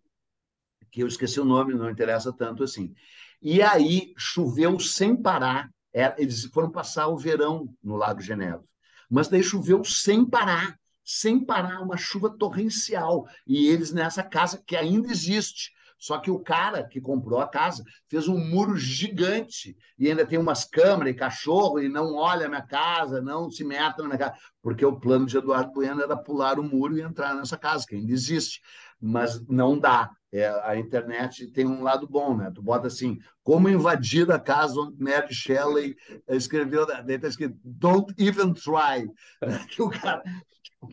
que 0.90 1.02
eu 1.02 1.06
esqueci 1.06 1.40
o 1.40 1.44
nome, 1.44 1.74
não 1.74 1.90
interessa 1.90 2.32
tanto 2.32 2.62
assim. 2.62 2.94
E 3.40 3.62
aí 3.62 4.12
choveu 4.16 4.78
sem 4.80 5.16
parar. 5.16 5.70
É, 5.92 6.14
eles 6.18 6.44
foram 6.46 6.70
passar 6.70 7.08
o 7.08 7.16
verão 7.16 7.72
no 7.82 7.96
Lago 7.96 8.20
Genebra. 8.20 8.64
Mas 9.10 9.28
daí 9.28 9.42
choveu 9.42 9.82
sem 9.84 10.24
parar, 10.24 10.78
sem 11.02 11.42
parar, 11.42 11.80
uma 11.80 11.96
chuva 11.96 12.28
torrencial. 12.30 13.26
E 13.46 13.68
eles 13.68 13.92
nessa 13.92 14.22
casa 14.22 14.62
que 14.66 14.76
ainda 14.76 15.10
existe, 15.10 15.72
só 15.98 16.18
que 16.18 16.30
o 16.30 16.38
cara 16.38 16.84
que 16.84 17.00
comprou 17.00 17.40
a 17.40 17.48
casa 17.48 17.82
fez 18.06 18.28
um 18.28 18.38
muro 18.38 18.76
gigante 18.76 19.76
e 19.98 20.08
ainda 20.08 20.24
tem 20.24 20.38
umas 20.38 20.64
câmeras 20.64 21.12
e 21.12 21.16
cachorro 21.16 21.80
e 21.80 21.88
não 21.88 22.14
olha 22.14 22.46
a 22.46 22.48
minha 22.48 22.62
casa, 22.62 23.20
não 23.20 23.50
se 23.50 23.64
meta 23.64 24.06
na 24.06 24.16
casa, 24.16 24.34
porque 24.62 24.84
o 24.86 24.98
plano 24.98 25.26
de 25.26 25.36
Eduardo 25.36 25.72
Bueno 25.72 26.00
era 26.00 26.16
pular 26.16 26.60
o 26.60 26.62
muro 26.62 26.96
e 26.96 27.02
entrar 27.02 27.34
nessa 27.34 27.58
casa, 27.58 27.84
que 27.86 27.96
ainda 27.96 28.12
existe, 28.12 28.60
mas 29.00 29.44
não 29.48 29.76
dá. 29.76 30.08
É, 30.30 30.46
a 30.62 30.76
internet 30.76 31.46
tem 31.52 31.66
um 31.66 31.82
lado 31.82 32.06
bom, 32.06 32.36
né? 32.36 32.50
Tu 32.54 32.60
bota 32.60 32.86
assim, 32.86 33.18
como 33.42 33.68
invadir 33.68 34.30
a 34.30 34.38
casa 34.38 34.78
onde 34.78 35.02
Mary 35.02 35.32
Shelley 35.32 35.96
escreveu, 36.28 36.86
daí 36.86 37.16
está 37.16 37.28
escrito, 37.28 37.58
don't 37.64 38.14
even 38.18 38.52
try. 38.52 39.08
Que 39.70 39.82
o 39.82 39.88
cara, 39.88 40.22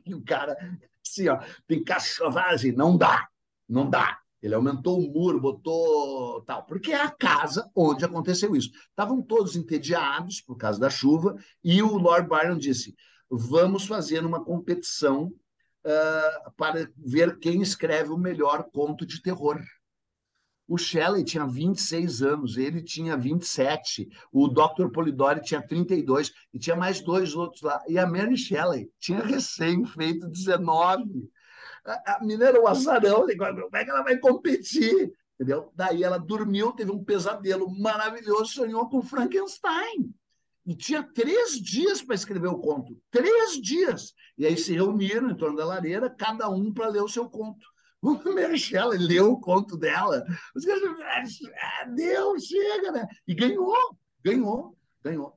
que 0.03 0.15
o 0.15 0.23
cara, 0.23 0.55
assim, 1.05 1.27
ó, 1.27 1.39
tem 1.67 1.83
cachorragem, 1.83 2.71
não 2.71 2.97
dá, 2.97 3.27
não 3.67 3.89
dá. 3.89 4.19
Ele 4.41 4.53
aumentou 4.53 4.99
o 4.99 5.11
muro, 5.11 5.41
botou 5.41 6.41
tal, 6.43 6.63
porque 6.65 6.91
é 6.91 7.01
a 7.01 7.09
casa 7.09 7.69
onde 7.75 8.05
aconteceu 8.05 8.55
isso. 8.55 8.69
Estavam 8.89 9.21
todos 9.21 9.55
entediados 9.55 10.39
por 10.39 10.55
causa 10.55 10.79
da 10.79 10.89
chuva 10.89 11.35
e 11.63 11.81
o 11.81 11.97
Lord 11.97 12.29
Byron 12.29 12.57
disse: 12.57 12.95
vamos 13.29 13.87
fazer 13.87 14.23
uma 14.23 14.43
competição 14.43 15.33
uh, 15.85 16.51
para 16.57 16.89
ver 16.97 17.37
quem 17.39 17.61
escreve 17.61 18.11
o 18.11 18.17
melhor 18.17 18.69
conto 18.71 19.05
de 19.05 19.21
terror. 19.21 19.61
O 20.67 20.77
Shelley 20.77 21.23
tinha 21.23 21.45
26 21.45 22.23
anos, 22.23 22.57
ele 22.57 22.81
tinha 22.81 23.15
27, 23.15 24.09
o 24.31 24.47
Dr. 24.47 24.89
Polidori 24.91 25.41
tinha 25.41 25.61
32 25.61 26.33
e 26.51 26.57
tinha 26.57 26.75
mais 26.75 27.01
dois 27.01 27.35
outros 27.35 27.61
lá. 27.61 27.83
E 27.87 27.99
a 27.99 28.07
Mary 28.07 28.35
Shelley 28.35 28.91
tinha 28.99 29.21
recém 29.21 29.85
feito 29.85 30.27
19 30.27 31.29
a, 31.85 32.19
menina 32.19 32.45
era 32.45 32.61
um 32.61 32.67
azarão, 32.67 33.25
como 33.37 33.77
é 33.77 33.83
que 33.83 33.91
ela 33.91 34.03
vai 34.03 34.17
competir? 34.17 35.13
Entendeu? 35.35 35.71
Daí 35.75 36.03
ela 36.03 36.17
dormiu, 36.17 36.71
teve 36.71 36.91
um 36.91 37.03
pesadelo 37.03 37.69
maravilhoso, 37.79 38.53
sonhou 38.53 38.89
com 38.89 39.01
Frankenstein. 39.01 40.13
E 40.65 40.75
tinha 40.75 41.03
três 41.03 41.61
dias 41.61 42.01
para 42.01 42.15
escrever 42.15 42.47
o 42.47 42.57
conto. 42.57 42.99
Três 43.11 43.61
dias. 43.61 44.13
E 44.37 44.45
aí 44.45 44.57
se 44.57 44.73
reuniram 44.73 45.29
em 45.29 45.35
torno 45.35 45.55
da 45.55 45.65
lareira, 45.65 46.09
cada 46.09 46.49
um 46.49 46.73
para 46.73 46.87
ler 46.89 47.03
o 47.03 47.09
seu 47.09 47.29
conto. 47.29 47.65
O 48.01 48.33
Michelle 48.33 48.97
leu 48.99 49.31
o 49.31 49.39
conto 49.39 49.75
dela. 49.75 50.23
Os 50.55 50.63
caras, 50.63 50.83
ah, 51.59 51.85
Deus, 51.85 52.43
chega, 52.43 52.91
né? 52.91 53.07
E 53.27 53.33
ganhou, 53.33 53.75
ganhou, 54.23 54.77
ganhou. 55.03 55.33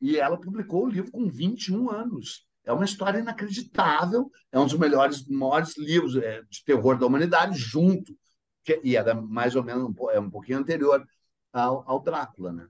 E 0.00 0.18
ela 0.18 0.40
publicou 0.40 0.84
o 0.84 0.88
livro 0.88 1.10
com 1.10 1.28
21 1.28 1.90
anos. 1.90 2.46
É 2.64 2.72
uma 2.72 2.84
história 2.84 3.18
inacreditável, 3.18 4.30
é 4.52 4.58
um 4.58 4.64
dos 4.64 4.78
melhores, 4.78 5.26
maiores 5.26 5.76
livros 5.76 6.16
é, 6.16 6.42
de 6.42 6.64
terror 6.64 6.96
da 6.96 7.06
humanidade, 7.06 7.58
junto, 7.58 8.16
e 8.84 8.96
é 8.96 9.14
mais 9.14 9.56
ou 9.56 9.64
menos 9.64 9.82
um, 9.82 10.10
é 10.10 10.20
um 10.20 10.30
pouquinho 10.30 10.58
anterior 10.58 11.04
ao, 11.52 11.82
ao 11.90 12.00
Drácula, 12.00 12.52
né? 12.52 12.68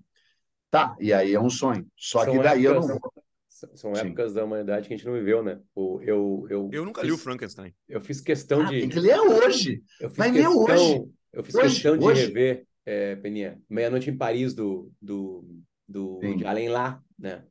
Tá, 0.72 0.96
e 0.98 1.12
aí 1.12 1.34
é 1.34 1.38
um 1.38 1.50
sonho. 1.50 1.86
Só 1.94 2.24
são 2.24 2.32
que 2.32 2.42
daí 2.42 2.66
épocas, 2.66 2.88
eu 2.88 2.94
não. 2.94 3.76
São 3.76 3.92
épocas 3.94 4.30
Sim. 4.30 4.34
da 4.34 4.44
humanidade 4.44 4.88
que 4.88 4.94
a 4.94 4.96
gente 4.96 5.06
não 5.06 5.12
viveu, 5.12 5.42
né? 5.42 5.60
O, 5.74 6.00
eu, 6.00 6.46
eu, 6.48 6.70
eu 6.72 6.84
nunca 6.86 7.02
fiz, 7.02 7.10
li 7.10 7.14
o 7.14 7.18
Frankenstein. 7.18 7.74
Eu 7.86 8.00
fiz 8.00 8.22
questão 8.22 8.62
ah, 8.62 8.64
de. 8.64 8.80
Tem 8.80 8.88
que 8.88 8.98
ler 8.98 9.20
hoje. 9.20 9.82
Eu 10.00 10.08
fiz 10.08 10.16
Vai 10.16 10.32
questão, 10.32 10.64
ler 10.64 10.72
hoje. 10.72 11.04
Eu 11.30 11.44
fiz 11.44 11.54
hoje, 11.54 11.74
questão 11.74 11.98
de 11.98 12.04
hoje. 12.06 12.26
rever, 12.26 12.66
é, 12.86 13.16
Peninha, 13.16 13.60
Meia-Noite 13.68 14.08
em 14.08 14.16
Paris, 14.16 14.54
do, 14.54 14.90
do, 15.00 15.44
do 15.86 16.20
de 16.20 16.46
Além 16.46 16.70
Lá, 16.70 17.02
né? 17.18 17.44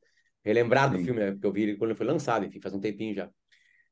relembrar 0.44 0.92
do 0.92 0.98
filme, 0.98 1.20
né? 1.20 1.32
Porque 1.32 1.46
eu 1.46 1.54
vi 1.54 1.62
ele 1.62 1.76
quando 1.76 1.92
ele 1.92 1.98
foi 1.98 2.08
lançado, 2.08 2.44
enfim, 2.44 2.60
faz 2.60 2.74
um 2.74 2.80
tempinho 2.80 3.14
já. 3.14 3.30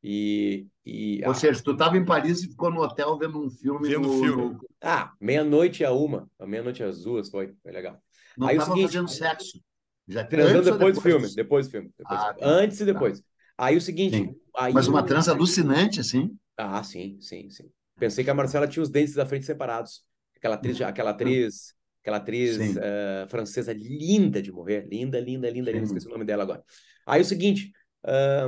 E, 0.01 0.65
e 0.84 1.21
Ou 1.25 1.36
seja, 1.36 1.61
tu 1.61 1.71
estava 1.71 1.97
em 1.97 2.05
Paris 2.05 2.41
e 2.41 2.47
ficou 2.47 2.71
no 2.71 2.82
hotel 2.82 3.17
vendo 3.17 3.45
um 3.45 3.49
filme. 3.49 3.88
Vendo 3.88 4.07
no, 4.07 4.19
filme. 4.19 4.43
No... 4.53 4.69
Ah, 4.82 5.13
meia-noite 5.19 5.84
a 5.84 5.91
uma, 5.91 6.30
a 6.39 6.47
meia-noite 6.47 6.82
às 6.82 7.03
duas 7.03 7.30
foi, 7.30 7.53
foi 7.61 7.71
legal. 7.71 8.01
Não 8.39 8.49
estava 8.49 8.75
fazendo 8.75 9.07
sexo. 9.07 9.61
Já 10.07 10.23
transando 10.23 10.63
depois, 10.63 10.79
depois, 10.79 10.95
do 10.95 11.01
filme, 11.01 11.35
depois 11.35 11.67
do 11.67 11.71
filme. 11.71 11.91
Depois, 11.95 12.19
ah, 12.19 12.33
tá. 12.33 12.45
Antes 12.47 12.79
e 12.79 12.85
depois. 12.85 13.19
Tá. 13.19 13.25
Aí 13.57 13.77
o 13.77 13.81
seguinte. 13.81 14.35
Aí 14.57 14.73
Mas 14.73 14.87
uma 14.87 15.03
trança 15.03 15.31
alucinante, 15.31 15.99
assim? 15.99 16.35
Ah, 16.57 16.81
sim, 16.83 17.17
sim, 17.21 17.49
sim. 17.49 17.69
Pensei 17.99 18.23
que 18.23 18.29
a 18.29 18.33
Marcela 18.33 18.67
tinha 18.67 18.81
os 18.81 18.89
dentes 18.89 19.13
da 19.13 19.25
frente 19.25 19.45
separados. 19.45 20.03
Aquela 20.35 20.55
atriz, 20.55 20.81
aquela 20.81 21.11
atriz 21.11 21.75
aquela 22.01 22.17
atriz 22.17 22.57
uh, 22.57 23.27
francesa 23.27 23.73
linda 23.73 24.41
de 24.41 24.51
morrer, 24.51 24.87
linda, 24.89 25.19
linda, 25.19 25.49
linda, 25.49 25.71
linda, 25.71 25.85
esqueci 25.85 26.07
o 26.07 26.11
nome 26.11 26.25
dela 26.25 26.43
agora. 26.43 26.63
Aí 27.05 27.21
o 27.21 27.25
seguinte, 27.25 27.71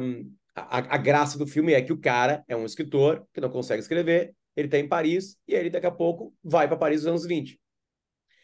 um, 0.02 0.32
a, 0.56 0.96
a, 0.96 0.98
graça 0.98 1.38
do 1.38 1.46
filme 1.46 1.74
é 1.74 1.82
que 1.82 1.94
o 1.94 2.00
cara 2.00 2.44
é 2.48 2.56
um 2.56 2.66
escritor 2.66 3.26
que 3.34 3.42
não 3.42 3.50
consegue 3.50 3.82
escrever, 3.82 4.34
ele 4.56 4.68
está 4.68 4.78
em 4.78 4.88
Paris 4.88 5.38
e 5.48 5.54
ele 5.54 5.70
daqui 5.70 5.86
a 5.86 5.92
pouco 5.92 6.34
vai 6.44 6.68
para 6.68 6.78
Paris 6.78 7.02
nos 7.02 7.08
anos 7.08 7.26
20. 7.26 7.60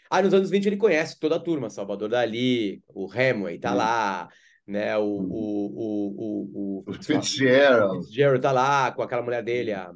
Aí 0.10 0.24
nos 0.24 0.34
anos 0.34 0.50
20 0.50 0.66
ele 0.66 0.78
conhece 0.78 1.20
toda 1.20 1.36
a 1.36 1.40
turma, 1.40 1.70
Salvador 1.70 2.10
Dali, 2.10 2.82
o 2.88 3.12
Hemingway 3.14 3.60
tá 3.60 3.74
hum. 3.74 3.78
lá, 3.78 4.30
né, 4.66 4.98
o, 4.98 5.04
hum. 5.04 5.28
o, 5.30 5.66
o, 5.76 6.16
o, 6.18 6.84
o, 6.88 6.92
o 6.92 6.94
Fitzgerald. 6.94 8.06
Fitzgerald 8.06 8.42
tá 8.42 8.52
lá 8.52 8.92
com 8.92 9.02
aquela 9.02 9.22
mulher 9.22 9.44
dele, 9.44 9.74
a 9.74 9.92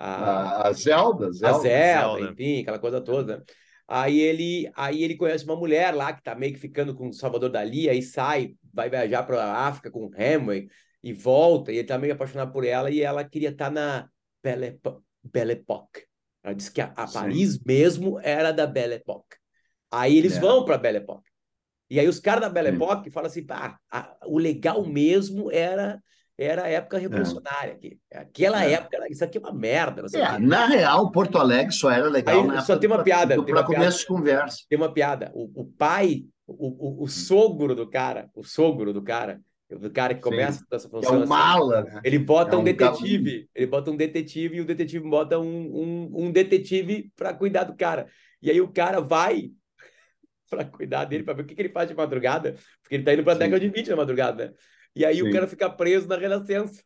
a, 0.00 0.68
a 0.68 0.72
Zelda, 0.72 1.30
Zelda, 1.30 1.56
a 1.56 1.60
Zelda, 1.60 2.18
Zelda, 2.18 2.32
enfim, 2.32 2.62
aquela 2.62 2.78
coisa 2.78 3.02
toda. 3.02 3.44
Aí 3.86 4.18
ele, 4.18 4.70
aí 4.74 5.04
ele 5.04 5.14
conhece 5.14 5.44
uma 5.44 5.56
mulher 5.56 5.94
lá 5.94 6.12
que 6.12 6.22
tá 6.22 6.34
meio 6.34 6.54
que 6.54 6.58
ficando 6.58 6.94
com 6.94 7.08
o 7.08 7.12
Salvador 7.12 7.50
Dali, 7.50 7.88
aí 7.90 8.02
sai, 8.02 8.54
vai 8.72 8.88
viajar 8.88 9.24
para 9.24 9.44
a 9.44 9.66
África 9.66 9.90
com 9.90 10.06
o 10.06 10.10
Hemingway 10.16 10.68
e 11.02 11.12
volta, 11.12 11.70
e 11.70 11.76
ele 11.76 11.86
tá 11.86 11.98
meio 11.98 12.14
apaixonado 12.14 12.50
por 12.50 12.64
ela 12.64 12.90
e 12.90 13.02
ela 13.02 13.22
queria 13.24 13.50
estar 13.50 13.66
tá 13.66 13.70
na 13.70 14.08
Belle, 14.42 15.52
Époque. 15.52 16.09
Ela 16.42 16.54
disse 16.54 16.72
que 16.72 16.80
a, 16.80 16.92
a 16.96 17.06
Paris 17.06 17.62
mesmo 17.64 18.18
era 18.20 18.52
da 18.52 18.66
Belle 18.66 18.94
Époque. 18.94 19.36
Aí 19.90 20.16
eles 20.16 20.36
é. 20.36 20.40
vão 20.40 20.64
para 20.64 20.78
Belle 20.78 20.98
Époque. 20.98 21.28
E 21.88 21.98
aí 21.98 22.08
os 22.08 22.20
caras 22.20 22.42
da 22.42 22.48
Belle 22.48 22.68
Époque 22.68 23.10
falam 23.10 23.28
assim, 23.28 23.44
pá, 23.44 23.78
a, 23.90 24.16
o 24.26 24.38
legal 24.38 24.84
mesmo 24.86 25.50
era 25.50 26.00
era 26.40 26.64
a 26.64 26.68
época 26.68 26.96
é. 26.96 27.00
revolucionária 27.00 27.74
aqui. 27.74 27.98
Aquela 28.10 28.64
é. 28.64 28.72
época, 28.72 28.96
isso 29.10 29.22
aqui 29.22 29.36
é 29.36 29.40
uma 29.42 29.52
merda. 29.52 30.02
É, 30.14 30.38
na 30.38 30.64
real, 30.64 31.10
Porto 31.12 31.36
Alegre 31.36 31.70
só 31.70 31.90
era 31.90 32.08
legal 32.08 32.50
Aí, 32.50 32.62
Só 32.62 32.78
tem 32.78 32.88
uma 32.88 33.02
piada. 33.02 33.42
Para 33.44 33.62
começo 33.62 33.98
de 33.98 34.06
conversa. 34.06 34.64
Tem 34.66 34.78
uma 34.78 34.90
piada. 34.90 35.30
O, 35.34 35.60
o 35.60 35.66
pai, 35.66 36.24
o, 36.46 37.02
o, 37.02 37.02
o, 37.02 37.08
sogro 37.08 37.74
do 37.74 37.86
cara, 37.90 38.30
o 38.34 38.42
sogro 38.42 38.90
do 38.90 39.02
cara, 39.02 39.38
do 39.78 39.90
cara 39.90 40.14
que 40.14 40.20
começa 40.20 40.64
essa 40.70 40.88
função. 40.88 41.14
É 41.14 41.18
um 41.18 41.20
assim, 41.20 41.28
mala, 41.28 41.82
né? 41.82 42.00
Ele 42.04 42.18
bota 42.18 42.54
é 42.54 42.58
um, 42.58 42.60
um 42.60 42.64
detetive, 42.64 43.48
ele 43.54 43.66
bota 43.66 43.90
um 43.90 43.96
detetive 43.96 44.56
e 44.56 44.60
o 44.60 44.64
detetive 44.64 45.08
bota 45.08 45.38
um, 45.38 45.44
um, 45.46 46.26
um 46.26 46.32
detetive 46.32 47.12
para 47.16 47.34
cuidar 47.34 47.64
do 47.64 47.76
cara. 47.76 48.06
E 48.42 48.50
aí 48.50 48.60
o 48.60 48.72
cara 48.72 49.00
vai 49.00 49.50
para 50.50 50.64
cuidar 50.64 51.04
dele, 51.04 51.24
para 51.24 51.34
ver 51.34 51.42
o 51.42 51.44
que, 51.46 51.54
que 51.54 51.62
ele 51.62 51.68
faz 51.68 51.88
de 51.88 51.94
madrugada, 51.94 52.56
porque 52.82 52.96
ele 52.96 53.04
tá 53.04 53.14
indo 53.14 53.22
para 53.22 53.34
a 53.34 53.38
década 53.38 53.60
de 53.60 53.68
20 53.68 53.90
na 53.90 53.96
madrugada, 53.96 54.46
né? 54.46 54.54
E 54.94 55.04
aí 55.04 55.16
Sim. 55.16 55.28
o 55.28 55.32
cara 55.32 55.46
fica 55.46 55.70
preso 55.70 56.08
na 56.08 56.16
Renascença. 56.16 56.82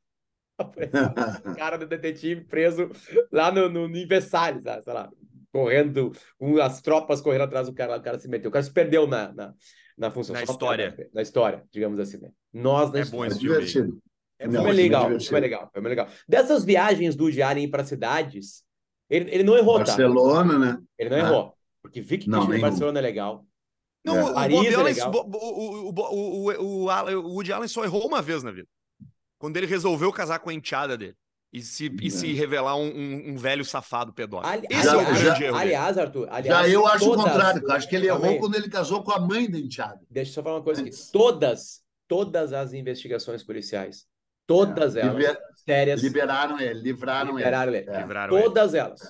o 1.47 1.57
cara 1.57 1.76
do 1.76 1.87
detetive 1.87 2.45
preso 2.45 2.91
lá 3.32 3.51
no, 3.51 3.68
no, 3.68 3.89
no 3.89 4.07
Versalhes, 4.07 4.62
sei 4.62 4.93
lá. 4.93 5.11
correndo, 5.51 6.12
com 6.39 6.61
as 6.61 6.80
tropas 6.82 7.20
correndo 7.20 7.45
atrás 7.45 7.66
do 7.66 7.74
cara, 7.74 7.97
o 7.97 8.03
cara 8.03 8.18
se 8.18 8.28
meteu. 8.28 8.51
O 8.51 8.53
cara 8.53 8.62
se 8.62 8.72
perdeu 8.72 9.07
na, 9.07 9.32
na, 9.32 9.55
na 9.97 10.11
função. 10.11 10.34
Na 10.34 10.42
história. 10.42 11.11
Na 11.12 11.22
história, 11.22 11.64
digamos 11.70 11.99
assim, 11.99 12.18
né? 12.18 12.30
Nós 12.53 12.90
na 12.92 12.99
É 12.99 13.03
história. 13.03 13.30
bom 13.30 13.36
É 13.36 13.38
divertido. 13.38 13.99
É, 14.38 14.49
Não, 14.49 14.66
é 14.66 14.72
legal, 14.72 15.05
divertido. 15.05 15.30
foi 15.30 15.40
legal, 15.40 15.70
foi 15.72 15.82
legal. 15.82 16.09
Dessas 16.28 16.64
viagens 16.64 17.14
do 17.14 17.26
Allen 17.42 17.70
para 17.70 17.84
cidades, 17.84 18.64
ele, 19.09 19.30
ele 19.30 19.45
não 19.45 19.57
errou, 19.57 19.74
tá? 19.78 19.84
Barcelona, 19.84 20.59
né? 20.59 20.82
Ele 20.99 21.11
não 21.11 21.16
Ah. 21.16 21.20
errou. 21.20 21.55
Porque 21.82 22.01
Vic 22.01 22.28
Não. 22.28 22.47
Barcelona 22.61 22.99
é 22.99 23.03
legal. 23.03 23.47
Não, 24.05 24.16
É. 24.16 24.24
o, 24.24 24.34
Paris 24.34 24.57
é 24.66 24.74
Allen, 24.74 24.95
legal. 24.95 25.12
o, 25.12 25.36
o, 25.36 25.90
o, 25.90 26.84
o, 26.86 27.28
o 27.28 27.34
Woody 27.34 27.53
Allen 27.53 27.68
só 27.68 27.84
errou 27.84 28.07
uma 28.07 28.20
vez 28.20 28.42
na 28.42 28.51
vida. 28.51 28.68
Quando 29.38 29.57
ele 29.57 29.66
resolveu 29.66 30.12
casar 30.12 30.38
com 30.40 30.51
a 30.51 30.55
enteada 30.55 30.97
dele. 30.97 31.14
E 31.55 31.63
se, 31.63 31.95
e 32.03 32.11
se 32.11 32.33
revelar 32.33 32.77
um, 32.77 32.89
um- 32.89 33.23
um 33.31 33.37
velho 33.37 33.65
safado 33.65 34.13
pedófilo. 34.13 34.53
Ali- 34.53 34.67
Esse 34.69 34.89
é 34.89 34.97
o 34.97 34.99
aliás, 34.99 35.23
grande 35.23 35.45
erro. 35.45 35.53
dele. 35.53 35.65
aliás, 35.65 35.99
Arthur, 35.99 36.29
aliás, 36.29 36.67
Já 36.67 36.69
eu 36.75 36.85
acho 36.87 37.05
todas- 37.05 37.21
o 37.21 37.29
contrário. 37.29 37.63
Eu 37.63 37.71
acho 37.73 37.89
que 37.89 37.95
ele 37.95 38.09
errou 38.09 38.39
quando 38.41 38.57
ele 38.57 38.69
casou 38.69 39.05
com 39.05 39.13
a 39.13 39.21
mãe 39.21 39.49
da 39.49 39.57
enteada. 39.59 40.01
Deixa 40.11 40.31
eu 40.31 40.35
só 40.35 40.43
falar 40.43 40.57
uma 40.57 40.63
coisa 40.65 40.81
aqui. 40.81 40.91
Antes. 40.91 41.11
Todas, 41.13 41.81
todas 42.09 42.53
as 42.53 42.73
investigações 42.73 43.45
policiais, 43.45 44.05
todas 44.49 44.97
É, 44.97 45.03
elas, 45.03 45.15
liber- 45.17 45.39
sérias, 45.65 46.03
Liberaram 46.03 46.59
ele, 46.61 46.81
livraram 46.81 47.37
liberaram 47.37 47.73
ele. 47.75 47.89
É. 47.89 48.01
Livraram 48.01 48.35
ele. 48.37 48.43
Todas 48.45 48.75
elas. 48.75 49.01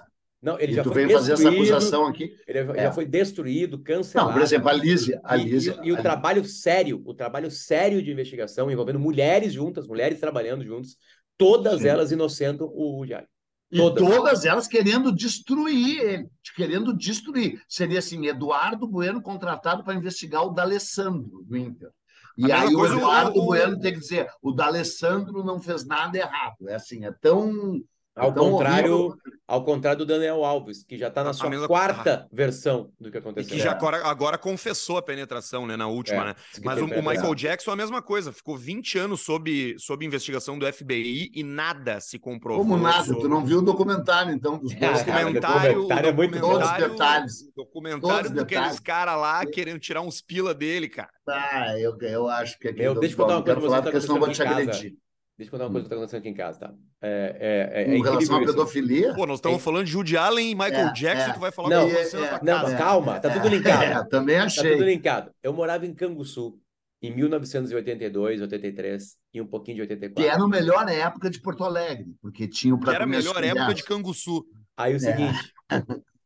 Não, 0.43 0.61
ele 0.61 0.73
E 0.73 0.75
já 0.75 0.83
tu 0.83 0.93
foi 0.93 1.07
vem 1.07 1.17
fazer 1.17 1.33
essa 1.33 1.43
destruído, 1.45 1.73
acusação 1.75 2.07
aqui. 2.07 2.37
Ele 2.47 2.67
já 2.67 2.75
É. 2.75 2.93
foi 2.93 3.07
destruído, 3.07 3.79
cancelado. 3.79 4.29
Não, 4.29 4.35
por 4.37 4.43
exemplo, 4.43 4.69
a 4.69 4.73
Lísia. 4.75 5.19
A 5.25 5.39
E- 5.39 5.49
e- 5.57 5.79
e, 5.85 5.93
o 5.93 5.97
trabalho 6.03 6.45
sério, 6.45 7.01
o 7.07 7.15
trabalho 7.15 7.51
sério 7.51 8.03
de 8.03 8.11
investigação 8.13 8.71
envolvendo 8.71 9.01
mulheres 9.01 9.55
juntas, 9.55 9.87
mulheres 9.87 10.21
trabalhando 10.21 10.63
juntas, 10.63 10.99
todas 11.37 11.81
Sim. 11.83 11.89
elas 11.89 12.13
inocentam 12.13 12.67
o 12.67 12.97
Woody 12.99 13.15
Allen. 13.15 13.29
E 13.73 13.77
todas. 13.79 14.05
todas 14.09 14.45
elas 14.45 14.69
querendo 14.69 15.11
destruir 15.11 15.99
ele, 16.01 16.29
querendo 16.55 16.97
destruir. 16.97 17.61
Seria 17.69 17.99
assim, 17.99 18.27
Eduardo 18.27 18.87
Bueno 18.87 19.21
contratado 19.21 19.83
para 19.83 19.95
investigar 19.95 20.45
o 20.45 20.51
D'Alessandro 20.51 21.43
do 21.45 21.57
Inter. 21.57 21.91
E 22.37 22.53
aí 22.53 22.75
o- 22.75 22.87
Eduardo 22.87 23.41
o- 23.41 23.47
Bueno 23.47 23.79
tem 23.81 23.93
que 23.93 24.01
dizer, 24.01 24.29
o 24.43 24.53
D'Alessandro 24.53 25.43
não 25.45 25.61
fez 25.61 25.85
nada 25.87 26.17
errado. 26.19 26.69
É 26.69 26.75
assim, 26.75 27.05
é 27.05 27.13
tão... 27.21 27.81
Ao 28.15 28.31
é 28.31 28.33
tão 28.33 28.51
contrário, 28.53 28.95
horrível. 28.95 29.19
Ao 29.47 29.63
contrário 29.65 29.99
do 29.99 30.07
Daniel 30.07 30.45
Alves, 30.45 30.83
que 30.83 30.97
já 30.97 31.09
está 31.09 31.23
na 31.23 31.31
a 31.31 31.33
sua 31.35 31.51
mesma- 31.51 31.67
quarta 31.67 32.27
versão 32.33 32.91
do 32.99 33.11
que 33.11 33.17
E 33.17 33.21
aconteceu. 33.21 33.57
que 33.57 33.63
já 33.63 33.71
É. 33.71 33.73
agora, 33.75 34.07
agora 34.07 34.39
confessou 34.39 34.97
a 34.97 35.03
penetração, 35.03 35.67
né, 35.67 35.77
na 35.77 35.87
última, 35.87 36.23
É, 36.23 36.25
né? 36.29 36.35
Mas 36.63 36.81
o, 36.81 36.85
o. 36.87 37.03
Michael 37.03 37.35
Jackson 37.35 37.71
é 37.71 37.75
a 37.75 37.77
mesma 37.77 38.01
coisa. 38.01 38.33
Ficou 38.33 38.57
20 38.57 38.99
anos 38.99 39.21
sob, 39.21 39.77
sob 39.79 40.05
investigação 40.07 40.59
do 40.59 40.67
FBI 40.73 41.31
e 41.35 41.43
nada 41.43 42.01
se 42.01 42.19
comprovou. 42.19 42.65
Como 42.65 42.77
nada, 42.79 43.05
sobre- 43.05 43.21
tu 43.23 43.29
não 43.29 43.45
viu 43.45 43.59
o 43.59 43.63
documentário, 43.63 44.33
então, 44.33 44.59
dos 44.59 44.75
dois 44.75 45.01
Ah, 45.01 45.05
cara, 45.05 45.21
documentário, 45.25 45.75
documentário 45.75 46.09
é 46.09 46.13
muito 46.13 46.39
bom. 46.41 46.51
Todos 46.53 46.71
os 46.71 46.77
detalhes. 46.79 47.53
Documentário 47.55 48.01
Todos 48.17 48.31
os 48.31 48.37
daqueles 48.37 48.63
detalhes. 48.63 48.81
caras 48.81 49.19
lá 49.21 49.45
querendo 49.47 49.79
tirar 49.79 50.01
uns 50.01 50.21
pila 50.23 50.55
dele, 50.55 50.89
cara. 50.89 51.11
Ah, 51.29 51.79
eu, 51.79 51.97
eu 52.01 52.29
acho 52.29 52.59
que 52.59 52.69
aqui... 52.69 52.79
Meu, 52.81 52.95
deixa 52.99 53.15
eu 53.15 53.19
contar 53.19 53.37
uma 53.37 53.43
coisa 53.43 53.61
pra 53.61 53.69
você 53.69 53.77
que 53.77 53.83
porque 53.83 53.97
tá 53.97 54.01
senão 54.01 54.17
eu 54.17 54.21
vou 54.21 54.31
te 54.33 54.43
agredir. 54.43 54.95
Deixa 55.37 55.49
eu 55.49 55.51
contar 55.51 55.65
uma 55.65 55.73
coisa 55.73 55.83
que 55.83 55.87
está 55.89 55.97
acontecendo 55.97 56.21
aqui 56.21 56.29
em 56.29 56.35
casa, 56.35 56.61
tá? 56.61 56.75
É, 57.03 57.37
é, 57.81 57.83
é, 57.93 57.97
é 57.97 58.03
relação 58.03 58.37
à 58.37 58.47
pedofilia... 58.47 59.15
Pô, 59.15 59.27
nós 59.27 59.39
estamos 59.39 59.59
É. 59.59 59.61
falando 59.61 59.87
de 59.87 59.97
Woody 59.97 60.17
Allen 60.17 60.51
e 60.51 60.55
Michael 60.55 60.89
É, 60.89 60.93
Jackson, 60.93 61.31
é. 61.31 61.33
tu 61.35 61.41
vai 61.41 61.51
falar 61.51 61.71
Não, 61.71 61.87
que 61.89 61.93
na 61.93 61.99
é, 61.99 62.41
Não, 62.43 62.63
mas 62.63 62.75
calma, 62.79 63.19
tá 63.21 63.31
tudo 63.31 63.49
linkado. 63.49 63.83
É, 63.83 64.05
também 64.09 64.37
Tá 64.39 64.45
achei. 64.45 64.73
tudo 64.73 64.85
linkado. 64.85 65.31
Eu 65.43 65.53
morava 65.53 65.85
em 65.87 65.93
Canguçu 65.95 66.59
em 67.03 67.15
1982, 67.15 68.41
83 68.41 69.17
e 69.35 69.41
um 69.41 69.47
pouquinho 69.47 69.75
de 69.77 69.81
84. 69.83 70.23
Que 70.23 70.29
era 70.35 70.43
a 70.43 70.49
melhor 70.49 70.89
época 70.89 71.29
de 71.29 71.41
Porto 71.41 71.65
Alegre, 71.65 72.15
porque 72.23 72.47
tinha 72.49 72.75
o 72.75 72.79
Que 72.81 72.89
era 72.91 73.05
a 73.05 73.07
melhor 73.07 73.43
época 73.43 73.75
de. 73.75 73.83
Canguçu. 73.83 74.47
Aí 74.77 74.95
o 74.95 74.97
É. 74.97 74.99
seguinte, 75.01 75.53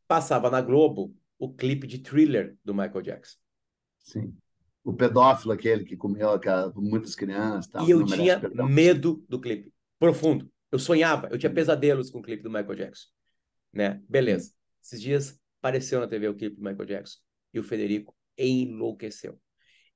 passava 0.07 0.49
na 0.49 0.61
Globo 0.61 1.13
o 1.37 1.51
clipe 1.53 1.87
de 1.87 1.97
Thriller 1.97 2.55
do 2.63 2.73
Michael 2.73 3.01
Jackson. 3.01 3.37
Sim. 3.99 4.33
O 4.89 4.93
pedófilo 4.93 5.51
aquele 5.53 5.85
que 5.85 5.95
comeu 5.95 6.31
aquela- 6.31 6.73
muitas 6.75 7.13
crianças. 7.13 7.67
Tal, 7.71 7.87
e 7.87 7.91
eu 7.91 8.03
tinha 8.05 8.39
perdão. 8.39 8.67
medo 8.67 9.23
do 9.29 9.39
clipe. 9.39 9.71
Profundo. 9.99 10.51
Eu 10.71 10.79
sonhava, 10.79 11.27
eu 11.29 11.37
tinha 11.37 11.53
pesadelos 11.53 12.09
com 12.09 12.19
o 12.19 12.21
clipe 12.21 12.41
do 12.41 12.49
Michael 12.49 12.75
Jackson. 12.75 13.07
Né? 13.71 14.01
Beleza. 14.09 14.51
Esses 14.83 14.99
dias 15.01 15.39
apareceu 15.59 15.99
na 15.99 16.07
TV 16.07 16.27
o 16.27 16.35
clipe 16.35 16.55
do 16.55 16.63
Michael 16.63 16.85
Jackson 16.85 17.19
e 17.53 17.59
o 17.59 17.63
Federico 17.63 18.15
enlouqueceu. 18.37 19.39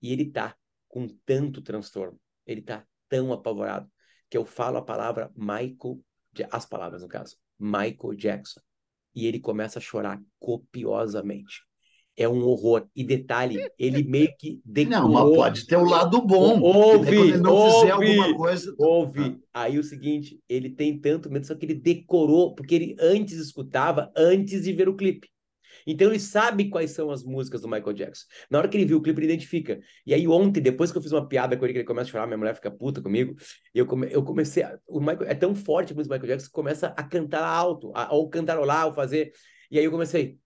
E 0.02 0.12
ele 0.12 0.30
tá 0.30 0.56
com 0.88 1.08
tanto 1.26 1.62
transtorno, 1.62 2.20
ele 2.46 2.62
tá 2.62 2.86
tão 3.10 3.34
apavorado 3.34 3.90
que 4.30 4.38
eu 4.38 4.46
falo 4.46 4.78
a 4.78 4.82
palavra 4.86 5.32
Michael, 5.36 6.00
as 6.52 6.66
palavras 6.68 7.02
no 7.02 7.08
caso, 7.08 7.36
Michael 7.60 8.14
Jackson. 8.16 8.62
E 9.16 9.26
ele 9.26 9.40
começa 9.40 9.80
a 9.80 9.82
chorar 9.82 10.22
copiosamente. 10.40 11.64
É 12.16 12.30
um 12.30 12.44
horror. 12.44 12.88
E 12.96 13.04
detalhe, 13.04 13.68
ele 13.78 14.04
meio 14.04 14.30
que 14.38 14.62
Não, 14.66 14.74
decorou. 14.74 15.12
mas 15.12 15.36
pode 15.36 15.68
ter 15.68 15.78
o 15.78 15.84
lado 15.84 16.22
bom. 16.22 16.60
Ouve, 16.62 17.06
quando 17.06 17.14
ele 17.14 17.38
não 17.38 17.72
fizer 17.72 17.96
ouve. 17.96 18.20
alguma 18.20 18.38
coisa. 18.38 18.76
Ouve. 18.78 19.38
Aí 19.54 19.80
o 19.80 19.84
seguinte, 19.84 20.40
ele 20.48 20.70
tem 20.70 21.00
tanto 21.00 21.30
medo, 21.32 21.48
só 21.48 21.56
que 21.56 21.66
ele 21.66 21.74
decorou, 21.74 22.54
porque 22.54 22.76
ele 22.76 22.96
antes 23.00 23.38
escutava, 23.38 24.12
antes 24.16 24.64
de 24.64 24.74
ver 24.74 24.88
o 24.88 24.96
clipe. 24.96 25.28
Então 25.86 26.10
ele 26.10 26.20
sabe 26.20 26.70
quais 26.70 26.92
são 26.92 27.10
as 27.10 27.24
músicas 27.24 27.62
do 27.62 27.68
Michael 27.68 27.94
Jackson. 27.94 28.26
Na 28.50 28.60
hora 28.60 28.68
que 28.68 28.78
ele 28.78 28.86
viu 28.86 29.00
o 29.00 29.02
clipe, 29.02 29.20
ele 29.20 29.34
identifica. 29.34 29.80
E 30.06 30.14
aí 30.14 30.28
ontem, 30.28 30.62
depois 30.62 30.92
que 30.92 30.98
eu 30.98 31.02
fiz 31.02 31.12
uma 31.12 31.28
piada 31.28 31.58
com 31.58 31.66
ele, 31.66 31.74
que 31.74 31.80
ele 31.80 31.88
começa 31.88 32.10
a 32.10 32.12
chorar, 32.12 32.28
minha 32.28 32.38
mulher 32.38 32.56
fica 32.56 32.72
puta 32.72 33.02
comigo, 33.02 33.36
eu, 33.74 33.86
come, 33.86 34.08
eu 34.10 34.24
comecei, 34.24 34.64
a, 34.64 34.78
o 34.88 35.00
Michael, 35.00 35.24
é 35.24 35.36
tão 35.36 35.54
forte 35.56 35.92
a 35.92 35.96
música 35.96 36.14
do 36.16 36.20
Michael 36.20 36.38
Jackson 36.38 36.48
que 36.48 36.54
começa 36.54 36.88
a 36.96 37.04
cantar 37.04 37.44
alto, 37.44 37.92
a, 37.96 38.14
ou 38.14 38.30
cantarolar, 38.30 38.86
ou 38.86 38.94
fazer, 38.94 39.32
e 39.70 39.80
aí 39.80 39.84
eu 39.86 39.92
comecei... 39.92 40.38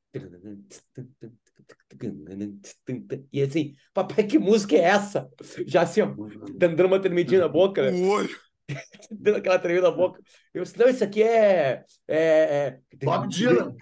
E 3.31 3.41
assim, 3.41 3.73
papai, 3.93 4.23
que 4.25 4.37
música 4.37 4.75
é 4.75 4.81
essa? 4.81 5.29
Já 5.65 5.81
assim, 5.81 6.01
ó, 6.01 6.13
dando 6.55 6.85
uma 6.85 6.99
tremidinha 6.99 7.41
na 7.41 7.47
boca, 7.47 7.89
né? 7.89 7.97
O 7.97 8.09
olho. 8.09 8.47
dando 9.11 9.37
aquela 9.37 9.59
tremida 9.59 9.89
na 9.89 9.95
boca. 9.95 10.21
Eu 10.53 10.63
disse, 10.63 10.77
não, 10.77 10.89
isso 10.89 11.03
aqui 11.03 11.23
é. 11.23 11.83
é, 12.07 12.17
é... 12.17 12.79
Bob 13.03 13.27
Dylan. 13.27 13.75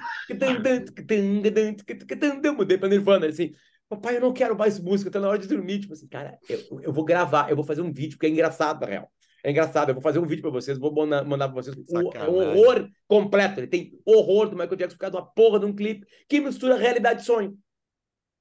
Mudei 2.53 2.77
pra 2.77 2.87
Nirvana. 2.87 3.27
Assim, 3.27 3.51
papai, 3.89 4.17
eu 4.17 4.21
não 4.21 4.33
quero 4.33 4.57
mais 4.57 4.79
música, 4.79 5.11
tá 5.11 5.19
na 5.19 5.29
hora 5.29 5.39
de 5.39 5.47
dormir. 5.47 5.79
Tipo 5.79 5.93
assim, 5.93 6.07
cara, 6.07 6.37
eu, 6.47 6.81
eu 6.81 6.93
vou 6.93 7.03
gravar, 7.03 7.49
eu 7.49 7.55
vou 7.55 7.65
fazer 7.65 7.81
um 7.81 7.91
vídeo, 7.91 8.11
porque 8.11 8.27
é 8.27 8.29
engraçado, 8.29 8.81
na 8.81 8.87
real. 8.87 9.11
É 9.43 9.51
engraçado, 9.51 9.89
eu 9.89 9.93
vou 9.93 10.01
fazer 10.01 10.17
um 10.17 10.25
vídeo 10.25 10.41
pra 10.41 10.49
vocês, 10.49 10.75
vou 10.77 10.91
mandar, 10.91 11.23
mandar 11.23 11.47
pra 11.49 11.61
vocês. 11.61 11.75
O, 11.87 12.11
é 12.15 12.27
um 12.27 12.35
horror 12.35 12.89
completo. 13.07 13.59
Ele 13.59 13.67
tem 13.67 13.91
horror 14.03 14.49
do 14.49 14.55
Michael 14.55 14.75
Jackson 14.75 14.97
por 14.97 15.01
causa 15.01 15.11
de 15.11 15.21
uma 15.21 15.31
porra 15.33 15.59
de 15.59 15.65
um 15.67 15.75
clipe 15.75 16.05
que 16.27 16.39
mistura 16.39 16.75
realidade 16.75 17.21
e 17.21 17.25
sonho. 17.25 17.55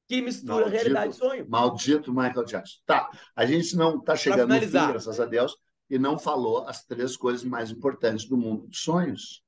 Que 0.07 0.21
mistura 0.21 0.55
Maldito. 0.55 0.73
realidade 0.75 1.15
e 1.15 1.17
sonho. 1.17 1.49
Maldito 1.49 2.13
Michael 2.13 2.45
Jackson. 2.45 2.79
Tá, 2.85 3.11
a 3.35 3.47
gente 3.47 3.75
não 3.77 3.99
está 3.99 4.15
chegando 4.17 4.55
no 4.55 4.61
fim, 4.61 4.69
graças 4.71 5.19
a 5.19 5.25
Deus, 5.25 5.57
e 5.89 5.99
não 5.99 6.19
falou 6.19 6.67
as 6.69 6.85
três 6.85 7.17
coisas 7.17 7.45
mais 7.45 7.71
importantes 7.71 8.27
do 8.27 8.37
mundo 8.37 8.67
dos 8.67 8.81
sonhos. 8.81 9.43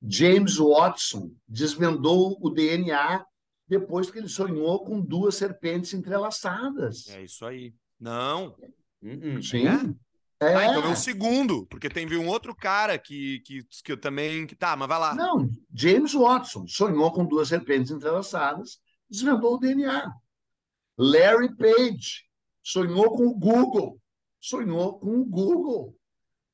James 0.00 0.56
Watson 0.58 1.32
desvendou 1.46 2.38
o 2.40 2.50
DNA 2.50 3.24
depois 3.66 4.10
que 4.10 4.18
ele 4.18 4.28
sonhou 4.28 4.84
com 4.84 5.00
duas 5.00 5.34
serpentes 5.34 5.92
entrelaçadas. 5.92 7.08
É 7.08 7.22
isso 7.24 7.44
aí. 7.44 7.74
Não. 7.98 8.54
Uh-uh. 9.02 9.42
Sim. 9.42 9.66
É? 9.66 10.08
É. 10.40 10.54
Ah, 10.54 10.66
então 10.66 10.84
é 10.84 10.92
o 10.92 10.96
segundo, 10.96 11.66
porque 11.66 11.88
tem 11.88 12.06
um 12.16 12.28
outro 12.28 12.54
cara 12.54 12.96
que, 12.96 13.40
que, 13.40 13.64
que 13.82 13.92
eu 13.92 14.00
também. 14.00 14.46
Que, 14.46 14.54
tá, 14.54 14.76
mas 14.76 14.88
vai 14.88 14.98
lá. 14.98 15.14
Não, 15.14 15.50
James 15.74 16.14
Watson 16.14 16.64
sonhou 16.68 17.10
com 17.12 17.26
duas 17.26 17.48
serpentes 17.48 17.90
entrelaçadas, 17.90 18.78
desvendou 19.08 19.54
o 19.54 19.58
DNA. 19.58 20.12
Larry 20.96 21.56
Page 21.56 22.24
sonhou 22.62 23.16
com 23.16 23.26
o 23.26 23.34
Google, 23.34 24.00
sonhou 24.40 24.98
com 24.98 25.20
o 25.20 25.24
Google. 25.24 25.96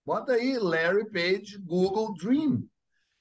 Bota 0.04 0.32
aí, 0.32 0.58
Larry 0.58 1.10
Page, 1.10 1.58
Google 1.58 2.14
Dream. 2.14 2.68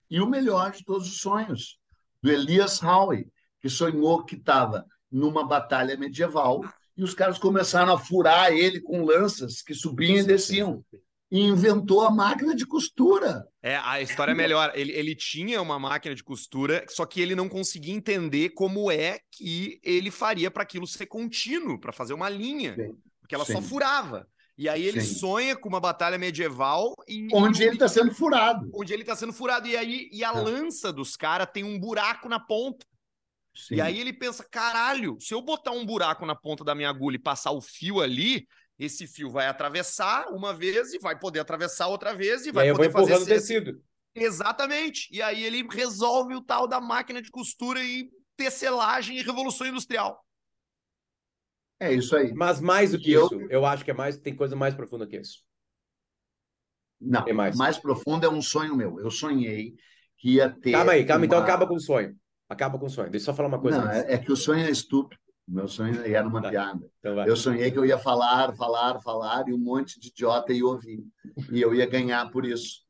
E 0.09 0.19
o 0.19 0.27
melhor 0.27 0.71
de 0.71 0.83
todos 0.83 1.07
os 1.07 1.19
sonhos, 1.19 1.79
do 2.21 2.29
Elias 2.29 2.83
Howe, 2.83 3.27
que 3.61 3.69
sonhou 3.69 4.23
que 4.23 4.35
estava 4.35 4.85
numa 5.09 5.47
batalha 5.47 5.97
medieval 5.97 6.61
e 6.95 7.03
os 7.03 7.13
caras 7.13 7.37
começaram 7.37 7.93
a 7.93 7.97
furar 7.97 8.51
ele 8.51 8.81
com 8.81 9.03
lanças 9.03 9.61
que 9.61 9.73
subiam 9.73 10.17
e 10.17 10.23
desciam. 10.23 10.83
E 11.33 11.39
inventou 11.41 12.01
a 12.01 12.11
máquina 12.11 12.55
de 12.55 12.63
costura. 12.63 13.43
É, 13.59 13.75
a 13.77 13.99
história 13.99 14.33
é 14.33 14.35
melhor. 14.35 14.71
Ele, 14.75 14.91
ele 14.91 15.15
tinha 15.15 15.59
uma 15.59 15.79
máquina 15.79 16.13
de 16.13 16.23
costura, 16.23 16.85
só 16.87 17.07
que 17.07 17.19
ele 17.19 17.33
não 17.33 17.49
conseguia 17.49 17.91
entender 17.91 18.49
como 18.51 18.91
é 18.91 19.17
que 19.31 19.79
ele 19.83 20.11
faria 20.11 20.51
para 20.51 20.61
aquilo 20.61 20.85
ser 20.85 21.07
contínuo, 21.07 21.79
para 21.79 21.91
fazer 21.91 22.13
uma 22.13 22.29
linha. 22.29 22.75
Sim. 22.75 22.95
Porque 23.19 23.33
ela 23.33 23.45
só 23.45 23.59
Sim. 23.59 23.67
furava. 23.67 24.27
E 24.55 24.69
aí 24.69 24.85
ele 24.85 25.01
Sim. 25.01 25.15
sonha 25.15 25.55
com 25.55 25.67
uma 25.67 25.79
batalha 25.79 26.19
medieval 26.19 26.93
e. 27.07 27.27
onde 27.33 27.63
ele 27.63 27.73
está 27.73 27.87
sendo 27.87 28.13
furado. 28.13 28.69
onde 28.71 28.93
ele 28.93 29.03
tá 29.03 29.15
sendo 29.15 29.33
furado. 29.33 29.67
E 29.67 29.75
aí, 29.75 30.09
e 30.11 30.23
a 30.23 30.29
É. 30.29 30.31
lança 30.39 30.93
dos 30.93 31.15
caras 31.15 31.47
tem 31.51 31.63
um 31.63 31.79
buraco 31.79 32.29
na 32.29 32.39
ponta. 32.39 32.85
Sim. 33.55 33.75
E 33.75 33.81
aí 33.81 33.99
ele 33.99 34.13
pensa: 34.13 34.43
caralho, 34.43 35.17
se 35.19 35.33
eu 35.33 35.41
botar 35.41 35.71
um 35.71 35.83
buraco 35.83 36.27
na 36.27 36.35
ponta 36.35 36.63
da 36.63 36.75
minha 36.75 36.89
agulha 36.89 37.15
e 37.15 37.19
passar 37.19 37.51
o 37.51 37.61
fio 37.61 38.01
ali, 38.01 38.47
esse 38.77 39.07
fio 39.07 39.29
vai 39.29 39.47
atravessar 39.47 40.27
uma 40.29 40.53
vez 40.53 40.93
e 40.93 40.99
vai 40.99 41.17
poder 41.17 41.39
atravessar 41.39 41.87
outra 41.87 42.13
vez 42.13 42.45
e 42.45 42.51
E 42.51 42.51
vai 42.51 42.65
aí 42.65 42.69
eu 42.69 42.75
vou 42.75 42.85
poder 42.85 42.91
fazer 42.91 43.13
empurrando 43.13 43.27
o 43.29 43.33
esse- 43.33 43.47
tecido. 43.47 43.81
Exatamente. 44.15 45.09
E 45.11 45.21
aí 45.21 45.43
ele 45.43 45.67
resolve 45.71 46.35
o 46.35 46.41
tal 46.41 46.67
da 46.67 46.79
máquina 46.79 47.21
de 47.21 47.31
costura 47.31 47.83
e 47.83 48.09
tecelagem 48.37 49.17
e 49.17 49.21
revolução 49.23 49.65
industrial. 49.67 50.23
É 51.79 51.91
isso 51.91 52.15
aí. 52.15 52.33
Mas 52.33 52.59
mais 52.61 52.91
do 52.91 52.99
que 52.99 53.11
eu... 53.11 53.25
isso, 53.25 53.41
eu 53.49 53.65
acho 53.65 53.83
que 53.83 53.91
é 53.91 53.93
mais, 53.93 54.17
tem 54.17 54.35
coisa 54.35 54.55
mais 54.55 54.73
profunda 54.73 55.07
que 55.07 55.17
isso. 55.17 55.39
Não, 56.99 57.25
mais. 57.33 57.55
mais 57.57 57.77
profundo 57.77 58.25
é 58.25 58.29
um 58.29 58.41
sonho 58.41 58.75
meu. 58.75 58.99
Eu 58.99 59.11
sonhei 59.11 59.75
que 60.17 60.35
ia 60.35 60.49
ter. 60.49 60.71
Calma 60.71 60.93
aí, 60.93 61.05
calma, 61.05 61.25
então 61.25 61.37
uma... 61.39 61.43
então 61.43 61.55
acaba 61.55 61.67
com 61.67 61.75
o 61.75 61.79
sonho. 61.79 62.17
Acaba 62.47 62.79
com 62.79 62.85
o 62.85 62.89
sonho. 62.89 63.09
Deixa 63.09 63.23
eu 63.23 63.33
só 63.33 63.35
falar 63.35 63.49
uma 63.49 63.59
coisa. 63.59 63.83
Não, 63.83 63.91
é, 63.91 64.13
é, 64.13 64.17
que 64.17 64.31
o 64.31 64.37
sonho 64.37 64.65
é 64.65 64.69
estúpido. 64.69 65.19
Meu 65.47 65.67
sonho 65.67 66.01
era 66.05 66.27
uma 66.27 66.41
tá. 66.41 66.49
piada. 66.49 66.89
Então 66.99 67.25
eu 67.25 67.35
sonhei 67.35 67.69
que 67.69 67.77
eu 67.77 67.85
ia 67.85 67.97
falar, 67.97 68.55
falar, 68.55 69.01
falar, 69.01 69.47
e 69.47 69.53
um 69.53 69.57
monte 69.57 69.99
de 69.99 70.07
idiota 70.07 70.53
ia 70.53 70.65
ouvir. 70.65 71.03
E 71.51 71.61
eu 71.61 71.75
ia 71.75 71.85
ganhar 71.85 72.29
por 72.31 72.45
isso. 72.45 72.81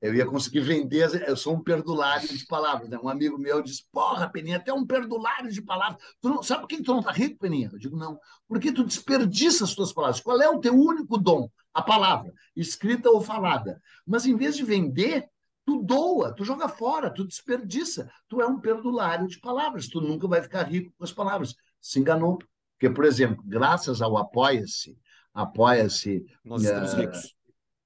Eu 0.00 0.14
ia 0.14 0.26
conseguir 0.26 0.60
vender. 0.60 1.24
Eu 1.26 1.36
sou 1.36 1.54
um 1.54 1.62
perdulário 1.62 2.28
de 2.28 2.46
palavras. 2.46 2.88
Né? 2.88 2.98
Um 3.02 3.08
amigo 3.08 3.38
meu 3.38 3.60
disse: 3.62 3.84
Porra, 3.90 4.28
Peninha, 4.28 4.58
até 4.58 4.72
um 4.72 4.86
perdulário 4.86 5.50
de 5.50 5.60
palavras. 5.60 6.00
Tu 6.20 6.28
não, 6.28 6.42
sabe 6.42 6.60
por 6.60 6.68
que 6.68 6.82
tu 6.82 6.92
não 6.92 7.00
está 7.00 7.10
rico, 7.12 7.38
Peninha? 7.38 7.70
Eu 7.72 7.78
digo: 7.78 7.96
Não. 7.96 8.18
Porque 8.46 8.70
tu 8.70 8.84
desperdiça 8.84 9.64
as 9.64 9.74
tuas 9.74 9.92
palavras. 9.92 10.20
Qual 10.20 10.40
é 10.40 10.48
o 10.48 10.60
teu 10.60 10.74
único 10.74 11.18
dom? 11.18 11.48
A 11.74 11.82
palavra, 11.82 12.32
escrita 12.54 13.10
ou 13.10 13.20
falada. 13.20 13.82
Mas 14.06 14.24
em 14.24 14.36
vez 14.36 14.56
de 14.56 14.64
vender, 14.64 15.28
tu 15.64 15.82
doa, 15.82 16.32
tu 16.32 16.44
joga 16.44 16.68
fora, 16.68 17.10
tu 17.10 17.26
desperdiça. 17.26 18.10
Tu 18.28 18.40
é 18.40 18.46
um 18.46 18.60
perdulário 18.60 19.26
de 19.26 19.40
palavras. 19.40 19.88
Tu 19.88 20.00
nunca 20.00 20.28
vai 20.28 20.40
ficar 20.40 20.62
rico 20.62 20.92
com 20.96 21.04
as 21.04 21.12
palavras. 21.12 21.54
Se 21.80 21.98
enganou. 21.98 22.38
Porque, 22.78 22.90
por 22.90 23.04
exemplo, 23.04 23.42
graças 23.46 24.02
ao 24.02 24.16
Apoia-se, 24.16 24.98
Apoia-se. 25.32 26.26
Nós 26.44 26.62
estamos 26.62 26.92
uh, 26.92 26.96
ricos 26.96 27.36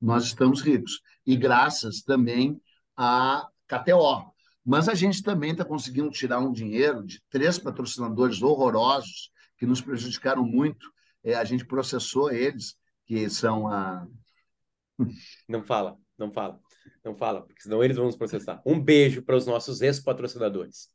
nós 0.00 0.24
estamos 0.24 0.62
ricos. 0.62 1.02
E 1.26 1.36
graças 1.36 2.00
também 2.02 2.60
à 2.96 3.46
KTO. 3.68 4.32
Mas 4.64 4.88
a 4.88 4.94
gente 4.94 5.22
também 5.22 5.52
está 5.52 5.64
conseguindo 5.64 6.10
tirar 6.10 6.38
um 6.38 6.52
dinheiro 6.52 7.04
de 7.04 7.22
três 7.28 7.58
patrocinadores 7.58 8.40
horrorosos 8.40 9.30
que 9.58 9.66
nos 9.66 9.80
prejudicaram 9.80 10.44
muito. 10.44 10.90
É, 11.22 11.34
a 11.34 11.44
gente 11.44 11.66
processou 11.66 12.32
eles, 12.32 12.74
que 13.04 13.28
são 13.28 13.68
a. 13.68 14.06
Não 15.48 15.62
fala, 15.62 15.96
não 16.18 16.30
fala, 16.30 16.60
não 17.02 17.16
fala, 17.16 17.42
porque 17.42 17.62
senão 17.62 17.82
eles 17.82 17.96
vão 17.96 18.04
nos 18.04 18.16
processar. 18.16 18.60
Um 18.66 18.78
beijo 18.78 19.22
para 19.22 19.34
os 19.34 19.46
nossos 19.46 19.80
ex-patrocinadores. 19.80 20.90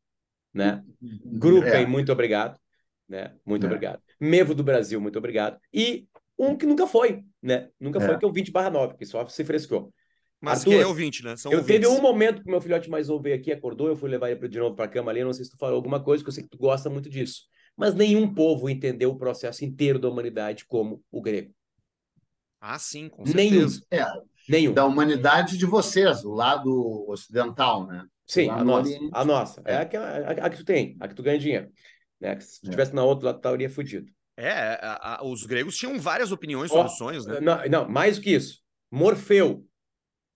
Né? 0.54 0.84
Grupem, 1.02 1.84
é. 1.84 1.88
muito 1.88 2.12
obrigado. 2.12 2.60
Né? 3.08 3.34
Muito 3.46 3.64
é. 3.64 3.68
obrigado. 3.68 4.02
Mevo 4.20 4.56
do 4.56 4.64
Brasil, 4.64 5.00
muito 5.00 5.18
obrigado. 5.18 5.60
E 5.74 6.08
um 6.38 6.56
que 6.56 6.66
nunca 6.66 6.88
foi, 6.88 7.24
né? 7.42 7.70
Nunca 7.80 8.00
é. 8.00 8.06
foi, 8.06 8.18
que 8.18 8.26
é 8.26 8.28
o 8.28 8.32
20 8.32 8.52
barra 8.52 8.70
9, 8.70 8.98
que 8.98 9.06
só 9.06 9.26
se 9.28 9.44
frescou. 9.46 9.94
Mas 10.42 10.60
Arthur, 10.60 10.72
que 10.72 10.78
é 10.78 10.88
ouvinte, 10.88 11.24
né? 11.24 11.36
São 11.38 11.52
eu 11.52 11.60
ouvintes. 11.60 11.82
teve 11.82 11.88
um 11.88 12.02
momento 12.02 12.44
que 12.44 12.50
meu 12.50 12.62
filhote 12.62 12.90
mais 12.90 13.08
novo 13.08 13.24
veio 13.24 13.36
aqui, 13.36 13.52
acordou, 13.52 13.88
eu 13.88 13.96
fui 13.96 14.10
levar 14.10 14.30
ele 14.30 14.48
de 14.48 14.60
novo 14.60 14.76
para 14.76 14.86
a 14.86 14.88
cama 14.88 15.12
ali, 15.12 15.22
eu 15.22 15.26
não 15.26 15.34
sei 15.34 15.46
se 15.46 15.52
tu 15.52 15.58
falou 15.58 15.76
alguma 15.76 16.04
coisa, 16.04 16.24
que 16.24 16.30
eu 16.30 16.34
sei 16.34 16.44
que 16.44 16.50
tu 16.50 16.58
gosta 16.58 16.90
muito 16.90 17.10
disso. 17.10 17.44
Mas 17.76 17.94
nenhum 17.94 18.32
povo 18.34 18.70
entendeu 18.70 19.12
o 19.12 19.18
processo 19.18 19.66
inteiro 19.66 20.00
da 20.00 20.10
humanidade 20.10 20.66
como 20.66 21.02
o 21.12 21.22
grego. 21.22 21.54
Ah, 22.60 22.80
sim, 22.80 23.10
com 23.10 23.26
certeza. 23.26 23.82
Nenhum. 23.92 24.06
É, 24.06 24.22
nenhum. 24.50 24.74
Da 24.74 24.86
humanidade 24.86 25.58
de 25.58 25.66
vocês, 25.66 26.24
o 26.24 26.32
lado 26.32 27.06
ocidental, 27.08 27.86
né? 27.86 28.06
Sim, 28.28 28.50
a 28.50 28.64
nossa, 28.64 29.00
a 29.14 29.26
nossa. 29.26 29.62
É, 29.66 29.74
é 29.74 29.78
a, 29.78 29.86
que, 29.86 29.98
a, 29.98 30.30
a, 30.30 30.50
que 30.50 30.58
tu 30.58 30.66
tem, 30.66 30.98
a 31.00 31.08
que 31.08 31.14
tu 31.14 31.22
ganha 31.22 31.38
dinheiro. 31.38 31.70
Né? 32.20 32.40
Se 32.40 32.64
estivesse 32.64 32.92
é. 32.92 32.96
na 32.96 33.04
outra, 33.04 33.32
estaria 33.32 33.70
fudido. 33.70 34.12
É, 34.38 34.52
a, 34.82 35.22
a, 35.22 35.26
os 35.26 35.46
gregos 35.46 35.78
tinham 35.78 35.98
várias 35.98 36.32
opiniões 36.32 36.70
sobre 36.70 36.88
oh, 36.88 36.92
os 36.92 36.98
sonhos, 36.98 37.26
né? 37.26 37.40
Não, 37.40 37.66
não, 37.70 37.90
mais 37.90 38.18
do 38.18 38.24
que 38.24 38.32
isso. 38.32 38.60
Morfeu 38.92 39.66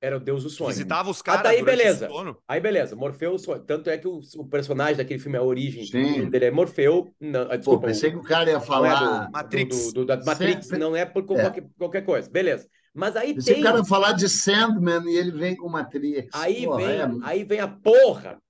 era 0.02 0.16
o 0.16 0.20
deus 0.20 0.44
do 0.44 0.50
sonho. 0.50 0.70
Visitava 0.70 1.10
os 1.10 1.22
caras. 1.22 1.42
Ah, 1.42 1.44
tá 1.44 1.50
aí, 1.50 1.62
beleza. 1.62 2.08
Aí, 2.48 2.62
beleza. 2.62 2.96
Morfeu, 2.96 3.36
tanto 3.68 3.90
é 3.90 3.98
que 3.98 4.08
o, 4.08 4.22
o, 4.38 4.48
personagem 4.48 4.96
daquele 4.96 5.20
filme, 5.20 5.38
A 5.38 5.44
Origem, 5.44 5.86
Sim. 5.86 6.30
dele 6.30 6.46
é 6.46 6.52
Morfeu. 6.52 7.14
Não, 7.20 7.42
ah, 7.52 7.58
desculpa, 7.58 7.82
Pô, 7.82 7.88
pensei 7.88 8.10
que 8.12 8.18
o 8.18 8.24
cara 8.24 8.50
ia 8.50 8.62
falar. 8.62 9.24
É 9.24 9.26
do, 9.26 9.32
Matrix. 9.32 9.88
Do, 9.88 9.94
do, 9.94 10.06
da 10.06 10.18
Matrix, 10.24 10.66
Sempre... 10.66 10.80
não 10.80 10.96
é 10.96 11.06
por 11.06 11.24
é. 11.24 11.26
qualquer, 11.26 11.64
é. 11.64 11.68
qualquer 11.78 12.06
coisa. 12.06 12.30
Beleza. 12.30 12.66
Mas 12.94 13.16
aí 13.18 13.34
pensei 13.34 13.56
tem. 13.56 13.64
o 13.64 13.66
cara 13.66 13.84
falar 13.84 14.14
de 14.14 14.30
Sandman 14.30 15.04
e 15.06 15.18
ele 15.18 15.32
vem 15.32 15.56
com 15.56 15.68
Matrix. 15.68 16.30
Aí, 16.34 16.64
porra, 16.64 16.78
vem, 16.78 17.02
é... 17.02 17.10
aí 17.24 17.44
vem 17.44 17.60
a 17.60 17.68
porra 17.68 18.42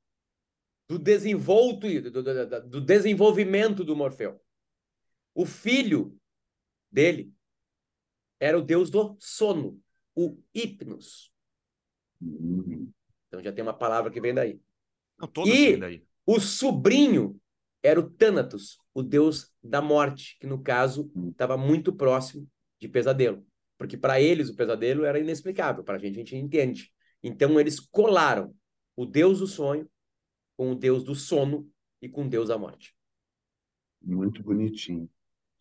do 0.90 0.98
desenvolto, 0.98 1.88
do, 2.02 2.24
do, 2.24 2.68
do 2.68 2.82
desenvolvimento 2.82 3.84
do 3.84 3.96
Morfeu. 3.96 4.42
O 5.36 5.46
filho 5.46 6.18
dele 6.92 7.32
era 8.40 8.58
o 8.58 8.62
deus 8.62 8.90
do 8.90 9.16
sono, 9.20 9.80
o 10.16 10.42
Hipnos. 10.52 11.32
Então 12.20 13.44
já 13.44 13.54
tem 13.54 13.62
uma 13.62 13.74
palavra 13.74 14.10
que 14.10 14.20
vem 14.20 14.34
daí. 14.34 14.60
Não, 15.20 15.30
e 15.46 15.78
daí. 15.78 16.04
o 16.26 16.40
sobrinho 16.40 17.40
era 17.84 18.00
o 18.00 18.10
Thanatos, 18.10 18.80
o 18.92 19.04
deus 19.04 19.54
da 19.64 19.82
morte, 19.82 20.38
que 20.40 20.48
no 20.48 20.62
caso 20.62 21.12
estava 21.30 21.56
muito 21.56 21.94
próximo 21.94 22.50
de 22.80 22.88
pesadelo. 22.88 23.46
Porque 23.78 23.96
para 23.96 24.20
eles 24.20 24.50
o 24.50 24.56
pesadelo 24.56 25.06
era 25.06 25.20
inexplicável, 25.20 25.84
para 25.84 25.98
a 25.98 26.00
gente 26.00 26.16
a 26.16 26.20
gente 26.20 26.36
entende. 26.36 26.92
Então 27.22 27.60
eles 27.60 27.80
colaram 27.80 28.54
o 28.96 29.06
deus 29.06 29.40
do 29.40 29.48
sonho 29.48 29.88
com 30.60 30.74
o 30.74 30.76
deus 30.76 31.06
do 31.06 31.16
sono 31.16 31.72
e 32.02 32.10
com 32.10 32.26
o 32.26 32.30
deus 32.30 32.50
da 32.50 32.58
morte. 32.58 32.94
Muito 34.02 34.44
bonitinho. 34.44 35.10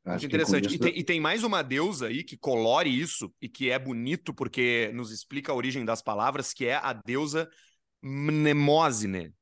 Acho 0.04 0.26
interessante. 0.26 0.74
E, 0.74 0.76
tem, 0.76 0.98
e, 0.98 1.04
tem, 1.04 1.20
mais 1.20 1.44
uma 1.44 1.62
deusa 1.62 2.08
aí 2.08 2.24
que 2.24 2.36
colore 2.36 2.90
isso 2.90 3.32
e 3.40 3.48
que 3.48 3.70
é 3.70 3.78
bonito 3.78 4.34
porque 4.34 4.90
nos 4.92 5.12
explica 5.12 5.52
a 5.52 5.54
origem 5.54 5.84
das 5.84 6.02
palavras, 6.02 6.52
que 6.52 6.66
é 6.66 6.74
a 6.74 6.92
deusa 6.92 7.48
Mnemosine. 8.02 9.32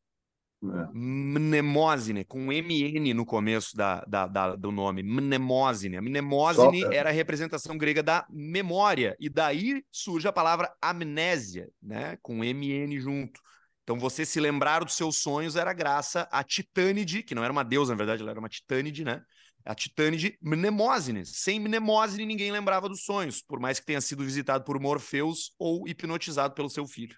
É. 0.63 0.89
Mnemosine, 0.93 2.23
com 2.27 2.53
MN 2.53 3.15
no 3.15 3.25
começo 3.25 3.75
da, 3.75 4.05
da, 4.05 4.27
da, 4.27 4.57
do 4.57 4.71
nome. 4.71 5.03
Mnemosine. 5.03 5.97
A 5.97 6.03
Mnemosine 6.03 6.83
Só... 6.83 6.93
era 6.93 7.09
a 7.09 7.13
representação 7.13 7.79
grega 7.79 8.03
da 8.03 8.27
memória. 8.29 9.17
E 9.19 9.31
daí 9.31 9.83
surge 9.91 10.29
a 10.29 10.33
palavra 10.33 10.71
amnésia, 10.83 11.71
né? 11.81 12.19
Com 12.21 12.45
MN 12.45 13.01
junto. 13.01 13.41
Então, 13.87 13.97
você 14.01 14.27
se 14.27 14.41
lembrar 14.41 14.83
dos 14.83 14.95
seus 14.95 15.19
sonhos 15.23 15.55
era 15.55 15.73
graça 15.73 16.29
a 16.33 16.43
Titânide, 16.43 17.23
que 17.23 17.37
não 17.37 17.45
era 17.45 17.53
uma 17.53 17.63
deusa, 17.63 17.93
na 17.93 17.97
verdade, 17.97 18.21
ela 18.21 18.33
era 18.33 18.41
uma 18.41 18.49
Titânide, 18.49 19.05
né? 19.05 19.23
a 19.65 19.75
Titânide 19.75 20.37
Mnemósines. 20.43 21.31
Sem 21.35 21.61
Mnemósine, 21.61 22.25
ninguém 22.25 22.53
lembrava 22.53 22.89
dos 22.89 23.05
sonhos, 23.05 23.43
por 23.43 23.61
mais 23.61 23.81
que 23.81 23.87
tenha 23.87 24.01
sido 24.01 24.25
visitado 24.25 24.65
por 24.65 24.81
Morfeus 24.81 25.53
ou 25.57 25.87
hipnotizado 25.87 26.55
pelo 26.55 26.71
seu 26.71 26.87
filho. 26.87 27.17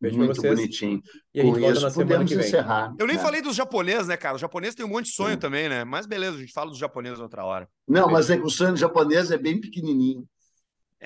Beijo 0.00 0.16
Muito 0.16 0.40
bonitinho. 0.40 1.02
E 1.34 1.40
a 1.40 1.44
gente 1.44 1.54
Com 1.54 1.60
volta 1.60 1.80
na 1.80 1.90
semana 1.90 2.24
que 2.24 2.36
vem. 2.36 2.46
encerrar. 2.46 2.94
Eu 2.96 3.06
nem 3.06 3.16
é. 3.16 3.18
falei 3.18 3.42
dos 3.42 3.56
japoneses, 3.56 4.06
né, 4.06 4.16
cara? 4.16 4.36
Os 4.36 4.40
japoneses 4.40 4.76
têm 4.76 4.86
um 4.86 4.88
monte 4.88 5.06
de 5.06 5.12
sonho 5.12 5.34
Sim. 5.34 5.40
também, 5.40 5.68
né? 5.68 5.84
Mas 5.84 6.06
beleza, 6.06 6.36
a 6.36 6.40
gente 6.40 6.52
fala 6.52 6.70
dos 6.70 6.78
japoneses 6.78 7.18
outra 7.18 7.44
hora. 7.44 7.68
Não, 7.86 8.08
mas 8.08 8.30
é 8.30 8.36
que 8.36 8.44
o 8.44 8.50
sonho 8.50 8.76
japonês 8.76 9.32
é 9.32 9.38
bem 9.38 9.60
pequenininho. 9.60 10.24